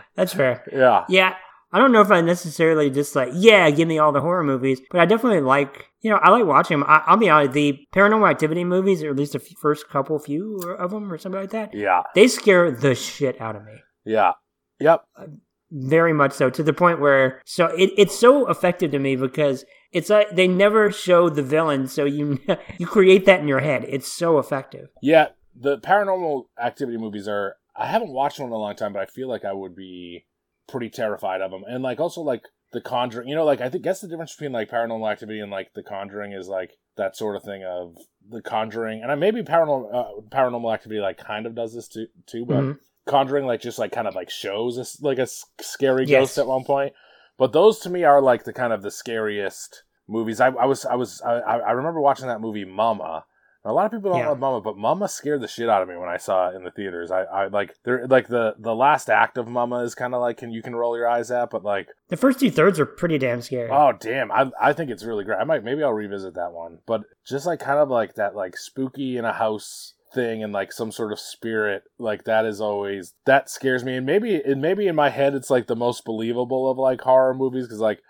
That's 0.14 0.32
fair. 0.32 0.64
yeah. 0.72 1.04
Yeah, 1.08 1.34
I 1.72 1.78
don't 1.78 1.92
know 1.92 2.00
if 2.00 2.10
I 2.10 2.20
necessarily 2.22 2.88
just 2.90 3.14
like, 3.14 3.28
yeah, 3.34 3.68
give 3.70 3.86
me 3.88 3.98
all 3.98 4.12
the 4.12 4.20
horror 4.20 4.42
movies, 4.44 4.80
but 4.90 5.00
I 5.00 5.06
definitely 5.06 5.40
like, 5.42 5.86
you 6.00 6.10
know, 6.10 6.18
I 6.22 6.30
like 6.30 6.46
watching 6.46 6.78
them. 6.80 6.88
I, 6.88 7.02
I'll 7.06 7.16
be 7.18 7.28
honest, 7.28 7.52
the 7.52 7.78
paranormal 7.94 8.30
activity 8.30 8.64
movies, 8.64 9.02
or 9.02 9.10
at 9.10 9.16
least 9.16 9.32
the 9.32 9.40
f- 9.40 9.48
first 9.60 9.88
couple 9.90 10.18
few 10.18 10.56
of 10.78 10.90
them, 10.90 11.12
or 11.12 11.18
something 11.18 11.40
like 11.40 11.50
that, 11.50 11.74
Yeah. 11.74 12.04
they 12.14 12.26
scare 12.28 12.70
the 12.70 12.94
shit 12.94 13.38
out 13.40 13.54
of 13.56 13.64
me. 13.64 13.74
Yeah. 14.04 14.32
Yep. 14.80 15.04
Uh, 15.18 15.24
very 15.70 16.14
much 16.14 16.32
so, 16.32 16.48
to 16.48 16.62
the 16.62 16.72
point 16.72 16.98
where, 17.00 17.42
so 17.44 17.66
it, 17.66 17.90
it's 17.98 18.18
so 18.18 18.48
effective 18.48 18.90
to 18.92 18.98
me 18.98 19.16
because 19.16 19.66
it's 19.92 20.08
like 20.08 20.34
they 20.34 20.48
never 20.48 20.90
show 20.90 21.28
the 21.28 21.42
villain, 21.42 21.86
so 21.86 22.06
you 22.06 22.38
you 22.78 22.86
create 22.86 23.26
that 23.26 23.40
in 23.40 23.48
your 23.48 23.60
head. 23.60 23.84
It's 23.86 24.10
so 24.10 24.38
effective. 24.38 24.88
Yeah, 25.02 25.26
the 25.54 25.76
paranormal 25.78 26.44
activity 26.58 26.96
movies 26.96 27.28
are. 27.28 27.56
I 27.76 27.86
haven't 27.86 28.12
watched 28.12 28.40
one 28.40 28.48
in 28.48 28.52
a 28.54 28.56
long 28.56 28.76
time, 28.76 28.94
but 28.94 29.02
I 29.02 29.06
feel 29.06 29.28
like 29.28 29.44
I 29.44 29.52
would 29.52 29.76
be 29.76 30.24
pretty 30.68 30.90
terrified 30.90 31.40
of 31.40 31.50
them. 31.50 31.64
And 31.66 31.82
like 31.82 31.98
also 32.00 32.20
like 32.20 32.42
the 32.72 32.80
Conjuring, 32.80 33.28
you 33.28 33.34
know, 33.34 33.44
like 33.44 33.60
I 33.60 33.68
think 33.68 33.82
guess 33.84 34.00
the 34.00 34.08
difference 34.08 34.34
between 34.34 34.52
like 34.52 34.70
paranormal 34.70 35.10
activity 35.10 35.40
and 35.40 35.50
like 35.50 35.72
the 35.74 35.82
Conjuring 35.82 36.32
is 36.32 36.48
like 36.48 36.72
that 36.96 37.16
sort 37.16 37.36
of 37.36 37.42
thing 37.42 37.64
of 37.64 37.96
the 38.28 38.42
Conjuring, 38.42 39.02
and 39.02 39.10
I 39.10 39.14
maybe 39.14 39.42
paranormal 39.42 39.94
uh, 39.94 40.20
paranormal 40.30 40.72
activity 40.72 41.00
like 41.00 41.16
kind 41.16 41.46
of 41.46 41.54
does 41.54 41.74
this 41.74 41.88
too 41.88 42.06
too, 42.26 42.44
but 42.44 42.62
Mhm. 42.64 42.78
Conjuring 43.06 43.46
like 43.46 43.62
just 43.62 43.78
like 43.78 43.90
kind 43.92 44.06
of 44.06 44.14
like 44.14 44.28
shows 44.28 44.78
us 44.78 45.00
like 45.00 45.18
a 45.18 45.26
scary 45.62 46.04
Yes. 46.04 46.20
ghost 46.20 46.38
at 46.38 46.46
one 46.46 46.64
point. 46.64 46.92
But 47.38 47.52
those 47.52 47.78
to 47.80 47.90
me 47.90 48.04
are 48.04 48.20
like 48.20 48.44
the 48.44 48.52
kind 48.52 48.70
of 48.72 48.82
the 48.82 48.90
scariest 48.90 49.84
movies. 50.06 50.40
I, 50.42 50.48
I 50.48 50.66
was 50.66 50.84
I 50.84 50.94
was 50.94 51.22
I, 51.22 51.38
I 51.38 51.70
remember 51.70 52.00
watching 52.02 52.26
that 52.26 52.42
movie 52.42 52.66
Mama. 52.66 53.24
A 53.68 53.72
lot 53.72 53.86
of 53.86 53.92
people 53.92 54.10
don't 54.12 54.20
Yeah. 54.20 54.28
love 54.30 54.38
Mama, 54.38 54.60
but 54.60 54.76
Mama 54.78 55.08
scared 55.08 55.40
the 55.42 55.46
shit 55.48 55.68
out 55.68 55.82
of 55.82 55.88
me 55.88 55.96
when 55.96 56.08
I 56.08 56.16
saw 56.16 56.48
it 56.48 56.56
in 56.56 56.64
the 56.64 56.70
theaters. 56.70 57.10
I, 57.10 57.22
I 57.24 57.46
like 57.48 57.74
there 57.84 58.06
like 58.06 58.28
the 58.28 58.54
the 58.58 58.74
last 58.74 59.10
act 59.10 59.36
of 59.36 59.46
Mama 59.46 59.80
is 59.80 59.94
kind 59.94 60.14
of 60.14 60.20
like 60.20 60.38
can 60.38 60.50
you 60.50 60.62
can 60.62 60.74
roll 60.74 60.96
your 60.96 61.08
eyes 61.08 61.30
at, 61.30 61.50
but 61.50 61.64
like 61.64 61.88
The 62.08 62.16
first 62.16 62.40
two 62.40 62.50
thirds 62.50 62.80
are 62.80 62.86
pretty 62.86 63.18
damn 63.18 63.42
scary. 63.42 63.68
oh 63.70 63.92
damn, 63.92 64.32
I 64.32 64.50
I 64.60 64.72
think 64.72 64.90
it's 64.90 65.04
really 65.04 65.24
great. 65.24 65.38
I 65.38 65.44
might 65.44 65.62
maybe 65.64 65.82
I'll 65.82 65.92
revisit 65.92 66.34
that 66.34 66.52
one, 66.52 66.78
but 66.86 67.02
just 67.26 67.44
like 67.46 67.60
kind 67.60 67.78
of 67.78 67.90
like 67.90 68.14
that 68.14 68.34
like 68.34 68.56
spooky 68.56 69.16
in 69.18 69.24
a 69.24 69.32
house 69.34 69.94
thing 70.14 70.42
and 70.42 70.54
like 70.54 70.72
some 70.72 70.90
sort 70.90 71.12
of 71.12 71.20
spirit 71.20 71.82
like 71.98 72.24
that 72.24 72.46
is 72.46 72.62
always 72.62 73.12
that 73.26 73.50
scares 73.50 73.84
me 73.84 73.94
and 73.94 74.06
maybe 74.06 74.36
and 74.40 74.62
maybe 74.62 74.86
in 74.86 74.96
my 74.96 75.10
head 75.10 75.34
it's 75.34 75.50
like 75.50 75.66
the 75.66 75.76
most 75.76 76.02
believable 76.06 76.70
of 76.70 76.78
like 76.78 77.02
horror 77.02 77.34
movies 77.34 77.66
because 77.66 77.78
like 77.80 78.00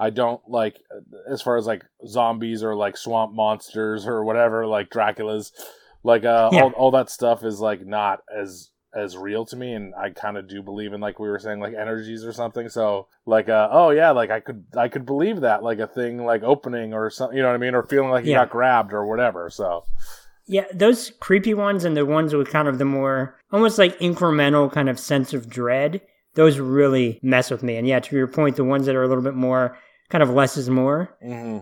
I 0.00 0.10
don't 0.10 0.40
like 0.48 0.80
as 1.30 1.42
far 1.42 1.56
as 1.58 1.66
like 1.66 1.84
zombies 2.06 2.64
or 2.64 2.74
like 2.74 2.96
swamp 2.96 3.34
monsters 3.34 4.06
or 4.06 4.24
whatever 4.24 4.66
like 4.66 4.88
Dracula's 4.90 5.52
like 6.02 6.24
uh 6.24 6.48
Yeah. 6.52 6.62
all, 6.62 6.70
all 6.70 6.90
that 6.92 7.10
stuff 7.10 7.44
is 7.44 7.60
like 7.60 7.84
not 7.86 8.20
as 8.36 8.70
as 8.92 9.16
real 9.16 9.44
to 9.46 9.56
me 9.56 9.72
and 9.74 9.94
I 9.94 10.10
kind 10.10 10.36
of 10.36 10.48
do 10.48 10.62
believe 10.62 10.92
in 10.94 11.00
like 11.00 11.20
we 11.20 11.28
were 11.28 11.38
saying 11.38 11.60
like 11.60 11.74
energies 11.74 12.24
or 12.24 12.32
something 12.32 12.68
so 12.68 13.06
like 13.26 13.48
uh 13.48 13.68
oh 13.70 13.90
yeah 13.90 14.10
like 14.10 14.30
I 14.30 14.40
could 14.40 14.64
I 14.76 14.88
could 14.88 15.06
believe 15.06 15.42
that 15.42 15.62
like 15.62 15.78
a 15.78 15.86
thing 15.86 16.24
like 16.24 16.42
opening 16.42 16.92
or 16.94 17.08
something 17.10 17.36
you 17.36 17.42
know 17.42 17.50
what 17.50 17.54
I 17.54 17.58
mean 17.58 17.74
or 17.74 17.82
feeling 17.84 18.10
like 18.10 18.24
you 18.24 18.30
Yeah. 18.32 18.38
got 18.38 18.50
grabbed 18.50 18.92
or 18.92 19.06
whatever 19.06 19.48
so 19.50 19.84
Yeah, 20.46 20.64
those 20.74 21.12
creepy 21.20 21.54
ones 21.54 21.84
and 21.84 21.96
the 21.96 22.04
ones 22.06 22.34
with 22.34 22.48
kind 22.50 22.66
of 22.66 22.78
the 22.78 22.84
more 22.84 23.36
almost 23.52 23.78
like 23.78 23.96
incremental 24.00 24.72
kind 24.72 24.88
of 24.88 24.98
sense 24.98 25.32
of 25.32 25.48
dread, 25.48 26.00
those 26.34 26.58
really 26.58 27.20
mess 27.22 27.50
with 27.52 27.62
me. 27.62 27.76
And 27.76 27.86
yeah, 27.86 28.00
to 28.00 28.16
your 28.16 28.26
point, 28.26 28.56
the 28.56 28.64
ones 28.64 28.86
that 28.86 28.96
are 28.96 29.02
a 29.04 29.08
little 29.08 29.22
bit 29.22 29.34
more 29.36 29.76
kind 30.10 30.22
of 30.22 30.30
less 30.30 30.56
is 30.56 30.68
more, 30.68 31.16
hmm 31.22 31.58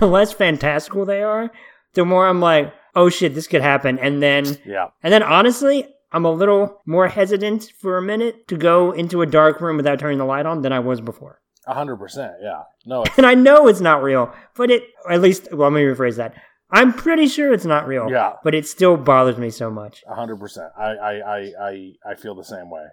the 0.00 0.06
less 0.06 0.32
fantastical 0.32 1.04
they 1.04 1.22
are, 1.22 1.50
the 1.94 2.04
more 2.04 2.26
I'm 2.28 2.40
like, 2.40 2.72
oh 2.94 3.08
shit, 3.08 3.34
this 3.34 3.46
could 3.48 3.62
happen. 3.62 3.98
And 3.98 4.22
then, 4.22 4.44
yeah 4.64 4.88
and 5.02 5.12
then 5.12 5.22
honestly, 5.22 5.86
I'm 6.12 6.24
a 6.24 6.30
little 6.30 6.80
more 6.86 7.08
hesitant 7.08 7.72
for 7.80 7.96
a 7.98 8.02
minute 8.02 8.46
to 8.48 8.56
go 8.56 8.92
into 8.92 9.22
a 9.22 9.26
dark 9.26 9.60
room 9.60 9.76
without 9.78 9.98
turning 9.98 10.18
the 10.18 10.24
light 10.24 10.46
on 10.46 10.62
than 10.62 10.72
I 10.72 10.78
was 10.80 11.00
before. 11.00 11.40
a 11.66 11.74
hundred 11.74 11.96
percent 11.96 12.32
yeah 12.42 12.62
no 12.86 13.02
And 13.16 13.24
I 13.26 13.34
know 13.34 13.66
it's 13.66 13.80
not 13.80 14.02
real, 14.02 14.32
but 14.56 14.70
it, 14.70 14.82
at 15.10 15.20
least, 15.20 15.48
well, 15.52 15.70
let 15.70 15.76
me 15.76 15.82
rephrase 15.82 16.16
that. 16.16 16.34
I'm 16.70 16.92
pretty 16.92 17.26
sure 17.28 17.52
it's 17.52 17.64
not 17.66 17.86
real. 17.88 18.08
yeah 18.10 18.34
But 18.44 18.54
it 18.54 18.66
still 18.68 18.96
bothers 18.96 19.36
me 19.38 19.50
so 19.50 19.70
much. 19.70 20.04
A 20.08 20.14
hundred 20.14 20.36
percent. 20.38 20.70
I, 20.78 20.90
I, 21.10 21.12
I, 21.36 21.38
I, 21.70 21.92
I 22.10 22.14
feel 22.14 22.34
the 22.34 22.44
same 22.44 22.70
way. 22.70 22.84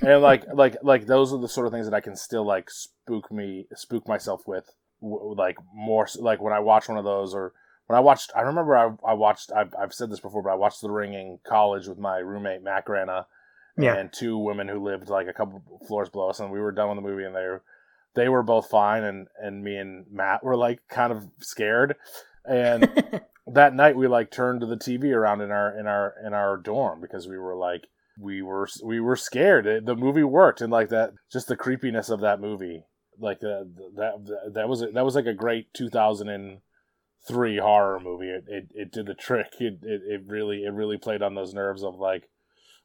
And 0.00 0.22
like, 0.22 0.44
like, 0.52 0.76
like 0.82 1.06
those 1.06 1.32
are 1.32 1.40
the 1.40 1.48
sort 1.48 1.66
of 1.66 1.72
things 1.72 1.86
that 1.86 1.94
I 1.94 2.00
can 2.00 2.16
still 2.16 2.46
like 2.46 2.70
spook 2.70 3.30
me, 3.32 3.66
spook 3.74 4.06
myself 4.06 4.46
with, 4.46 4.70
like 5.00 5.56
more 5.74 6.06
like 6.18 6.40
when 6.40 6.52
I 6.52 6.60
watch 6.60 6.88
one 6.88 6.98
of 6.98 7.04
those 7.04 7.34
or 7.34 7.52
when 7.86 7.96
I 7.96 8.00
watched. 8.00 8.30
I 8.36 8.42
remember 8.42 8.76
I, 8.76 8.90
I 9.08 9.14
watched. 9.14 9.50
I've, 9.52 9.74
I've 9.80 9.92
said 9.94 10.10
this 10.10 10.20
before, 10.20 10.42
but 10.42 10.50
I 10.52 10.56
watched 10.56 10.80
The 10.80 10.90
Ring 10.90 11.14
in 11.14 11.38
college 11.44 11.86
with 11.88 11.98
my 11.98 12.18
roommate 12.18 12.62
Matt 12.62 12.84
Grana 12.84 13.26
Yeah. 13.76 13.94
and 13.96 14.12
two 14.12 14.38
women 14.38 14.68
who 14.68 14.82
lived 14.82 15.08
like 15.08 15.26
a 15.28 15.32
couple 15.32 15.62
floors 15.88 16.08
below 16.08 16.30
us, 16.30 16.38
and 16.40 16.50
we 16.52 16.60
were 16.60 16.72
done 16.72 16.88
with 16.88 16.98
the 16.98 17.08
movie, 17.08 17.24
and 17.24 17.34
they 17.34 17.40
were 17.40 17.62
they 18.14 18.28
were 18.28 18.42
both 18.42 18.68
fine, 18.68 19.02
and 19.04 19.26
and 19.40 19.64
me 19.64 19.76
and 19.76 20.04
Matt 20.12 20.44
were 20.44 20.56
like 20.56 20.80
kind 20.88 21.12
of 21.12 21.26
scared, 21.40 21.96
and 22.44 22.88
that 23.46 23.74
night 23.74 23.96
we 23.96 24.06
like 24.06 24.30
turned 24.30 24.60
to 24.60 24.66
the 24.66 24.76
TV 24.76 25.12
around 25.12 25.40
in 25.40 25.50
our 25.50 25.76
in 25.78 25.86
our 25.86 26.14
in 26.24 26.32
our 26.34 26.56
dorm 26.56 27.00
because 27.00 27.26
we 27.26 27.38
were 27.38 27.56
like 27.56 27.86
we 28.18 28.42
were 28.42 28.68
we 28.84 29.00
were 29.00 29.16
scared. 29.16 29.66
It, 29.66 29.86
the 29.86 29.96
movie 29.96 30.24
worked, 30.24 30.60
and 30.60 30.72
like 30.72 30.88
that, 30.88 31.12
just 31.32 31.48
the 31.48 31.56
creepiness 31.56 32.08
of 32.10 32.20
that 32.20 32.40
movie, 32.40 32.84
like 33.18 33.38
uh, 33.38 33.64
that 33.96 34.50
that 34.54 34.68
was 34.68 34.82
a, 34.82 34.86
that 34.88 35.04
was 35.04 35.14
like 35.14 35.26
a 35.26 35.34
great 35.34 35.72
two 35.74 35.88
thousand 35.88 36.28
and 36.28 36.58
three 37.26 37.58
horror 37.58 38.00
movie. 38.00 38.28
It, 38.28 38.44
it 38.46 38.68
it 38.74 38.92
did 38.92 39.06
the 39.06 39.14
trick. 39.14 39.54
It, 39.60 39.80
it 39.82 40.02
it 40.06 40.22
really 40.26 40.64
it 40.64 40.72
really 40.72 40.98
played 40.98 41.22
on 41.22 41.34
those 41.34 41.54
nerves 41.54 41.82
of 41.82 41.96
like. 41.96 42.28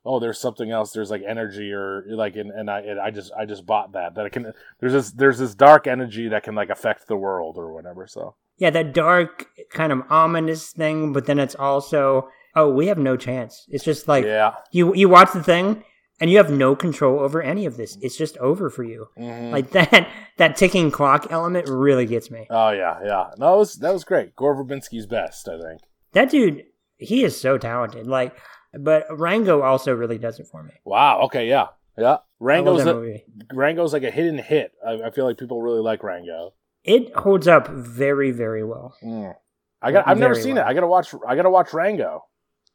Oh, 0.09 0.21
there's 0.21 0.39
something 0.39 0.71
else. 0.71 0.93
There's 0.93 1.11
like 1.11 1.23
energy, 1.27 1.73
or 1.73 2.05
like, 2.07 2.37
and, 2.37 2.49
and 2.49 2.69
I, 2.69 2.81
I 3.03 3.11
just, 3.11 3.29
I 3.37 3.43
just 3.43 3.65
bought 3.65 3.91
that. 3.91 4.15
That 4.15 4.25
it 4.25 4.31
can. 4.31 4.53
There's 4.79 4.93
this, 4.93 5.11
there's 5.11 5.39
this 5.39 5.53
dark 5.53 5.85
energy 5.85 6.29
that 6.29 6.43
can 6.43 6.55
like 6.55 6.69
affect 6.69 7.09
the 7.09 7.17
world 7.17 7.57
or 7.57 7.73
whatever. 7.73 8.07
So 8.07 8.35
yeah, 8.57 8.69
that 8.69 8.93
dark, 8.93 9.47
kind 9.69 9.91
of 9.91 10.03
ominous 10.09 10.71
thing, 10.71 11.11
but 11.11 11.25
then 11.25 11.39
it's 11.39 11.55
also, 11.55 12.29
oh, 12.57 12.69
we 12.69 12.87
have 12.87 12.97
no 12.97 13.15
chance. 13.15 13.65
It's 13.69 13.83
just 13.83 14.07
like 14.07 14.25
yeah, 14.25 14.55
you 14.71 14.93
you 14.95 15.07
watch 15.07 15.31
the 15.33 15.43
thing 15.43 15.83
and 16.19 16.31
you 16.31 16.37
have 16.37 16.51
no 16.51 16.75
control 16.75 17.19
over 17.19 17.41
any 17.41 17.65
of 17.65 17.77
this. 17.77 17.97
It's 18.01 18.17
just 18.17 18.37
over 18.37 18.69
for 18.69 18.83
you. 18.83 19.07
Mhm. 19.17 19.51
Like 19.51 19.69
that 19.77 20.09
that 20.37 20.55
ticking 20.57 20.91
clock 20.91 21.27
element 21.29 21.67
really 21.69 22.05
gets 22.05 22.31
me. 22.31 22.47
Oh 22.49 22.71
yeah, 22.71 22.99
yeah. 23.03 23.29
No, 23.37 23.55
it 23.55 23.57
was 23.59 23.75
that 23.75 23.93
was 23.93 24.03
great. 24.03 24.35
Gore 24.35 24.55
Verbinski's 24.55 25.05
best, 25.05 25.47
I 25.47 25.59
think. 25.61 25.81
That 26.13 26.29
dude, 26.29 26.63
he 26.97 27.23
is 27.23 27.39
so 27.39 27.57
talented. 27.57 28.07
Like, 28.07 28.35
but 28.73 29.05
Rango 29.17 29.61
also 29.61 29.93
really 29.93 30.17
does 30.17 30.39
it 30.39 30.47
for 30.51 30.63
me. 30.63 30.73
Wow. 30.83 31.21
Okay. 31.23 31.47
Yeah. 31.47 31.67
Yeah. 31.97 32.17
Rango's 32.39 32.83
that 32.83 32.95
a. 32.95 33.23
Rango's 33.53 33.93
like 33.93 34.03
a 34.03 34.11
hidden 34.11 34.37
hit. 34.37 34.71
I, 34.85 35.07
I 35.07 35.11
feel 35.11 35.25
like 35.25 35.37
people 35.37 35.61
really 35.61 35.81
like 35.81 36.03
Rango. 36.03 36.53
It 36.83 37.13
holds 37.15 37.47
up 37.47 37.67
very, 37.67 38.31
very 38.31 38.63
well. 38.63 38.95
Mm. 39.03 39.33
I 39.81 39.91
got. 39.91 40.07
I've 40.07 40.19
never 40.19 40.35
seen 40.35 40.55
well. 40.55 40.65
it. 40.65 40.69
I 40.69 40.73
gotta 40.73 40.87
watch. 40.87 41.13
I 41.27 41.35
gotta 41.35 41.49
watch 41.49 41.73
Rango. 41.73 42.23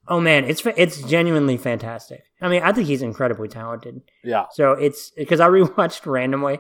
Oh 0.09 0.21
man, 0.21 0.45
it's 0.45 0.63
it's 0.77 1.01
genuinely 1.03 1.57
fantastic. 1.57 2.23
I 2.41 2.49
mean, 2.49 2.63
I 2.63 2.73
think 2.73 2.89
he's 2.89 3.03
incredibly 3.03 3.49
talented. 3.49 4.01
Yeah. 4.25 4.47
So 4.53 4.73
it's 4.73 5.11
because 5.11 5.41
I 5.41 5.49
rewatched 5.49 6.05
randomly 6.07 6.59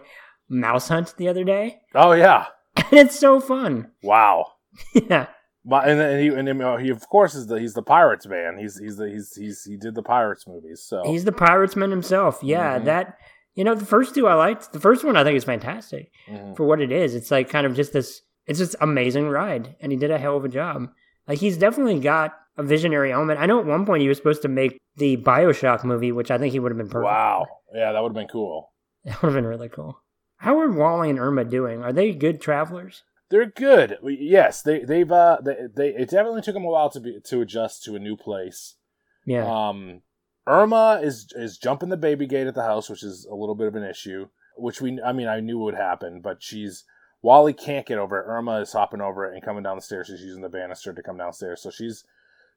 Mouse 0.48 0.88
Hunt 0.88 1.14
the 1.16 1.28
other 1.28 1.44
day, 1.44 1.80
Oh 1.94 2.12
yeah. 2.12 2.46
and 2.76 2.92
it's 2.92 3.18
so 3.18 3.40
fun. 3.40 3.90
Wow. 4.02 4.46
yeah, 4.94 5.26
My, 5.64 5.84
and 5.84 6.00
then 6.00 6.20
he 6.22 6.28
and 6.28 6.62
uh, 6.62 6.76
he 6.78 6.88
of 6.90 7.06
course 7.08 7.34
is 7.34 7.46
the 7.46 7.56
he's 7.60 7.74
the 7.74 7.82
Pirates 7.82 8.26
man. 8.26 8.56
He's 8.58 8.78
he's 8.78 8.96
the 8.96 9.08
he's 9.10 9.34
he's 9.34 9.64
he 9.64 9.76
did 9.76 9.94
the 9.94 10.02
Pirates 10.02 10.46
movies. 10.46 10.82
So 10.86 11.02
he's 11.04 11.24
the 11.24 11.32
Pirates 11.32 11.76
man 11.76 11.90
himself. 11.90 12.38
Yeah, 12.42 12.78
Mhm. 12.78 12.84
that 12.86 13.16
you 13.54 13.64
know 13.64 13.74
the 13.74 13.84
first 13.84 14.14
two 14.14 14.26
I 14.28 14.34
liked. 14.34 14.72
The 14.72 14.80
first 14.80 15.04
one 15.04 15.16
I 15.16 15.24
think 15.24 15.36
is 15.36 15.44
fantastic 15.44 16.10
Mhm. 16.30 16.56
for 16.56 16.64
what 16.64 16.80
it 16.80 16.90
is. 16.92 17.14
It's 17.14 17.30
like 17.30 17.50
kind 17.50 17.66
of 17.66 17.74
just 17.74 17.92
this. 17.92 18.22
It's 18.46 18.58
just 18.58 18.76
amazing 18.80 19.28
ride, 19.28 19.76
and 19.80 19.92
he 19.92 19.98
did 19.98 20.10
a 20.10 20.18
hell 20.18 20.36
of 20.36 20.44
a 20.44 20.48
job. 20.48 20.88
Like 21.28 21.38
he's 21.38 21.56
definitely 21.58 22.00
got 22.00 22.34
a 22.56 22.62
visionary 22.62 23.12
element. 23.12 23.40
I 23.40 23.46
know 23.46 23.60
at 23.60 23.66
one 23.66 23.86
point 23.86 24.02
he 24.02 24.08
was 24.08 24.18
supposed 24.18 24.42
to 24.42 24.48
make 24.48 24.78
the 24.96 25.16
Bioshock 25.16 25.84
movie, 25.84 26.12
which 26.12 26.30
I 26.30 26.38
think 26.38 26.52
he 26.52 26.58
would 26.58 26.72
have 26.72 26.78
been 26.78 26.88
perfect. 26.88 27.04
wow. 27.04 27.46
Yeah, 27.74 27.92
that 27.92 28.02
would 28.02 28.10
have 28.10 28.14
been 28.14 28.28
cool. 28.28 28.72
that 29.04 29.22
would 29.22 29.28
have 29.32 29.42
been 29.42 29.46
really 29.46 29.68
cool. 29.68 29.98
How 30.36 30.58
are 30.58 30.70
Wally 30.70 31.10
and 31.10 31.18
Irma 31.18 31.44
doing? 31.44 31.82
Are 31.82 31.92
they 31.92 32.12
good 32.12 32.40
travelers? 32.40 33.04
They're 33.30 33.46
good. 33.46 33.96
Yes, 34.02 34.60
they 34.60 34.80
they've 34.80 35.10
uh 35.10 35.38
they, 35.42 35.56
they 35.74 35.88
it 35.88 36.10
definitely 36.10 36.42
took 36.42 36.54
them 36.54 36.64
a 36.64 36.68
while 36.68 36.90
to 36.90 37.00
be 37.00 37.18
to 37.24 37.40
adjust 37.40 37.82
to 37.84 37.94
a 37.94 37.98
new 37.98 38.16
place. 38.16 38.76
Yeah. 39.24 39.46
Um, 39.46 40.02
Irma 40.46 41.00
is 41.02 41.32
is 41.34 41.56
jumping 41.56 41.88
the 41.88 41.96
baby 41.96 42.26
gate 42.26 42.46
at 42.46 42.54
the 42.54 42.64
house, 42.64 42.90
which 42.90 43.02
is 43.02 43.26
a 43.30 43.34
little 43.34 43.54
bit 43.54 43.68
of 43.68 43.74
an 43.76 43.84
issue. 43.84 44.26
Which 44.58 44.82
we, 44.82 45.00
I 45.00 45.12
mean, 45.12 45.28
I 45.28 45.40
knew 45.40 45.58
would 45.60 45.76
happen, 45.76 46.20
but 46.20 46.42
she's 46.42 46.84
Wally 47.22 47.54
can't 47.54 47.86
get 47.86 47.98
over 47.98 48.20
it. 48.20 48.26
Irma 48.26 48.60
is 48.60 48.72
hopping 48.72 49.00
over 49.00 49.24
it 49.24 49.34
and 49.34 49.42
coming 49.42 49.62
down 49.62 49.76
the 49.76 49.82
stairs. 49.82 50.08
She's 50.08 50.20
using 50.20 50.42
the 50.42 50.50
banister 50.50 50.92
to 50.92 51.02
come 51.02 51.16
downstairs, 51.16 51.62
so 51.62 51.70
she's 51.70 52.04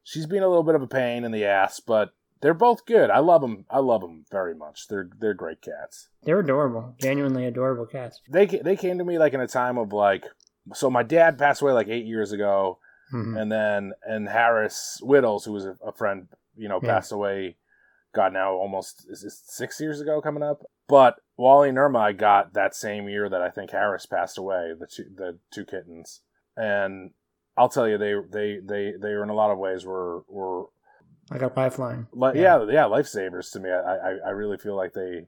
she's 0.06 0.26
being 0.26 0.44
a 0.44 0.48
little 0.48 0.64
bit 0.64 0.76
of 0.76 0.82
a 0.82 0.88
pain 0.88 1.26
in 1.26 1.34
the 1.34 1.44
ass. 1.44 1.82
But 1.82 2.14
they're 2.40 2.54
both 2.54 2.86
good. 2.86 3.10
I 3.10 3.20
love 3.20 3.42
them. 3.42 3.66
I 3.70 3.80
love 3.80 4.00
them 4.02 4.24
very 4.32 4.56
much. 4.56 4.88
They're 4.88 5.10
they're 5.20 5.34
great 5.34 5.62
cats. 5.62 6.08
They're 6.24 6.40
adorable, 6.40 6.96
genuinely 7.02 7.46
adorable 7.46 7.86
cats. 7.88 8.22
They 8.30 8.46
they 8.46 8.78
came 8.78 8.98
to 9.00 9.04
me 9.04 9.18
like 9.20 9.34
in 9.34 9.42
a 9.42 9.48
time 9.48 9.78
of 9.78 9.92
like. 9.92 10.24
So 10.74 10.90
my 10.90 11.04
dad 11.04 11.38
passed 11.38 11.62
away 11.62 11.74
like 11.74 11.90
eight 11.90 12.06
years 12.06 12.32
ago, 12.32 12.80
Mhm. 13.14 13.40
and 13.40 13.52
then 13.52 13.94
and 14.04 14.30
Harris 14.30 15.00
Wittels, 15.04 15.46
who 15.46 15.52
was 15.54 15.66
a, 15.66 15.78
a 15.86 15.92
friend, 15.92 16.28
you 16.56 16.68
know, 16.70 16.80
Yeah. 16.82 16.94
passed 16.96 17.12
away. 17.12 17.58
God, 18.14 18.32
now 18.34 18.54
almost 18.54 19.06
six 19.48 19.80
years 19.82 20.00
ago 20.00 20.22
coming 20.22 20.42
up. 20.44 20.64
But 20.88 21.20
Wally 21.38 21.68
and 21.70 21.78
Irma 21.78 22.00
I 22.00 22.12
got 22.14 22.54
that 22.54 22.74
same 22.74 23.10
year 23.10 23.28
that 23.28 23.42
I 23.42 23.50
think 23.50 23.72
Harris 23.72 24.06
passed 24.06 24.38
away. 24.38 24.74
The 24.80 24.88
two 24.88 25.04
the 25.16 25.38
two 25.52 25.66
kittens, 25.66 26.22
and 26.56 27.12
I'll 27.58 27.70
tell 27.70 27.88
you, 27.88 27.98
they 27.98 28.14
they 28.32 28.60
they 28.64 28.94
they 29.00 29.14
were 29.14 29.24
in 29.24 29.30
a 29.30 29.34
lot 29.36 29.52
of 29.52 29.58
ways 29.58 29.86
were 29.86 30.24
were 30.28 30.66
Like 31.32 31.42
a 31.42 31.52
lifeline. 31.56 32.08
like 32.14 32.36
yeah 32.36 32.64
yeah, 32.70 32.84
lifesavers 32.86 33.52
to 33.54 33.60
me. 33.60 33.70
I, 33.70 33.96
I 33.96 34.12
I 34.28 34.30
really 34.32 34.58
feel 34.58 34.76
like 34.76 34.94
they 34.94 35.28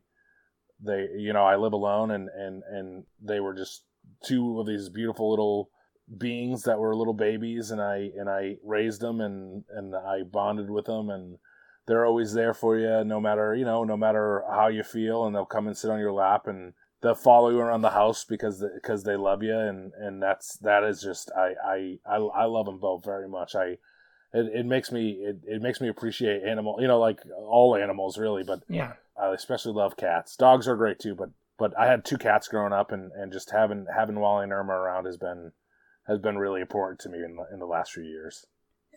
they 0.83 1.07
you 1.17 1.33
know 1.33 1.45
I 1.45 1.55
live 1.55 1.73
alone 1.73 2.11
and 2.11 2.29
and 2.29 2.63
and 2.69 3.03
they 3.21 3.39
were 3.39 3.53
just 3.53 3.83
two 4.23 4.59
of 4.59 4.67
these 4.67 4.89
beautiful 4.89 5.29
little 5.29 5.69
beings 6.17 6.63
that 6.63 6.79
were 6.79 6.95
little 6.95 7.13
babies 7.13 7.71
and 7.71 7.81
I 7.81 8.09
and 8.17 8.29
I 8.29 8.57
raised 8.63 9.01
them 9.01 9.19
and 9.21 9.63
and 9.69 9.95
I 9.95 10.23
bonded 10.23 10.69
with 10.69 10.85
them 10.85 11.09
and 11.09 11.37
they're 11.85 12.05
always 12.05 12.33
there 12.33 12.53
for 12.53 12.77
you 12.77 13.03
no 13.03 13.19
matter 13.19 13.53
you 13.55 13.65
know 13.65 13.83
no 13.83 13.97
matter 13.97 14.43
how 14.49 14.67
you 14.67 14.83
feel 14.83 15.25
and 15.25 15.35
they'll 15.35 15.45
come 15.45 15.67
and 15.67 15.75
sit 15.77 15.89
on 15.91 15.99
your 15.99 16.13
lap 16.13 16.47
and 16.47 16.73
they'll 17.01 17.15
follow 17.15 17.49
you 17.49 17.59
around 17.59 17.81
the 17.81 17.91
house 17.91 18.23
because 18.25 18.63
because 18.75 19.03
they 19.03 19.15
love 19.15 19.43
you 19.43 19.57
and 19.57 19.91
and 19.99 20.21
that's 20.21 20.57
that 20.57 20.83
is 20.83 21.01
just 21.01 21.31
I 21.37 21.53
I 21.65 21.97
I, 22.05 22.15
I 22.17 22.45
love 22.45 22.65
them 22.65 22.79
both 22.79 23.03
very 23.05 23.27
much 23.29 23.55
I 23.55 23.77
it, 24.33 24.51
it 24.53 24.65
makes 24.65 24.91
me 24.91 25.11
it, 25.21 25.37
it 25.45 25.61
makes 25.61 25.79
me 25.79 25.87
appreciate 25.89 26.43
animal 26.43 26.77
you 26.81 26.87
know 26.87 26.99
like 26.99 27.19
all 27.37 27.75
animals 27.75 28.17
really 28.17 28.43
but 28.43 28.59
Yeah. 28.69 28.93
I 29.19 29.33
especially 29.33 29.73
love 29.73 29.97
cats. 29.97 30.35
Dogs 30.35 30.67
are 30.67 30.75
great 30.75 30.99
too, 30.99 31.15
but 31.15 31.29
but 31.57 31.73
I 31.75 31.87
had 31.87 32.05
two 32.05 32.19
cats 32.19 32.47
growing 32.47 32.71
up, 32.71 32.91
and, 32.91 33.11
and 33.13 33.31
just 33.33 33.49
having 33.49 33.87
having 33.91 34.19
Wally 34.19 34.43
and 34.43 34.53
Irma 34.53 34.73
around 34.73 35.05
has 35.05 35.17
been 35.17 35.53
has 36.07 36.19
been 36.19 36.37
really 36.37 36.61
important 36.61 36.99
to 36.99 37.09
me 37.09 37.23
in 37.23 37.35
the 37.35 37.45
in 37.51 37.57
the 37.59 37.65
last 37.65 37.93
few 37.93 38.03
years. 38.03 38.45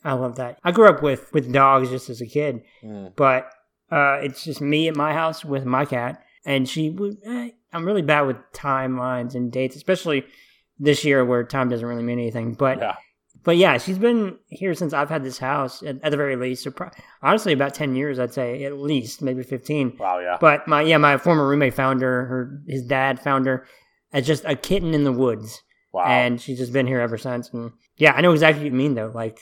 I 0.04 0.12
love 0.12 0.36
that. 0.36 0.58
I 0.62 0.72
grew 0.72 0.90
up 0.90 1.02
with 1.02 1.32
with 1.32 1.50
dogs 1.50 1.88
just 1.88 2.10
as 2.10 2.20
a 2.20 2.26
kid, 2.26 2.60
Mm. 2.84 3.16
but 3.16 3.50
uh, 3.90 4.18
it's 4.22 4.44
just 4.44 4.60
me 4.60 4.88
at 4.88 4.94
my 4.94 5.14
house 5.14 5.42
with 5.42 5.64
my 5.64 5.86
cat, 5.86 6.22
and 6.44 6.68
she. 6.68 6.90
would- 6.90 7.18
Eh, 7.24 7.50
I'm 7.72 7.84
really 7.84 8.02
bad 8.02 8.22
with 8.22 8.36
timelines 8.52 9.34
and 9.34 9.52
dates, 9.52 9.76
especially 9.76 10.24
this 10.78 11.04
year 11.04 11.24
where 11.24 11.44
time 11.44 11.68
doesn't 11.68 11.86
really 11.86 12.02
mean 12.02 12.18
anything. 12.18 12.54
But 12.54 12.78
Yeah, 12.78 12.96
but 13.44 13.56
yeah, 13.56 13.78
she's 13.78 13.98
been 13.98 14.38
here 14.48 14.74
since 14.74 14.92
I've 14.92 15.08
had 15.08 15.22
this 15.24 15.38
house 15.38 15.82
at, 15.82 15.96
at 16.02 16.10
the 16.10 16.16
very 16.16 16.36
least. 16.36 16.64
So 16.64 16.70
pro- 16.72 16.90
honestly, 17.22 17.52
about 17.52 17.74
ten 17.74 17.94
years, 17.94 18.18
I'd 18.18 18.34
say 18.34 18.64
at 18.64 18.76
least, 18.78 19.22
maybe 19.22 19.42
fifteen. 19.42 19.96
wow, 19.98 20.18
yeah, 20.18 20.36
But 20.40 20.66
my 20.66 20.82
yeah, 20.82 20.96
my 20.98 21.16
former 21.18 21.46
roommate 21.48 21.74
found 21.74 22.02
her. 22.02 22.24
Her 22.26 22.60
his 22.66 22.84
dad 22.84 23.20
found 23.20 23.46
her 23.46 23.66
as 24.12 24.26
just 24.26 24.44
a 24.44 24.56
kitten 24.56 24.92
in 24.94 25.04
the 25.04 25.12
woods, 25.12 25.62
wow. 25.92 26.04
and 26.06 26.40
she's 26.40 26.58
just 26.58 26.72
been 26.72 26.86
here 26.88 27.00
ever 27.00 27.16
since. 27.18 27.50
And 27.52 27.70
yeah, 27.96 28.12
I 28.14 28.20
know 28.20 28.32
exactly 28.32 28.64
what 28.64 28.72
you 28.72 28.76
mean 28.76 28.94
though. 28.94 29.12
Like 29.14 29.38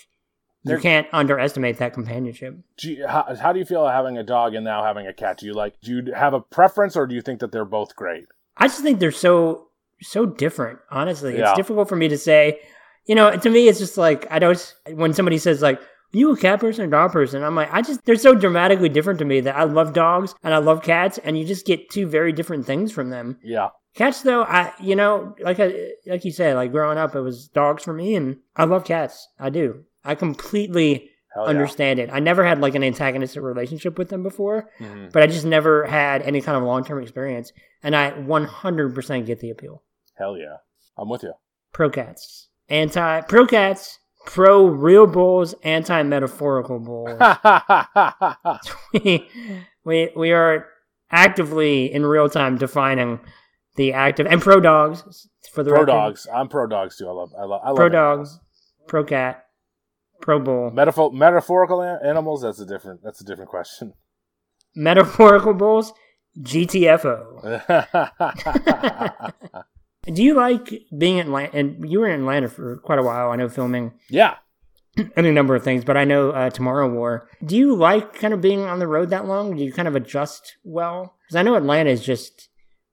you 0.68 0.74
They're- 0.74 0.80
can't 0.82 1.06
underestimate 1.12 1.78
that 1.78 1.92
companionship. 1.94 2.56
do 2.76 2.92
you, 2.92 3.06
how, 3.06 3.34
how 3.40 3.52
do 3.52 3.58
you 3.58 3.64
feel 3.64 3.86
having 3.88 4.16
a 4.18 4.22
dog 4.22 4.54
and 4.54 4.64
now 4.64 4.82
having 4.84 5.06
a 5.06 5.12
cat? 5.14 5.38
Do 5.38 5.46
you 5.46 5.54
like 5.54 5.80
do 5.80 5.96
you 5.96 6.12
have 6.14 6.34
a 6.34 6.40
preference, 6.40 6.96
or 6.96 7.06
do 7.06 7.14
you 7.14 7.22
think 7.22 7.40
that 7.40 7.52
they're 7.52 7.64
both 7.64 7.96
great? 7.96 8.24
I 8.56 8.66
just 8.68 8.82
think 8.82 8.98
they're 9.00 9.10
so 9.12 9.68
so 10.00 10.26
different. 10.26 10.78
Honestly, 10.90 11.36
Yeah. 11.38 11.50
it's 11.50 11.56
difficult 11.56 11.88
for 11.88 11.96
me 11.96 12.08
to 12.08 12.18
say. 12.18 12.60
You 13.06 13.14
know, 13.14 13.34
to 13.36 13.50
me, 13.50 13.68
it's 13.68 13.78
just 13.78 13.96
like 13.96 14.26
I 14.30 14.38
don't. 14.38 14.74
When 14.92 15.14
somebody 15.14 15.38
says 15.38 15.62
like, 15.62 15.80
"You 16.12 16.30
a 16.32 16.36
cat 16.36 16.60
person 16.60 16.84
or 16.84 16.88
dog 16.88 17.10
person?" 17.12 17.42
I'm 17.42 17.54
like, 17.56 17.72
I 17.72 17.80
just 17.82 18.04
they're 18.04 18.16
so 18.16 18.34
dramatically 18.34 18.90
different 18.90 19.18
to 19.20 19.24
me 19.24 19.40
that 19.40 19.56
I 19.56 19.64
love 19.64 19.92
dogs 19.94 20.34
and 20.42 20.52
I 20.52 20.58
love 20.58 20.82
cats, 20.82 21.18
and 21.24 21.38
you 21.38 21.44
just 21.46 21.64
get 21.66 21.88
two 21.90 22.06
very 22.06 22.32
different 22.32 22.66
things 22.66 22.92
from 22.92 23.08
them. 23.10 23.38
Yeah, 23.42 23.68
Cats, 23.94 24.20
though, 24.22 24.42
I 24.42 24.72
you 24.80 24.94
know, 24.94 25.34
like 25.40 25.58
I 25.58 25.92
like 26.06 26.24
you 26.26 26.30
said, 26.30 26.54
like 26.56 26.70
growing 26.70 26.98
up, 26.98 27.14
it 27.16 27.20
was 27.22 27.48
dogs 27.48 27.82
for 27.82 27.94
me, 27.94 28.14
and 28.14 28.36
I 28.54 28.64
love 28.64 28.84
cats. 28.84 29.26
I 29.40 29.48
do. 29.50 29.84
I 30.04 30.14
completely 30.14 31.10
yeah. 31.36 31.42
understand 31.42 31.98
it. 31.98 32.10
I 32.12 32.20
never 32.20 32.44
had 32.44 32.60
like 32.60 32.74
an 32.74 32.82
antagonistic 32.84 33.42
relationship 33.42 33.98
with 33.98 34.08
them 34.08 34.22
before, 34.22 34.70
Mhm. 34.80 35.12
but 35.12 35.22
I 35.22 35.26
just 35.26 35.44
never 35.44 35.84
had 35.86 36.22
any 36.22 36.40
kind 36.40 36.56
of 36.56 36.62
long 36.64 36.84
term 36.84 37.02
experience, 37.02 37.52
and 37.82 37.94
I 37.96 38.12
100% 38.12 39.26
get 39.26 39.40
the 39.40 39.50
appeal. 39.50 39.82
Hell 40.16 40.36
yeah, 40.36 40.56
I'm 40.96 41.08
with 41.08 41.22
you. 41.22 41.32
Pro 41.72 41.90
cats, 41.90 42.48
anti 42.68 43.20
pro 43.22 43.46
cats, 43.46 43.98
pro 44.26 44.64
real 44.66 45.06
bulls, 45.06 45.54
anti 45.62 46.02
metaphorical 46.02 46.78
bulls. 46.80 47.18
we, 48.92 49.28
we 49.84 50.10
we 50.16 50.32
are 50.32 50.66
actively 51.10 51.92
in 51.92 52.04
real 52.04 52.28
time 52.28 52.56
defining 52.56 53.20
the 53.76 53.92
active 53.92 54.26
and 54.26 54.40
pro 54.40 54.60
dogs 54.60 55.28
for 55.52 55.62
the 55.62 55.70
pro 55.70 55.80
record. 55.80 55.92
dogs. 55.92 56.26
I'm 56.32 56.48
pro 56.48 56.66
dogs 56.66 56.96
too. 56.96 57.08
I 57.08 57.12
love. 57.12 57.30
I 57.38 57.44
love. 57.44 57.60
I 57.64 57.68
love 57.68 57.76
pro 57.76 57.88
dogs, 57.88 58.40
pro 58.86 59.04
cat, 59.04 59.44
pro 60.20 60.38
Bowl. 60.38 60.70
Metaphor, 60.70 61.12
metaphorical 61.12 61.82
animals. 61.82 62.42
That's 62.42 62.60
a 62.60 62.66
different. 62.66 63.02
That's 63.02 63.20
a 63.20 63.24
different 63.24 63.50
question. 63.50 63.94
metaphorical 64.74 65.54
bulls, 65.54 65.92
GTFO. 66.40 67.62
Do 70.12 70.22
you 70.22 70.34
like 70.34 70.72
being 70.96 71.18
in 71.18 71.26
Atlanta? 71.26 71.56
And 71.56 71.90
you 71.90 72.00
were 72.00 72.08
in 72.08 72.20
Atlanta 72.20 72.48
for 72.48 72.78
quite 72.78 72.98
a 72.98 73.02
while. 73.02 73.30
I 73.30 73.36
know 73.36 73.48
filming 73.48 73.92
yeah, 74.08 74.36
any 75.16 75.30
number 75.32 75.54
of 75.54 75.62
things, 75.62 75.84
but 75.84 75.96
I 75.96 76.04
know 76.04 76.30
uh, 76.30 76.50
Tomorrow 76.50 76.88
War. 76.90 77.28
Do 77.44 77.56
you 77.56 77.74
like 77.74 78.14
kind 78.14 78.32
of 78.32 78.40
being 78.40 78.60
on 78.60 78.78
the 78.78 78.86
road 78.86 79.10
that 79.10 79.26
long? 79.26 79.56
Do 79.56 79.62
you 79.64 79.72
kind 79.72 79.88
of 79.88 79.96
adjust 79.96 80.56
well? 80.64 81.14
Because 81.26 81.36
I 81.36 81.42
know 81.42 81.56
Atlanta 81.56 81.90
is 81.90 82.04
just. 82.04 82.48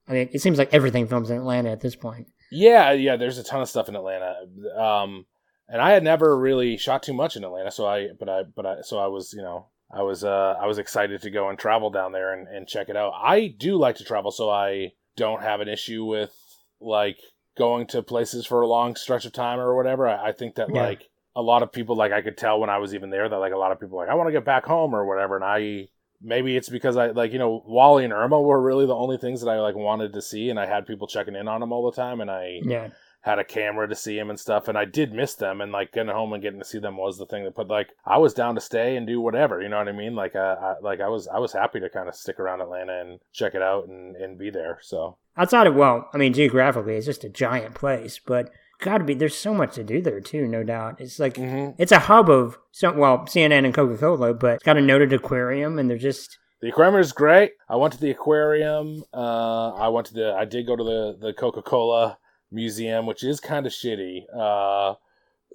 I 0.07 0.13
mean, 0.13 0.29
it 0.33 0.41
seems 0.41 0.59
like 0.59 0.71
everything 0.73 1.07
films 1.07 1.31
in 1.31 1.37
Atlanta 1.37 1.71
at 1.71 1.81
this 1.81 1.95
point. 1.95 2.27
Yeah, 2.51 2.91
yeah. 2.91 3.15
There's 3.15 3.39
a 3.39 3.43
ton 3.43 3.61
of 3.61 3.69
stuff 3.69 3.89
in 3.89 3.95
Atlanta, 3.95 4.35
um, 4.77 5.25
and 5.67 5.81
I 5.81 5.91
had 5.91 6.03
never 6.03 6.37
really 6.37 6.77
shot 6.77 7.03
too 7.03 7.13
much 7.13 7.35
in 7.35 7.43
Atlanta. 7.43 7.71
So 7.71 7.85
I, 7.85 8.09
but 8.19 8.29
I, 8.29 8.43
but 8.43 8.65
I, 8.65 8.75
so 8.81 8.97
I 8.99 9.07
was, 9.07 9.33
you 9.33 9.41
know, 9.41 9.67
I 9.91 10.01
was, 10.01 10.23
uh, 10.23 10.55
I 10.59 10.65
was 10.67 10.77
excited 10.77 11.21
to 11.21 11.29
go 11.29 11.49
and 11.49 11.57
travel 11.57 11.89
down 11.89 12.11
there 12.11 12.33
and, 12.33 12.47
and 12.47 12.67
check 12.67 12.89
it 12.89 12.97
out. 12.97 13.13
I 13.15 13.47
do 13.47 13.77
like 13.77 13.95
to 13.97 14.03
travel, 14.03 14.31
so 14.31 14.49
I 14.49 14.93
don't 15.15 15.41
have 15.41 15.61
an 15.61 15.67
issue 15.69 16.03
with 16.05 16.33
like 16.81 17.17
going 17.57 17.87
to 17.87 18.01
places 18.03 18.45
for 18.45 18.61
a 18.61 18.67
long 18.67 18.95
stretch 18.95 19.25
of 19.25 19.31
time 19.33 19.59
or 19.59 19.75
whatever. 19.75 20.07
I, 20.07 20.29
I 20.29 20.31
think 20.33 20.55
that 20.55 20.69
Yeah. 20.73 20.81
like 20.81 21.09
a 21.35 21.41
lot 21.41 21.63
of 21.63 21.71
people, 21.71 21.95
like 21.95 22.11
I 22.11 22.21
could 22.21 22.37
tell 22.37 22.59
when 22.59 22.69
I 22.69 22.77
was 22.79 22.93
even 22.93 23.09
there 23.09 23.29
that 23.29 23.37
like 23.37 23.53
a 23.53 23.57
lot 23.57 23.71
of 23.71 23.79
people 23.79 23.97
like 23.97 24.09
I 24.09 24.13
want 24.15 24.27
to 24.27 24.33
get 24.33 24.45
back 24.45 24.65
home 24.65 24.93
or 24.95 25.05
whatever, 25.05 25.35
and 25.35 25.45
I. 25.45 25.87
Maybe 26.21 26.55
it's 26.55 26.69
because 26.69 26.95
I 26.95 27.07
like 27.07 27.33
you 27.33 27.39
know 27.39 27.61
Wally 27.67 28.05
and 28.05 28.13
Irma 28.13 28.41
were 28.41 28.59
really 28.59 28.87
the 28.87 28.95
only 28.95 29.17
things 29.17 29.41
that 29.41 29.49
I 29.49 29.59
like 29.59 29.75
wanted 29.75 30.13
to 30.13 30.21
see, 30.21 30.49
and 30.49 30.57
I 30.57 30.65
had 30.65 30.87
people 30.87 31.07
checking 31.07 31.35
in 31.35 31.49
on 31.49 31.59
them 31.59 31.73
all 31.73 31.91
the 31.91 31.95
time, 31.95 32.21
and 32.21 32.31
I 32.31 32.61
Yeah. 32.63 32.87
Had 33.25 33.39
a 33.39 33.43
camera 33.43 33.87
to 33.87 33.95
see 33.95 34.17
him 34.17 34.29
and 34.29 34.39
stuff 34.39 34.67
and 34.67 34.77
i 34.77 34.85
did 34.85 35.13
miss 35.13 35.35
them 35.35 35.61
and 35.61 35.71
like 35.71 35.91
getting 35.91 36.11
home 36.11 36.31
and 36.33 36.41
getting 36.41 36.59
to 36.59 36.65
see 36.65 36.79
them 36.79 36.97
was 36.97 37.17
the 37.17 37.25
thing 37.25 37.43
that 37.43 37.55
put 37.55 37.67
like 37.67 37.89
i 38.05 38.17
was 38.17 38.33
down 38.33 38.55
to 38.55 38.61
stay 38.61 38.95
and 38.95 39.05
do 39.07 39.19
whatever 39.19 39.61
you 39.61 39.69
know 39.69 39.77
what 39.77 39.87
i 39.87 39.91
mean 39.91 40.15
like 40.15 40.35
uh, 40.35 40.55
I, 40.59 40.75
like 40.81 41.01
i 41.01 41.07
was 41.07 41.27
i 41.27 41.39
was 41.39 41.53
happy 41.53 41.79
to 41.79 41.89
kind 41.89 42.07
of 42.07 42.15
stick 42.15 42.39
around 42.39 42.61
atlanta 42.61 43.01
and 43.01 43.19
check 43.33 43.55
it 43.55 43.61
out 43.61 43.87
and, 43.87 44.15
and 44.15 44.37
be 44.37 44.49
there 44.49 44.79
so 44.81 45.17
Outside 45.37 45.67
of, 45.67 45.75
well, 45.75 46.09
I 46.13 46.17
mean, 46.17 46.31
geographically, 46.31 46.95
it's 46.95 47.05
just 47.05 47.25
a 47.25 47.29
giant 47.29 47.75
place, 47.75 48.19
but 48.25 48.51
gotta 48.79 49.03
be, 49.03 49.13
there's 49.13 49.37
so 49.37 49.53
much 49.53 49.75
to 49.75 49.83
do 49.83 50.01
there 50.01 50.21
too, 50.21 50.47
no 50.47 50.63
doubt. 50.63 51.01
It's 51.01 51.19
like, 51.19 51.33
mm-hmm. 51.33 51.71
it's 51.77 51.91
a 51.91 51.99
hub 51.99 52.29
of, 52.29 52.57
so, 52.71 52.93
well, 52.93 53.19
CNN 53.19 53.65
and 53.65 53.73
Coca 53.73 53.97
Cola, 53.97 54.33
but 54.33 54.55
it's 54.55 54.63
got 54.63 54.77
a 54.77 54.81
noted 54.81 55.11
aquarium, 55.11 55.77
and 55.77 55.89
they're 55.89 55.97
just, 55.97 56.39
the 56.61 56.69
aquarium 56.69 56.99
is 56.99 57.11
great 57.11 57.51
i 57.69 57.75
went 57.75 57.93
to 57.93 57.99
the 57.99 58.09
aquarium 58.09 59.03
uh 59.13 59.71
i 59.73 59.87
went 59.87 60.07
to 60.07 60.13
the 60.15 60.33
i 60.33 60.45
did 60.45 60.65
go 60.65 60.75
to 60.75 60.83
the 60.83 61.17
the 61.21 61.33
coca-cola 61.33 62.17
museum 62.55 63.05
which 63.05 63.23
is 63.23 63.39
kind 63.39 63.65
of 63.67 63.71
shitty 63.73 64.23
uh 64.35 64.95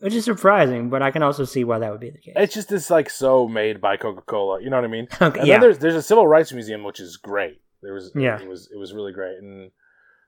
which 0.02 0.14
is 0.14 0.24
surprising, 0.24 0.88
but 0.88 1.02
I 1.02 1.10
can 1.10 1.22
also 1.22 1.44
see 1.44 1.62
why 1.62 1.78
that 1.80 1.90
would 1.92 2.00
be 2.00 2.08
the 2.08 2.18
case. 2.18 2.32
it's 2.36 2.54
just 2.54 2.72
it's 2.72 2.88
like 2.88 3.10
so 3.10 3.46
made 3.46 3.80
by 3.82 3.98
coca-cola 3.98 4.62
you 4.62 4.70
know 4.70 4.76
what 4.76 4.84
i 4.86 4.88
mean 4.88 5.06
Okay, 5.20 5.38
And 5.40 5.48
yeah. 5.48 5.54
then 5.54 5.60
there's 5.60 5.78
there's 5.78 5.94
a 5.94 6.02
civil 6.02 6.26
rights 6.26 6.52
museum 6.52 6.84
which 6.84 7.00
is 7.00 7.16
great. 7.18 7.60
There 7.82 7.92
was 7.94 8.10
Yeah. 8.14 8.38
it 8.40 8.48
was 8.48 8.70
it 8.72 8.78
was 8.78 8.94
really 8.94 9.12
great 9.12 9.38
and 9.42 9.70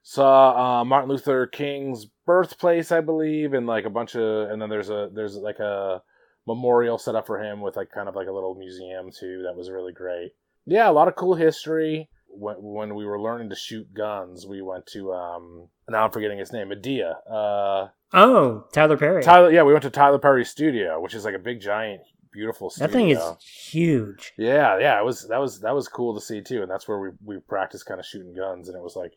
saw 0.03 0.81
uh, 0.81 0.85
Martin 0.85 1.09
Luther 1.11 1.47
King's 1.47 2.07
birthplace, 2.27 2.91
I 2.93 3.01
believe, 3.01 3.55
and 3.55 3.67
like 3.67 3.85
a 3.85 3.91
bunch 3.91 4.15
of 4.17 4.51
and 4.51 4.61
then 4.61 4.69
there's 4.69 4.91
a 4.91 5.09
there's 5.15 5.37
like 5.37 5.59
a 5.61 6.03
memorial 6.47 6.99
set 6.99 7.15
up 7.15 7.27
for 7.27 7.41
him 7.43 7.61
with 7.61 7.77
like 7.77 7.91
kind 7.91 8.09
of 8.09 8.17
like 8.17 8.27
a 8.29 8.33
little 8.33 8.55
museum 8.55 9.11
too. 9.11 9.43
That 9.45 9.57
was 9.57 9.71
really 9.71 9.93
great. 9.93 10.33
Yeah, 10.67 10.91
a 10.91 10.93
lot 10.93 11.09
of 11.09 11.15
cool 11.17 11.35
history. 11.35 12.09
When 12.35 12.57
when 12.59 12.95
we 12.95 13.05
were 13.05 13.21
learning 13.21 13.51
to 13.51 13.57
shoot 13.57 13.93
guns, 13.95 14.47
we 14.47 14.63
went 14.63 14.87
to 14.89 15.13
um 15.13 15.69
now 15.89 16.05
I'm 16.05 16.11
forgetting 16.11 16.39
his 16.39 16.53
name, 16.53 16.69
Madea. 16.71 17.15
Uh 17.31 17.89
Oh, 18.15 18.67
Tyler 18.73 18.97
Perry. 18.97 19.23
Tyler, 19.23 19.51
yeah, 19.51 19.63
we 19.63 19.73
went 19.73 19.83
to 19.85 19.91
Tyler 19.91 20.19
Perry's 20.19 20.51
studio, 20.51 21.01
which 21.01 21.15
is 21.15 21.25
like 21.25 21.35
a 21.35 21.39
big, 21.39 21.61
giant, 21.61 22.03
beautiful 22.33 22.69
studio. 22.69 22.87
that 22.87 22.93
thing 22.93 23.09
is 23.11 23.23
huge. 23.43 24.33
Yeah, 24.37 24.79
yeah, 24.79 24.99
it 25.01 25.05
was 25.05 25.29
that 25.29 25.39
was 25.41 25.61
that 25.61 25.75
was 25.75 25.89
cool 25.89 26.15
to 26.15 26.21
see 26.21 26.41
too, 26.43 26.63
and 26.63 26.71
that's 26.71 26.87
where 26.89 26.99
we 26.99 27.11
we 27.25 27.39
practiced 27.41 27.87
kind 27.87 28.01
of 28.01 28.07
shooting 28.07 28.35
guns, 28.35 28.69
and 28.69 28.77
it 28.77 28.83
was 28.83 28.97
like 28.97 29.13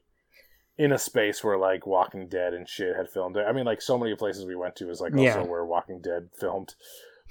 in 0.78 0.92
a 0.92 0.98
space 0.98 1.44
where 1.44 1.58
like 1.58 1.86
Walking 1.88 2.28
Dead 2.28 2.54
and 2.54 2.68
shit 2.68 2.96
had 2.96 3.10
filmed 3.10 3.38
it. 3.38 3.46
I 3.48 3.52
mean, 3.54 3.66
like 3.66 3.82
so 3.82 3.98
many 3.98 4.16
places 4.16 4.46
we 4.46 4.56
went 4.56 4.76
to 4.78 4.90
is 4.90 5.00
like 5.02 5.14
also 5.14 5.24
Yeah. 5.24 5.42
where 5.44 5.66
Walking 5.66 6.00
Dead 6.02 6.30
filmed, 6.40 6.76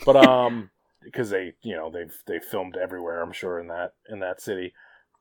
but 0.05 0.17
um, 0.17 0.71
because 1.03 1.31
they 1.31 1.55
you 1.63 1.77
know 1.77 1.91
they've 1.91 2.15
they 2.27 2.41
filmed 2.41 2.77
everywhere, 2.77 3.23
I'm 3.23 3.33
sure 3.33 3.59
in 3.61 3.69
that 3.69 3.95
in 4.11 4.21
that 4.21 4.41
city. 4.41 4.73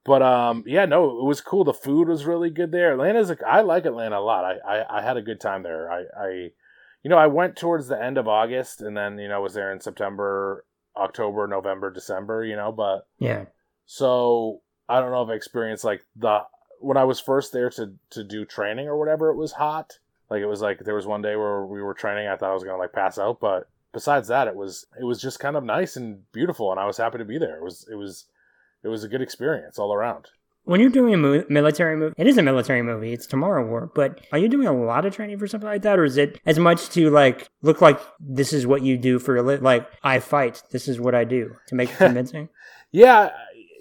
But 0.05 0.21
um, 0.21 0.63
yeah, 0.67 0.85
no, 0.85 1.19
it 1.19 1.23
was 1.23 1.39
cool. 1.39 1.63
The 1.63 1.73
food 1.73 2.07
was 2.09 2.25
really 2.25 2.49
good 2.49 2.71
there. 2.71 2.91
Atlanta's, 2.91 3.29
a, 3.31 3.37
I 3.47 3.61
like 3.61 3.85
Atlanta 3.85 4.19
a 4.19 4.21
lot. 4.21 4.43
I, 4.43 4.57
I 4.81 4.99
I 4.99 5.01
had 5.01 5.15
a 5.17 5.21
good 5.21 5.39
time 5.39 5.63
there. 5.63 5.89
I 5.91 6.03
I, 6.17 6.29
you 7.03 7.09
know, 7.09 7.17
I 7.17 7.27
went 7.27 7.55
towards 7.55 7.87
the 7.87 8.01
end 8.01 8.17
of 8.17 8.27
August, 8.27 8.81
and 8.81 8.97
then 8.97 9.17
you 9.17 9.29
know 9.29 9.35
I 9.35 9.39
was 9.39 9.53
there 9.53 9.71
in 9.71 9.79
September, 9.79 10.65
October, 10.97 11.47
November, 11.47 11.89
December. 11.89 12.43
You 12.43 12.55
know, 12.57 12.71
but 12.73 13.07
Yeah. 13.19 13.45
so 13.85 14.61
I 14.89 14.99
don't 14.99 15.11
know 15.11 15.23
if 15.23 15.29
I 15.29 15.33
experienced 15.33 15.83
like 15.85 16.03
the 16.15 16.39
when 16.79 16.97
I 16.97 17.05
was 17.05 17.19
first 17.21 17.53
there 17.53 17.69
to 17.71 17.93
to 18.09 18.23
do 18.25 18.43
training 18.45 18.87
or 18.87 18.97
whatever. 18.97 19.29
It 19.29 19.37
was 19.37 19.53
hot. 19.53 19.99
Like 20.29 20.41
it 20.41 20.47
was 20.47 20.61
like 20.61 20.79
there 20.79 20.95
was 20.95 21.07
one 21.07 21.21
day 21.21 21.35
where 21.37 21.65
we 21.65 21.81
were 21.81 21.93
training. 21.93 22.27
I 22.27 22.35
thought 22.35 22.49
I 22.51 22.53
was 22.53 22.63
gonna 22.65 22.77
like 22.77 22.91
pass 22.93 23.17
out, 23.17 23.39
but 23.39 23.69
besides 23.93 24.27
that, 24.27 24.47
it 24.49 24.55
was 24.55 24.85
it 24.99 25.05
was 25.05 25.21
just 25.21 25.39
kind 25.39 25.55
of 25.55 25.63
nice 25.63 25.95
and 25.95 26.29
beautiful, 26.33 26.71
and 26.71 26.79
I 26.79 26.85
was 26.85 26.97
happy 26.97 27.19
to 27.19 27.25
be 27.25 27.37
there. 27.37 27.55
It 27.55 27.63
was 27.63 27.87
it 27.89 27.95
was 27.95 28.25
it 28.83 28.87
was 28.89 29.03
a 29.03 29.07
good 29.07 29.21
experience 29.21 29.79
all 29.79 29.93
around. 29.93 30.29
When 30.65 30.79
you're 30.79 30.89
doing 30.89 31.13
a 31.13 31.17
mo- 31.17 31.43
military 31.49 31.97
movie, 31.97 32.13
it 32.17 32.25
is 32.25 32.37
a 32.37 32.41
military 32.41 32.81
movie. 32.81 33.11
It's 33.11 33.25
Tomorrow 33.25 33.67
War, 33.67 33.91
but 33.93 34.21
are 34.31 34.37
you 34.37 34.47
doing 34.47 34.67
a 34.67 34.73
lot 34.73 35.05
of 35.05 35.13
training 35.13 35.37
for 35.37 35.45
something 35.45 35.67
like 35.67 35.81
that, 35.81 35.99
or 35.99 36.05
is 36.05 36.15
it 36.15 36.39
as 36.45 36.57
much 36.57 36.89
to 36.91 37.09
like 37.09 37.49
look 37.61 37.81
like 37.81 37.99
this 38.19 38.53
is 38.53 38.65
what 38.65 38.81
you 38.81 38.97
do 38.97 39.19
for 39.19 39.35
a 39.35 39.41
li- 39.43 39.57
like 39.57 39.85
I 40.03 40.19
fight, 40.19 40.63
this 40.71 40.87
is 40.87 41.01
what 41.01 41.15
I 41.15 41.25
do 41.25 41.55
to 41.67 41.75
make 41.75 41.89
it 41.89 41.97
convincing? 41.97 42.47
Yeah, 42.91 43.31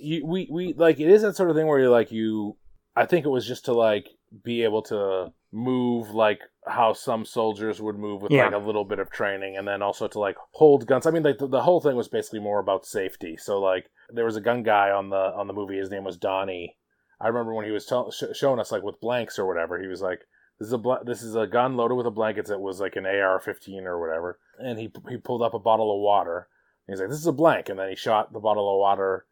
you, 0.01 0.27
we 0.27 0.49
we 0.51 0.73
like 0.73 0.99
it 0.99 1.09
is 1.09 1.23
that 1.23 1.37
sort 1.37 1.51
of 1.51 1.57
thing 1.57 1.67
where 1.67 1.79
you're 1.79 1.89
like 1.89 2.11
you. 2.11 2.57
I 2.97 3.07
think 3.07 3.25
it 3.25 3.31
was 3.31 3.47
just 3.47 3.67
to 3.67 3.73
like 3.73 4.09
be 4.45 4.63
able 4.65 4.83
to 4.83 5.33
move 5.51 6.11
like 6.11 6.41
how 6.67 6.93
some 6.95 7.25
soldiers 7.25 7.81
would 7.83 7.99
move 7.99 8.23
with 8.23 8.33
Yeah. 8.33 8.45
like 8.47 8.55
a 8.55 8.59
little 8.59 8.85
bit 8.85 8.99
of 8.99 9.11
training, 9.11 9.57
and 9.57 9.67
then 9.69 9.83
also 9.83 10.09
to 10.09 10.19
like 10.19 10.37
hold 10.53 10.87
guns. 10.87 11.07
I 11.07 11.11
mean, 11.11 11.23
like 11.23 11.39
the, 11.39 11.47
the 11.47 11.63
whole 11.63 11.81
thing 11.81 11.97
was 11.97 12.09
basically 12.09 12.41
more 12.41 12.59
about 12.59 12.87
safety. 12.87 13.37
So 13.37 13.61
like 13.61 13.91
there 14.11 14.25
was 14.25 14.37
a 14.37 14.41
gun 14.41 14.63
guy 14.63 14.91
on 14.91 15.11
the 15.11 15.17
on 15.37 15.47
the 15.49 15.53
movie. 15.53 15.79
His 15.79 15.91
name 15.91 16.05
was 16.05 16.17
Donnie. 16.17 16.77
I 17.21 17.29
remember 17.29 17.55
when 17.55 17.65
he 17.67 17.71
was 17.71 17.87
tell, 17.87 18.11
sh- 18.11 18.25
showing 18.35 18.59
us 18.59 18.73
like 18.73 18.83
with 18.83 19.01
blanks 19.01 19.39
or 19.39 19.47
whatever. 19.47 19.81
He 19.81 19.87
was 19.87 20.01
like, 20.03 20.21
"This 20.59 20.67
is 20.69 20.73
a 20.73 20.79
bl- 20.79 21.05
this 21.05 21.23
is 21.23 21.37
a 21.37 21.47
gun 21.47 21.77
loaded 21.77 21.95
with 21.97 22.07
a 22.07 22.11
blankets 22.11 22.49
that 22.49 22.61
was 22.61 22.81
like 22.81 22.97
an 22.97 23.07
AR-15 23.07 23.83
or 23.85 24.01
whatever." 24.01 24.39
And 24.59 24.79
he 24.79 24.91
he 25.09 25.17
pulled 25.19 25.43
up 25.43 25.55
a 25.55 25.59
bottle 25.59 25.95
of 25.95 26.01
water. 26.01 26.49
He's 26.89 26.99
like, 27.01 27.11
"This 27.11 27.19
is 27.21 27.27
a 27.27 27.33
blank," 27.33 27.69
and 27.69 27.79
then 27.79 27.91
he 27.91 27.97
shot 27.97 28.33
the 28.33 28.41
bottle 28.41 28.73
of 28.73 28.79
water 28.81 29.27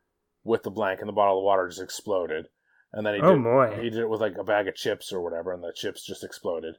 with 0.45 0.63
the 0.63 0.71
blank, 0.71 1.01
and 1.01 1.09
the 1.09 1.13
bottle 1.13 1.39
of 1.39 1.45
water 1.45 1.67
just 1.69 1.81
exploded. 1.83 2.47
And 2.93 3.07
then 3.07 3.15
he 3.15 3.21
Oh, 3.21 3.35
did, 3.35 3.45
boy. 3.45 3.77
he 3.81 3.91
did 3.91 4.01
it 4.01 4.09
with 4.09 4.21
like 4.21 4.37
a 4.39 4.45
bag 4.45 4.67
of 4.69 4.75
chips 4.75 5.13
or 5.13 5.21
whatever, 5.21 5.53
and 5.53 5.63
the 5.63 5.73
chips 5.75 6.05
just 6.05 6.25
exploded. 6.25 6.77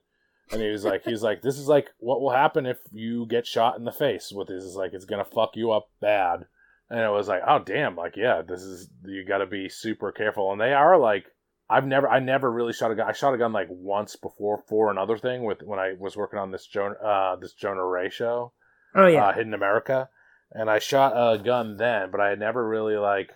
And 0.52 0.62
he 0.62 0.70
was 0.70 0.84
like, 0.84 1.06
he's 1.06 1.24
like, 1.24 1.42
this 1.42 1.58
is 1.58 1.68
like 1.70 1.90
what 2.00 2.20
will 2.20 2.32
happen 2.32 2.66
if 2.66 2.78
you 2.92 3.26
get 3.26 3.48
shot 3.48 3.78
in 3.78 3.86
the 3.86 3.92
face 3.92 4.32
with 4.34 4.50
this. 4.50 4.64
Is 4.64 4.76
like 4.76 4.94
it's 4.94 5.06
gonna 5.06 5.24
fuck 5.24 5.56
you 5.56 5.72
up 5.72 5.90
bad. 6.02 6.46
And 6.90 7.00
it 7.00 7.10
was 7.10 7.30
like, 7.30 7.42
oh 7.48 7.60
damn, 7.60 7.96
like 7.96 8.18
yeah, 8.18 8.42
this 8.42 8.62
is 8.62 8.90
you 9.06 9.24
got 9.26 9.38
to 9.38 9.46
be 9.46 9.70
super 9.70 10.12
careful. 10.12 10.52
And 10.52 10.60
they 10.60 10.74
are 10.74 10.98
like, 10.98 11.28
I've 11.70 11.88
never, 11.88 12.10
I 12.10 12.20
never 12.20 12.52
really 12.52 12.74
shot 12.74 12.92
a 12.92 12.96
gun. 12.96 13.08
I 13.08 13.14
shot 13.14 13.34
a 13.34 13.38
gun 13.38 13.54
like 13.54 13.68
once 13.70 14.18
before 14.18 14.62
for 14.68 14.92
another 14.92 15.18
thing 15.18 15.46
with 15.46 15.62
when 15.64 15.80
I 15.80 15.94
was 15.98 16.18
working 16.18 16.38
on 16.40 16.52
this 16.52 16.66
Jonah, 16.68 16.96
uh, 16.96 17.36
this 17.38 17.54
Jonah 17.54 17.86
Ray 17.86 18.10
show 18.10 18.52
Oh 18.94 19.08
yeah, 19.08 19.28
uh, 19.28 19.34
Hidden 19.34 19.54
America, 19.54 20.10
and 20.52 20.70
I 20.70 20.80
shot 20.80 21.14
a 21.16 21.42
gun 21.42 21.78
then, 21.78 22.12
but 22.12 22.20
I 22.20 22.28
had 22.28 22.40
never 22.40 22.68
really 22.68 22.98
like 22.98 23.30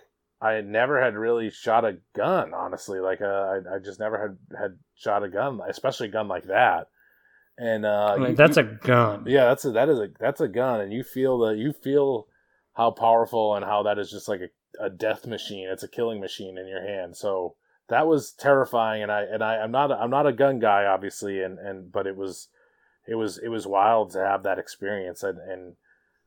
I 0.54 0.60
never 0.60 1.02
had 1.02 1.14
really 1.14 1.50
shot 1.50 1.84
a 1.84 1.98
gun. 2.14 2.54
Honestly, 2.54 3.00
like 3.00 3.20
uh, 3.20 3.24
I 3.26 3.76
I 3.76 3.78
just 3.84 4.00
never 4.00 4.18
had 4.20 4.58
had 4.58 4.78
shot 4.94 5.22
a 5.24 5.28
gun, 5.28 5.60
especially 5.68 6.08
a 6.08 6.12
gun 6.12 6.28
like 6.28 6.44
that. 6.44 6.88
And 7.58 7.86
uh, 7.86 8.14
I 8.14 8.18
mean, 8.18 8.30
you- 8.30 8.36
that's 8.36 8.56
a 8.58 8.62
gun. 8.64 9.24
yeah, 9.26 9.46
that's 9.46 9.64
a 9.64 9.70
that 9.72 9.88
is 9.88 9.98
a 9.98 10.08
that's 10.20 10.40
a 10.40 10.48
gun, 10.48 10.80
and 10.80 10.92
you 10.92 11.02
feel 11.02 11.38
the 11.38 11.50
you 11.56 11.72
feel 11.72 12.26
how 12.74 12.90
powerful 12.90 13.54
and 13.54 13.64
how 13.64 13.82
that 13.84 13.98
is 13.98 14.10
just 14.10 14.28
like 14.28 14.40
a, 14.40 14.84
a 14.84 14.90
death 14.90 15.26
machine. 15.26 15.68
It's 15.68 15.82
a 15.82 15.88
killing 15.88 16.20
machine 16.20 16.58
in 16.58 16.68
your 16.68 16.82
hand. 16.86 17.16
So 17.16 17.56
that 17.88 18.06
was 18.06 18.32
terrifying, 18.32 19.02
and 19.02 19.10
I 19.10 19.22
and 19.22 19.42
I 19.42 19.56
I'm 19.58 19.70
not 19.70 19.90
a, 19.90 19.94
I'm 19.94 20.10
not 20.10 20.26
a 20.26 20.32
gun 20.32 20.58
guy, 20.58 20.84
obviously, 20.84 21.42
and 21.42 21.58
and 21.58 21.90
but 21.90 22.06
it 22.06 22.16
was 22.16 22.48
it 23.08 23.14
was 23.14 23.38
it 23.38 23.48
was 23.48 23.66
wild 23.66 24.10
to 24.12 24.18
have 24.20 24.42
that 24.42 24.58
experience, 24.58 25.22
and 25.22 25.38
and 25.38 25.76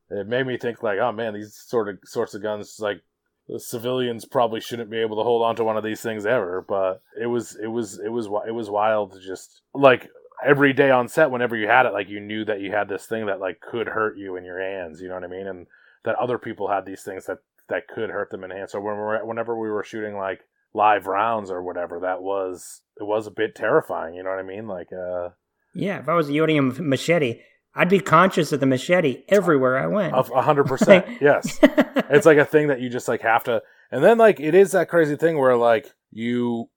it 0.10 0.26
made 0.28 0.48
me 0.48 0.58
think 0.58 0.82
like, 0.82 0.98
oh 0.98 1.12
man, 1.12 1.36
these 1.36 1.54
sort 1.54 1.88
of 1.90 2.00
sorts 2.06 2.34
of 2.34 2.42
guns 2.42 2.78
like. 2.80 3.02
The 3.50 3.60
civilians 3.60 4.26
probably 4.26 4.62
shouldn't 4.62 4.92
be 4.92 5.00
able 5.00 5.18
to 5.18 5.24
hold 5.24 5.42
on 5.42 5.56
to 5.56 5.64
one 5.64 5.76
of 5.76 5.84
these 5.84 6.02
things 6.02 6.26
ever, 6.26 6.64
but 6.68 7.02
it 7.20 7.26
was 7.26 7.56
it 7.56 7.68
was 7.68 8.00
it 8.00 8.10
was 8.10 8.28
it 8.48 8.52
was 8.52 8.70
wild 8.70 9.14
to 9.14 9.20
just 9.20 9.62
like 9.74 10.10
every 10.46 10.72
day 10.72 10.92
on 10.92 11.08
set 11.08 11.32
whenever 11.32 11.56
you 11.56 11.68
had 11.68 11.86
it 11.86 11.94
like 11.94 12.08
you 12.08 12.20
knew 12.20 12.46
that 12.46 12.62
you 12.62 12.72
had 12.72 12.88
this 12.88 13.06
thing 13.06 13.26
that 13.26 13.40
like 13.40 13.60
could 13.60 13.88
hurt 13.88 14.18
you 14.18 14.38
in 14.38 14.46
your 14.46 14.62
hands 14.62 15.02
you 15.02 15.08
know 15.08 15.16
what 15.16 15.24
i 15.24 15.28
mean? 15.28 15.48
And 15.48 15.68
that 16.06 16.16
other 16.16 16.38
people 16.38 16.70
had 16.70 16.86
these 16.86 17.02
things 17.02 17.26
that 17.26 17.40
that 17.68 17.88
could 17.88 18.10
hurt 18.10 18.32
them 18.32 18.44
in 18.44 18.52
hands. 18.52 18.72
So 18.72 18.80
when 18.80 18.96
we 18.96 19.02
were, 19.02 19.26
whenever 19.26 19.58
we 19.58 19.70
were 19.70 19.84
shooting 19.84 20.16
like 20.16 20.42
live 20.74 21.08
rounds 21.08 21.50
or 21.50 21.64
whatever 21.64 22.00
that 22.02 22.22
was 22.22 22.82
it 23.00 23.04
was 23.04 23.26
a 23.26 23.32
bit 23.32 23.56
terrifying 23.56 24.14
you 24.14 24.24
know 24.24 24.30
what 24.30 24.40
i 24.40 24.44
mean? 24.44 24.68
Like 24.68 24.94
uh 24.94 25.30
Yeah, 25.74 26.00
if 26.00 26.08
I 26.08 26.14
was 26.14 26.30
wielding 26.30 26.60
a 26.60 26.62
machete, 26.62 27.42
I'd 27.76 27.90
be 27.90 28.00
conscious 28.00 28.52
of 28.52 28.60
the 28.60 28.66
machete 28.66 29.24
everywhere 29.30 29.78
I 29.78 29.88
went. 29.88 30.14
of 30.14 30.32
a 30.32 30.42
hundred 30.42 30.66
percent 30.66 31.06
yes 31.22 31.60
it's 31.62 32.26
like 32.26 32.38
a 32.38 32.46
thing 32.46 32.68
that 32.68 32.82
you 32.82 32.90
just 32.90 33.08
like 33.08 33.22
have 33.22 33.44
to 33.46 33.62
and 33.92 34.04
then 34.04 34.18
like 34.18 34.40
it 34.40 34.56
is 34.56 34.72
that 34.72 34.90
crazy 34.90 35.16
thing 35.16 35.38
where 35.38 35.56
like 35.56 35.92
you 36.12 36.70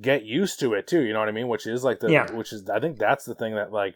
get 0.00 0.24
used 0.24 0.60
to 0.60 0.74
it 0.74 0.86
too 0.86 1.00
you 1.02 1.12
know 1.12 1.18
what 1.20 1.28
i 1.28 1.32
mean 1.32 1.48
which 1.48 1.66
is 1.66 1.82
like 1.84 2.00
the 2.00 2.10
Yeah. 2.10 2.30
which 2.32 2.52
is 2.52 2.68
i 2.68 2.78
think 2.80 2.98
that's 2.98 3.24
the 3.24 3.34
thing 3.34 3.54
that 3.54 3.72
like 3.72 3.94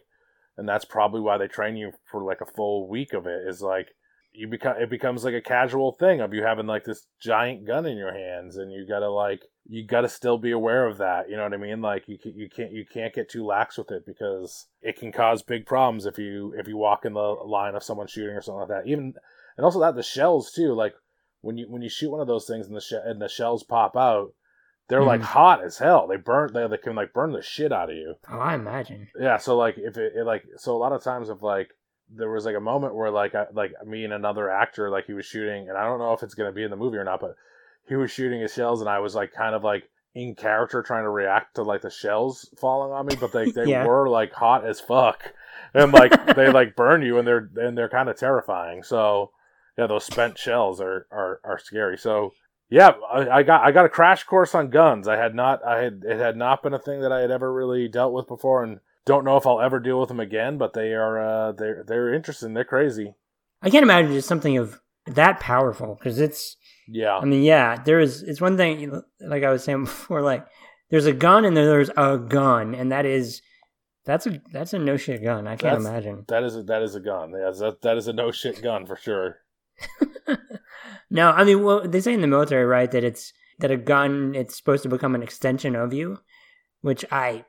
and 0.57 0.68
that's 0.68 0.84
probably 0.84 1.20
why 1.20 1.38
they 1.38 1.48
train 1.48 1.76
you 1.76 1.92
for 2.11 2.22
like 2.22 2.40
a 2.40 2.46
full 2.46 2.88
week 2.88 3.12
of 3.12 3.26
it 3.26 3.46
is 3.48 3.61
like 3.62 3.88
you 4.37 4.49
become 4.49 4.76
it 4.78 4.91
becomes 4.91 5.24
like 5.24 5.35
a 5.35 5.41
casual 5.41 5.93
thing 5.93 6.20
of 6.20 6.35
you 6.35 6.43
having 6.43 6.66
like 6.66 6.85
this 6.85 7.07
giant 7.20 7.64
gun 7.66 7.87
in 7.87 7.97
your 7.97 8.12
hands 8.12 8.57
and 8.57 8.72
you 8.72 8.85
gotta 8.87 9.09
like 9.09 9.43
you 9.68 9.87
gotta 9.87 10.09
still 10.09 10.39
be 10.39 10.51
aware 10.51 10.87
of 10.87 10.99
that 10.99 11.30
you 11.30 11.37
know 11.37 11.45
what 11.45 11.55
i 11.55 11.57
mean 11.57 11.80
like 11.80 12.03
you, 12.09 12.18
you 12.24 12.49
can't 12.51 12.72
you 12.72 12.85
can't 12.85 13.14
get 13.14 13.28
too 13.30 13.47
lax 13.47 13.78
with 13.78 13.91
it 13.93 14.05
because 14.05 14.66
it 14.82 14.99
can 14.99 15.12
cause 15.12 15.43
big 15.43 15.64
problems 15.66 16.05
if 16.05 16.18
you 16.18 16.53
if 16.59 16.66
you 16.66 16.76
walk 16.76 17.05
in 17.05 17.12
the 17.14 17.20
line 17.20 17.74
of 17.76 17.82
someone 17.85 18.07
shooting 18.09 18.35
or 18.35 18.43
something 18.43 18.61
like 18.61 18.68
that 18.68 18.87
even 18.91 19.14
and 19.57 19.64
also 19.64 19.78
that 19.80 19.95
the 19.95 20.03
shells 20.03 20.51
too 20.51 20.74
like 20.74 20.95
when 21.41 21.57
you 21.57 21.66
when 21.70 21.80
you 21.82 21.89
shoot 21.89 22.11
one 22.11 22.20
of 22.20 22.26
those 22.26 22.47
things 22.47 22.66
and 22.66 22.76
the 22.76 22.80
she- 22.80 22.97
and 23.05 23.22
the 23.22 23.28
shells 23.28 23.62
pop 23.62 23.97
out 23.97 24.32
they're 24.89 25.03
like 25.03 25.20
Mhm. 25.20 25.24
hot 25.24 25.62
as 25.64 25.78
hell 25.78 26.07
they 26.09 26.16
burn 26.16 26.53
they, 26.53 26.66
they 26.66 26.76
can 26.76 26.97
like 26.97 27.12
burn 27.14 27.32
the 27.32 27.41
shit 27.41 27.72
out 27.72 27.89
of 27.91 27.97
you 27.97 28.16
oh, 28.30 28.39
I 28.39 28.55
imagine. 28.55 29.07
yeah 29.18 29.37
so 29.37 29.57
like 29.57 29.76
if 29.78 29.97
it, 29.97 30.12
it 30.16 30.24
like 30.24 30.43
so 30.57 30.74
a 30.74 30.78
lot 30.78 30.93
of 30.93 31.03
times 31.05 31.28
if 31.30 31.41
like 31.41 31.70
there 32.17 32.31
was 32.31 32.45
like 32.45 32.57
a 32.57 32.61
moment 32.61 32.95
where 32.95 33.11
like 33.11 33.35
I, 33.35 33.47
like 33.53 33.73
me 33.87 34.05
and 34.05 34.12
another 34.12 34.51
actor 34.51 34.91
like 34.91 35.07
he 35.07 35.12
was 35.12 35.27
shooting 35.27 35.69
and 35.69 35.77
i 35.79 35.85
don't 35.85 35.99
know 35.99 36.12
if 36.12 36.23
it's 36.23 36.35
going 36.35 36.51
to 36.51 36.55
be 36.55 36.62
in 36.62 36.71
the 36.71 36.77
movie 36.77 36.97
or 36.97 37.05
not 37.05 37.21
but 37.21 37.37
he 37.89 37.97
was 37.97 38.11
shooting 38.11 38.41
his 38.41 38.53
shells 38.55 38.81
and 38.81 38.89
i 38.89 38.99
was 38.99 39.15
like 39.15 39.33
kind 39.33 39.55
of 39.55 39.65
like 39.65 39.91
in 40.15 40.35
character 40.35 40.81
trying 40.83 41.03
to 41.05 41.11
react 41.11 41.57
to 41.57 41.62
like 41.62 41.83
the 41.83 41.91
shells 41.91 42.49
falling 42.57 42.93
on 42.93 43.07
me 43.07 43.17
but 43.21 43.33
they, 43.33 43.47
they 43.51 43.67
Yeah. 43.67 43.85
were 43.85 44.09
like 44.09 44.33
hot 44.33 44.65
as 44.65 44.81
fuck. 44.81 45.33
And 45.77 45.93
like 45.93 46.12
they 46.37 46.53
like 46.53 46.77
burn 46.77 47.03
you 47.03 47.19
and 47.19 47.27
they're 47.27 47.51
and 47.57 47.77
they're 47.77 47.89
kind 47.89 48.09
of 48.09 48.17
terrifying. 48.17 48.85
So 48.85 49.33
yeah 49.77 49.89
those 49.89 50.05
spent 50.05 50.39
shells 50.39 50.81
are 50.81 51.09
are, 51.11 51.41
are 51.43 51.59
scary. 51.59 51.99
So 51.99 52.33
yeah 52.71 52.93
I, 53.12 53.29
I 53.39 53.43
got 53.43 53.65
i 53.65 53.73
got 53.73 53.87
a 53.87 53.89
crash 53.89 54.23
course 54.23 54.55
on 54.55 54.71
guns. 54.71 55.09
I 55.09 55.17
had 55.17 55.35
not 55.35 55.65
i 55.65 55.83
had 55.83 56.05
it 56.07 56.19
had 56.21 56.37
not 56.37 56.62
been 56.62 56.75
a 56.75 56.79
thing 56.79 57.01
that 57.01 57.11
i 57.11 57.19
had 57.21 57.33
ever 57.33 57.53
really 57.53 57.89
dealt 57.89 58.12
with 58.12 58.29
before 58.29 58.62
and 58.62 58.79
don't 59.07 59.24
know 59.24 59.36
if 59.36 59.46
i'll 59.46 59.61
ever 59.61 59.78
deal 59.80 60.00
with 60.00 60.09
them 60.09 60.20
again 60.20 60.57
but 60.59 60.72
they 60.72 60.92
are 60.92 61.20
uh 61.20 61.52
they're 61.52 61.84
they're 61.86 62.14
interesting 62.14 62.55
they're 62.55 62.64
crazy 62.64 63.14
I 63.62 63.70
can't 63.70 63.82
imagine 63.82 64.12
just 64.12 64.28
something 64.28 64.59
of 64.59 64.78
that 65.07 65.40
powerful 65.40 65.94
because 65.98 66.20
it's. 66.20 66.57
yeah 66.86 67.16
I 67.16 67.24
mean, 67.24 67.42
yeah, 67.42 67.76
there 67.82 67.98
is. 67.98 68.22
It's 68.22 68.40
one 68.40 68.59
thing, 68.59 69.00
like 69.20 69.42
I 69.42 69.48
was 69.50 69.64
saying 69.64 69.84
before, 69.84 70.20
like 70.20 70.46
there's 70.90 71.07
a 71.07 71.14
gun 71.14 71.46
and 71.46 71.57
then 71.57 71.64
there's 71.64 71.90
a 71.96 72.18
gun, 72.18 72.74
and 72.74 72.92
that 72.92 73.07
is 73.07 73.40
that's 74.05 74.26
a 74.26 74.42
that's 74.52 74.74
a 74.74 74.78
no 74.78 74.98
shit 74.98 75.22
gun. 75.22 75.46
I 75.46 75.57
can't 75.57 75.82
That's- 75.82 75.86
imagine. 75.86 76.24
that 76.28 76.42
is 76.42 76.57
a, 76.57 76.62
that 76.64 76.82
is 76.82 76.94
a 76.94 77.00
gun 77.00 77.30
yeah, 77.30 77.50
that, 77.59 77.80
that 77.80 77.96
is 77.96 78.07
a 78.07 78.12
no 78.12 78.30
shit 78.30 78.62
gun 78.62 78.84
for 78.84 78.96
sure 78.96 79.38
no, 81.11 81.30
I 81.30 81.44
mean, 81.44 81.62
well, 81.62 81.86
they 81.88 82.00
say 82.00 82.12
in 82.14 82.20
the 82.20 82.26
military, 82.26 82.64
right, 82.64 82.90
that 82.90 83.05
it's 83.05 83.32
that 83.61 83.70
a 83.70 83.76
gun 83.76 84.34
it's 84.34 84.57
supposed 84.57 84.82
to 84.82 84.88
become 84.88 85.14
an 85.14 85.22
extension 85.22 85.74
of 85.74 85.92
you, 85.94 86.18
which 86.82 87.05
I, 87.11 87.44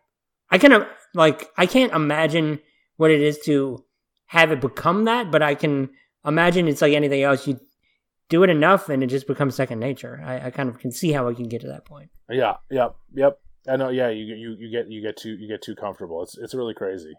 I 0.50 0.58
kind 0.58 0.74
of 0.74 0.88
like. 1.16 1.50
I 1.58 1.66
can't 1.66 1.94
imagine 1.94 2.60
what 2.98 3.12
it 3.12 3.22
is 3.22 3.40
to 3.46 3.84
have 4.28 4.52
it 4.52 4.62
become 4.62 5.06
that, 5.06 5.32
but 5.32 5.42
I 5.42 5.56
can 5.56 5.90
imagine 6.26 6.68
it's 6.68 6.82
like 6.82 6.94
anything 6.94 7.24
else. 7.24 7.48
You 7.48 7.60
do 8.30 8.44
it 8.44 8.50
enough, 8.50 8.90
and 8.90 9.04
it 9.04 9.08
just 9.08 9.28
becomes 9.28 9.56
second 9.56 9.80
nature. 9.80 10.22
I, 10.26 10.48
I 10.48 10.50
kind 10.52 10.70
of 10.70 10.80
can 10.80 10.92
see 10.92 11.12
how 11.12 11.28
I 11.30 11.34
can 11.34 11.48
get 11.48 11.62
to 11.62 11.68
that 11.68 11.86
point. 11.86 12.10
yeah 12.30 12.56
yep 12.72 12.96
yep 13.14 13.40
i 13.68 13.76
know 13.76 13.90
yeah 13.90 14.10
you 14.10 14.26
you 14.36 14.56
you 14.60 14.70
get 14.72 14.90
you 14.92 15.02
get 15.02 15.16
too 15.18 15.36
you 15.42 15.48
get 15.48 15.62
too 15.62 15.76
comfortable 15.76 16.22
it's 16.24 16.38
it's 16.38 16.54
really 16.56 16.74
crazy 16.74 17.14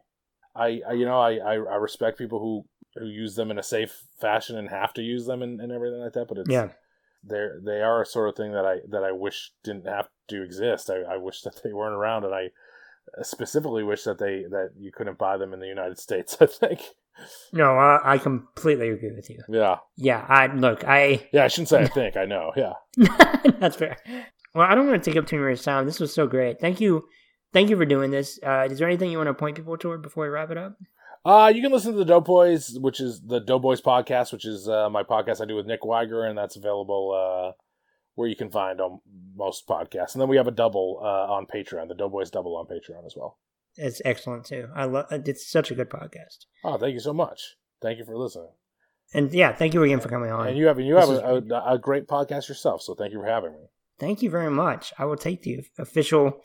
I, 0.55 0.81
I 0.89 0.93
you 0.95 1.05
know 1.05 1.19
I, 1.21 1.33
I 1.37 1.53
I 1.55 1.77
respect 1.77 2.19
people 2.19 2.39
who 2.41 2.65
who 3.01 3.07
use 3.07 3.35
them 3.37 3.51
in 3.53 3.59
a 3.59 3.63
safe 3.63 3.93
fashion 4.21 4.57
and 4.59 4.69
have 4.71 4.93
to 4.95 5.03
use 5.03 5.27
them 5.27 5.43
and, 5.43 5.61
and 5.61 5.71
everything 5.71 6.01
like 6.01 6.15
that. 6.15 6.27
But 6.29 6.39
it's 6.39 6.51
Yeah. 6.51 6.69
they're 7.23 7.61
they 7.65 7.83
are 7.83 8.01
a 8.03 8.07
sort 8.07 8.29
of 8.29 8.37
thing 8.37 8.53
that 8.53 8.65
I 8.65 8.77
that 8.91 9.05
I 9.05 9.13
wish 9.13 9.53
didn't 9.65 9.87
have 9.87 10.09
to 10.29 10.43
exist. 10.43 10.89
I, 10.91 11.15
I 11.15 11.17
wish 11.19 11.43
that 11.43 11.61
they 11.63 11.73
weren't 11.73 11.95
around, 12.01 12.25
and 12.25 12.35
I 12.35 12.51
specifically 13.23 13.83
wish 13.83 14.05
that 14.05 14.19
they 14.19 14.45
that 14.51 14.71
you 14.79 14.93
couldn't 14.93 15.19
buy 15.19 15.37
them 15.37 15.53
in 15.53 15.61
the 15.61 15.67
United 15.67 15.99
States. 15.99 16.37
I 16.41 16.47
think. 16.47 16.81
No, 17.53 17.77
I, 17.77 18.15
I 18.15 18.19
completely 18.19 18.91
agree 18.91 19.13
with 19.13 19.31
you. 19.31 19.39
Yeah, 19.49 19.77
Yeah, 19.97 20.25
I 20.29 20.49
look, 20.49 20.85
I 20.85 21.27
yeah. 21.33 21.45
I 21.45 21.49
shouldn't 21.49 21.69
say 21.71 21.83
I 21.83 21.87
think. 21.95 22.17
I 22.17 22.27
know. 22.27 22.53
Yeah. 22.57 22.73
that's 23.59 23.77
fair. 23.77 23.97
Well, 24.55 24.67
I 24.67 24.75
don't 24.75 24.87
want 24.89 25.03
to 25.03 25.11
take 25.11 25.19
up 25.19 25.27
too 25.27 25.39
much 25.39 25.63
time. 25.63 25.87
This 25.87 26.01
was 26.01 26.13
so 26.15 26.27
great. 26.27 26.61
Thank 26.61 26.81
you, 26.81 27.05
thank 27.53 27.71
you 27.71 27.77
for 27.77 27.85
doing 27.87 28.11
this. 28.11 28.39
Uh, 28.45 28.69
is 28.71 28.79
there 28.79 28.89
anything 28.89 29.11
you 29.11 29.19
want 29.19 29.29
to 29.29 29.35
point 29.35 29.57
people 29.57 29.77
toward 29.77 30.03
before 30.03 30.25
we 30.25 30.31
wrap 30.31 30.51
it 30.51 30.59
up? 30.59 30.77
Uh, 31.25 31.51
you 31.53 31.61
can 31.61 31.73
listen 31.73 31.93
to 31.93 31.99
the 31.99 32.05
Doughboys, 32.05 32.79
which 32.79 33.01
is 33.01 33.21
the 33.21 33.41
Doughboys 33.41 33.81
podcast, 33.81 34.33
which 34.33 34.45
is 34.47 34.69
uh, 34.69 34.89
my 34.89 35.03
podcast 35.03 35.41
I 35.41 35.45
do 35.45 35.57
with 35.57 35.67
Nick 35.67 35.85
Wiger, 35.85 36.25
and 36.25 36.39
that's 36.39 36.55
available 36.55 37.13
uh, 37.13 37.53
where 38.17 38.29
you 38.29 38.35
can 38.37 38.51
find 38.51 38.81
on 38.81 39.01
most 39.37 39.67
podcasts. 39.69 40.15
And 40.15 40.21
then 40.21 40.29
we 40.29 40.37
have 40.37 40.49
a 40.49 40.51
double 40.53 40.99
uh, 41.03 41.33
on 41.33 41.47
Patreon, 41.47 41.89
the 41.89 41.95
Doughboys 41.95 42.31
double 42.31 42.57
on 42.57 42.67
Patreon 42.67 43.07
as 43.07 43.15
well. 43.17 43.39
It's 43.77 44.03
excellent 44.05 44.45
too. 44.47 44.69
I 44.75 44.85
love. 44.87 45.07
It's 45.11 45.49
such 45.49 45.71
a 45.71 45.75
good 45.75 45.89
podcast. 45.91 46.47
Oh, 46.65 46.77
thank 46.79 46.95
you 46.95 47.01
so 47.01 47.13
much. 47.13 47.41
Thank 47.81 47.99
you 47.99 48.05
for 48.05 48.17
listening. 48.17 48.49
And 49.15 49.33
yeah, 49.33 49.53
thank 49.55 49.73
you 49.75 49.83
again 49.85 50.01
for 50.01 50.09
coming 50.09 50.33
on. 50.33 50.49
And 50.49 50.59
you 50.59 50.67
have 50.67 50.81
you 50.81 50.97
have 50.97 51.09
a, 51.11 51.37
is- 51.37 51.51
a, 51.51 51.63
a 51.75 51.79
great 51.79 52.09
podcast 52.09 52.49
yourself, 52.49 52.83
so 52.83 52.95
thank 52.95 53.13
you 53.13 53.21
for 53.21 53.27
having 53.27 53.53
me. 53.53 53.69
Thank 54.01 54.21
you 54.23 54.31
very 54.31 54.51
much. 54.51 54.93
I 54.99 55.05
will 55.05 55.17
take 55.17 55.43
the 55.43 55.61
official 55.79 56.41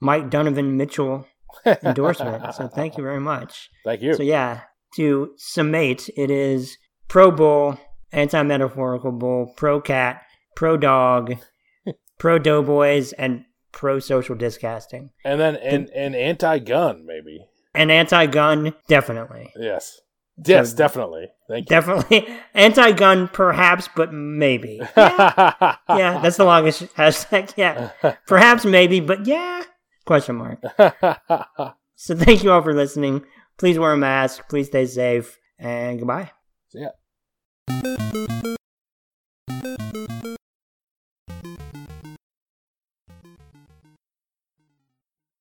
Mike 0.00 0.30
Donovan 0.30 0.76
Mitchell 0.76 1.26
endorsement. 1.82 2.54
so 2.54 2.68
thank 2.68 2.96
you 2.96 3.02
very 3.02 3.20
much. 3.20 3.70
Thank 3.84 4.02
you. 4.02 4.14
So 4.14 4.22
yeah, 4.22 4.60
to 4.96 5.32
summate, 5.36 6.08
it 6.16 6.30
is 6.30 6.76
pro 7.08 7.30
bull, 7.30 7.78
anti 8.12 8.42
metaphorical 8.42 9.12
bull, 9.12 9.52
pro 9.56 9.80
cat, 9.80 10.22
pro 10.56 10.76
dog, 10.76 11.34
pro 12.18 12.38
doughboys, 12.38 13.12
and 13.12 13.44
pro 13.72 13.98
social 13.98 14.34
discasting. 14.36 15.10
and 15.24 15.40
then 15.40 15.56
an, 15.56 15.88
an 15.94 16.14
anti-gun, 16.14 17.04
maybe. 17.06 17.44
And 17.74 17.90
anti 17.90 18.26
gun, 18.26 18.74
definitely. 18.88 19.52
Yes. 19.56 20.00
Yes, 20.46 20.70
So- 20.70 20.76
definitely. 20.76 21.28
Thank 21.48 21.68
you. 21.68 21.76
Definitely. 21.76 22.26
Anti 22.54 22.92
gun, 22.92 23.28
perhaps, 23.28 23.88
but 23.94 24.12
maybe. 24.12 24.80
Yeah, 24.96 25.76
yeah, 25.90 26.20
that's 26.22 26.38
the 26.38 26.44
longest 26.44 26.82
hashtag. 26.96 27.52
Yeah. 27.56 27.90
Perhaps, 28.26 28.64
maybe, 28.64 29.00
but 29.00 29.26
yeah. 29.26 29.62
Question 30.06 30.36
mark. 30.36 30.60
So 31.96 32.16
thank 32.16 32.42
you 32.42 32.50
all 32.50 32.62
for 32.62 32.74
listening. 32.74 33.24
Please 33.58 33.78
wear 33.78 33.92
a 33.92 33.96
mask. 33.96 34.48
Please 34.48 34.66
stay 34.68 34.86
safe. 34.86 35.38
And 35.58 35.98
goodbye. 35.98 36.30
See 36.70 36.80
ya. 37.68 38.26